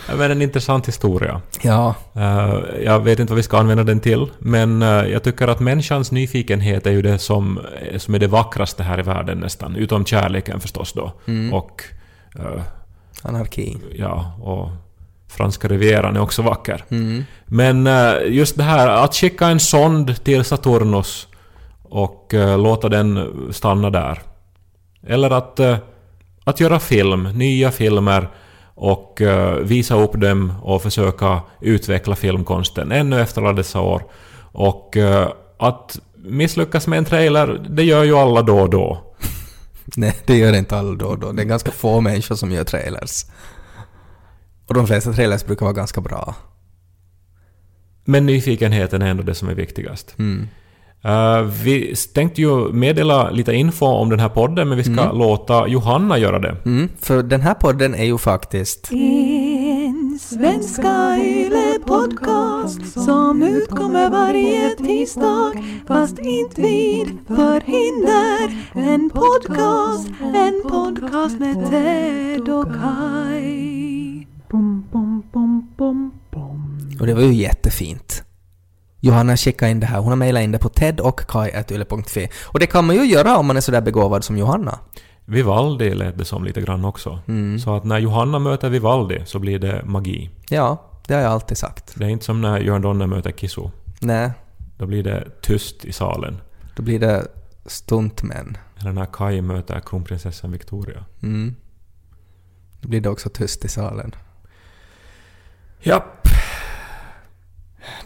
Men 0.18 0.32
en 0.32 0.42
intressant 0.42 0.88
historia. 0.88 1.42
Ja, 1.62 1.96
Eh, 2.20 2.60
jag 2.84 3.00
vet 3.00 3.20
inte 3.20 3.34
vad 3.34 3.38
vi 3.38 3.44
ska 3.44 3.58
använda 3.58 3.84
den 3.84 4.00
till, 4.00 4.28
men 4.40 4.82
eh, 4.82 4.88
jag 4.88 5.24
tycker 5.24 5.48
att 5.48 5.60
människans 5.60 6.12
nyfikenhet 6.12 6.88
är 6.88 6.92
ju 6.92 7.02
det 7.02 7.20
som, 7.20 7.60
som 7.98 8.16
är 8.16 8.20
det 8.20 8.28
vackraste 8.28 8.84
här 8.84 9.00
i 9.00 9.02
världen 9.02 9.38
nästan. 9.38 9.76
Utom 9.76 10.06
kärleken 10.06 10.60
förstås 10.60 10.94
då. 10.94 11.14
Och, 11.52 11.84
eh, 12.36 12.62
anarki. 13.22 13.78
ja, 13.96 14.34
och 14.42 14.70
franska 15.28 15.68
rivieran 15.68 16.16
är 16.16 16.22
också 16.22 16.42
vacker. 16.42 16.84
Mm. 16.90 17.26
Men 17.46 17.88
just 18.34 18.58
det 18.58 18.64
här 18.64 18.88
att 18.88 19.16
skicka 19.16 19.48
en 19.48 19.60
sond 19.60 20.24
till 20.24 20.44
Saturnus 20.44 21.28
och 21.84 22.34
låta 22.58 22.90
den 22.90 23.34
stanna 23.52 23.90
där. 23.90 24.22
Eller 25.08 25.30
att, 25.30 25.60
eh, 25.60 25.78
att 26.44 26.60
göra 26.60 26.80
film, 26.80 27.24
nya 27.24 27.72
filmer 27.72 28.30
och 28.76 29.22
eh, 29.22 29.56
visa 29.56 29.96
upp 29.96 30.14
dem 30.14 30.54
och 30.64 30.82
försöka 30.82 31.42
utveckla 31.62 32.16
filmkonsten 32.16 32.92
ännu 32.92 33.22
efter 33.22 33.42
alla 33.42 33.54
dessa 33.54 33.82
år. 33.82 34.04
Och 34.52 34.98
eh, 34.98 35.30
att 35.58 36.00
misslyckas 36.16 36.88
med 36.88 36.98
en 36.98 37.06
trailer, 37.06 37.66
det 37.70 37.84
gör 37.84 38.04
ju 38.04 38.16
alla 38.16 38.42
då 38.42 38.60
och 38.60 38.70
då. 38.70 39.14
Nej, 39.96 40.16
det 40.26 40.38
gör 40.38 40.54
inte 40.54 40.78
alla 40.78 40.96
då 40.96 41.06
och 41.06 41.20
då. 41.20 41.32
Det 41.32 41.42
är 41.42 41.46
ganska 41.46 41.72
få 41.72 42.02
människor 42.02 42.36
som 42.36 42.52
gör 42.52 42.64
trailers. 42.64 43.26
Och 44.68 44.74
de 44.74 44.88
flesta 44.88 45.14
trailers 45.14 45.46
brukar 45.46 45.66
vara 45.66 45.74
ganska 45.74 46.02
bra. 46.02 46.36
Men 48.06 48.26
nyfikenheten 48.26 49.02
är 49.02 49.08
ändå 49.08 49.24
det 49.24 49.36
som 49.36 49.50
är 49.50 49.54
viktigast. 49.54 50.16
Mm. 50.20 50.48
Eh, 51.04 51.42
vi 51.42 51.96
tänkte 52.14 52.42
ju 52.42 52.72
meddela 52.72 53.30
lite 53.30 53.54
info 53.54 53.86
om 53.86 54.10
den 54.10 54.20
här 54.20 54.30
podden, 54.30 54.70
men 54.70 54.78
vi 54.78 54.84
ska 54.84 55.12
låta 55.12 55.68
Johanna 55.68 56.18
göra 56.18 56.40
det. 56.40 56.56
Mm, 56.66 56.90
för 57.00 57.24
den 57.24 57.42
här 57.42 57.54
podden 57.54 57.96
är 57.96 58.06
ju 58.06 58.18
faktiskt... 58.18 58.90
Svenska 60.20 61.18
Yle 61.18 61.80
Podcast 61.86 63.04
som 63.04 63.44
utkommer 63.44 64.10
varje 64.10 64.70
tisdag 64.70 65.54
fast 65.88 66.20
inte 66.20 66.62
vid 66.62 67.08
förhinder. 67.28 68.58
En 68.74 69.10
podcast, 69.10 70.08
en 70.36 70.62
podcast 70.70 71.40
med 71.40 71.70
Ted 71.70 72.50
och 72.50 72.68
bom. 76.32 76.98
Och 77.00 77.08
det 77.08 77.14
var 77.14 77.22
ju 77.22 77.34
jättefint. 77.34 78.29
Johanna 79.00 79.38
skickade 79.38 79.72
in 79.72 79.80
det 79.80 79.86
här, 79.86 80.00
hon 80.00 80.10
har 80.10 80.16
mejlat 80.16 80.44
in 80.44 80.52
det 80.52 80.60
på 80.60 80.70
ted 80.70 81.00
och 81.00 81.20
kai.yle.fi. 81.20 82.30
Och 82.46 82.60
det 82.60 82.68
kan 82.68 82.86
man 82.86 82.96
ju 82.96 83.04
göra 83.06 83.38
om 83.38 83.46
man 83.48 83.58
är 83.58 83.62
sådär 83.62 83.82
begåvad 83.82 84.24
som 84.24 84.38
Johanna. 84.38 84.80
Vivaldi 85.26 85.94
lät 85.96 86.18
det 86.18 86.26
som 86.26 86.44
lite 86.44 86.62
grann 86.62 86.86
också. 86.86 87.20
Mm. 87.28 87.60
Så 87.60 87.76
att 87.76 87.84
när 87.84 87.98
Johanna 88.00 88.40
möter 88.40 88.70
Vivaldi 88.70 89.22
så 89.26 89.40
blir 89.40 89.60
det 89.60 89.82
magi. 89.86 90.30
Ja, 90.50 90.86
det 91.08 91.14
har 91.14 91.22
jag 91.22 91.32
alltid 91.32 91.58
sagt. 91.58 91.94
Det 91.96 92.06
är 92.06 92.10
inte 92.10 92.26
som 92.26 92.42
när 92.42 92.60
Jörn 92.60 92.82
Donner 92.82 93.08
möter 93.08 93.32
Kisso. 93.32 93.72
Nej, 94.00 94.32
Då 94.78 94.86
blir 94.86 95.04
det 95.04 95.42
tyst 95.42 95.86
i 95.86 95.92
salen. 95.94 96.42
då 96.76 96.84
blir 96.84 97.00
det 97.00 97.28
stuntmän. 97.66 98.58
Eller 98.80 98.92
när 98.92 99.06
Kai 99.06 99.42
möter 99.42 99.80
kronprinsessan 99.80 100.52
Victoria. 100.52 101.06
Mm. 101.24 101.56
Då 102.82 102.90
blir 102.90 103.02
det 103.02 103.10
också 103.10 103.30
tyst 103.30 103.66
i 103.66 103.68
salen. 103.68 104.16
Japp. 105.82 106.28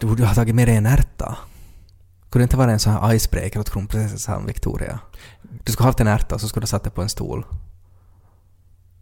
Du 0.00 0.06
borde 0.06 0.26
ha 0.26 0.34
tagit 0.34 0.54
med 0.54 0.68
dig 0.68 0.76
en 0.76 0.86
ärta. 0.86 1.36
Kunde 2.30 2.42
det 2.42 2.46
inte 2.46 2.56
vara 2.56 2.72
en 2.72 2.78
sån 2.78 2.92
här 2.92 3.14
icebreaker 3.14 3.60
åt 3.60 3.70
kronprinsessan 3.70 4.46
Victoria? 4.46 4.98
Du 5.64 5.72
skulle 5.72 5.84
ha 5.84 5.88
haft 5.88 6.00
en 6.00 6.06
ärta 6.06 6.34
och 6.34 6.40
så 6.40 6.48
skulle 6.48 6.60
du 6.60 6.64
ha 6.64 6.70
satt 6.70 6.82
dig 6.82 6.92
på 6.92 7.02
en 7.02 7.08
stol. 7.08 7.46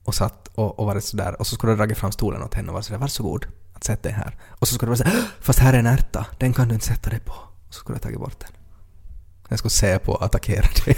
Och 0.05 0.15
satt 0.15 0.49
och, 0.55 0.79
och 0.79 0.87
varit 0.87 1.05
sådär. 1.05 1.41
Och 1.41 1.47
så 1.47 1.55
skulle 1.55 1.73
du 1.73 1.75
ha 1.75 1.79
dragit 1.79 1.99
fram 1.99 2.13
stolen 2.13 2.43
åt 2.43 2.55
henne 2.55 2.69
och 2.69 2.75
varit 2.75 2.85
sådär 2.85 2.99
varsågod 2.99 3.47
att 3.73 3.85
sätta 3.85 4.03
dig 4.03 4.13
här. 4.13 4.37
Och 4.49 4.69
så 4.69 4.75
skulle 4.75 4.93
du 4.93 4.99
vara 4.99 5.11
såhär 5.11 5.29
fast 5.41 5.59
här 5.59 5.73
är 5.73 5.79
en 5.79 5.87
ärta, 5.87 6.27
den 6.39 6.53
kan 6.53 6.69
du 6.69 6.75
inte 6.75 6.87
sätta 6.87 7.11
dig 7.11 7.21
på. 7.21 7.33
Och 7.69 7.75
så 7.75 7.79
skulle 7.79 7.95
du 7.95 7.99
ha 7.99 8.03
tagit 8.03 8.21
bort 8.21 8.41
den. 8.41 8.51
Den 9.49 9.59
skulle 9.59 9.71
se 9.71 9.99
på 9.99 10.13
och 10.13 10.25
attackera 10.25 10.67
dig. 10.85 10.97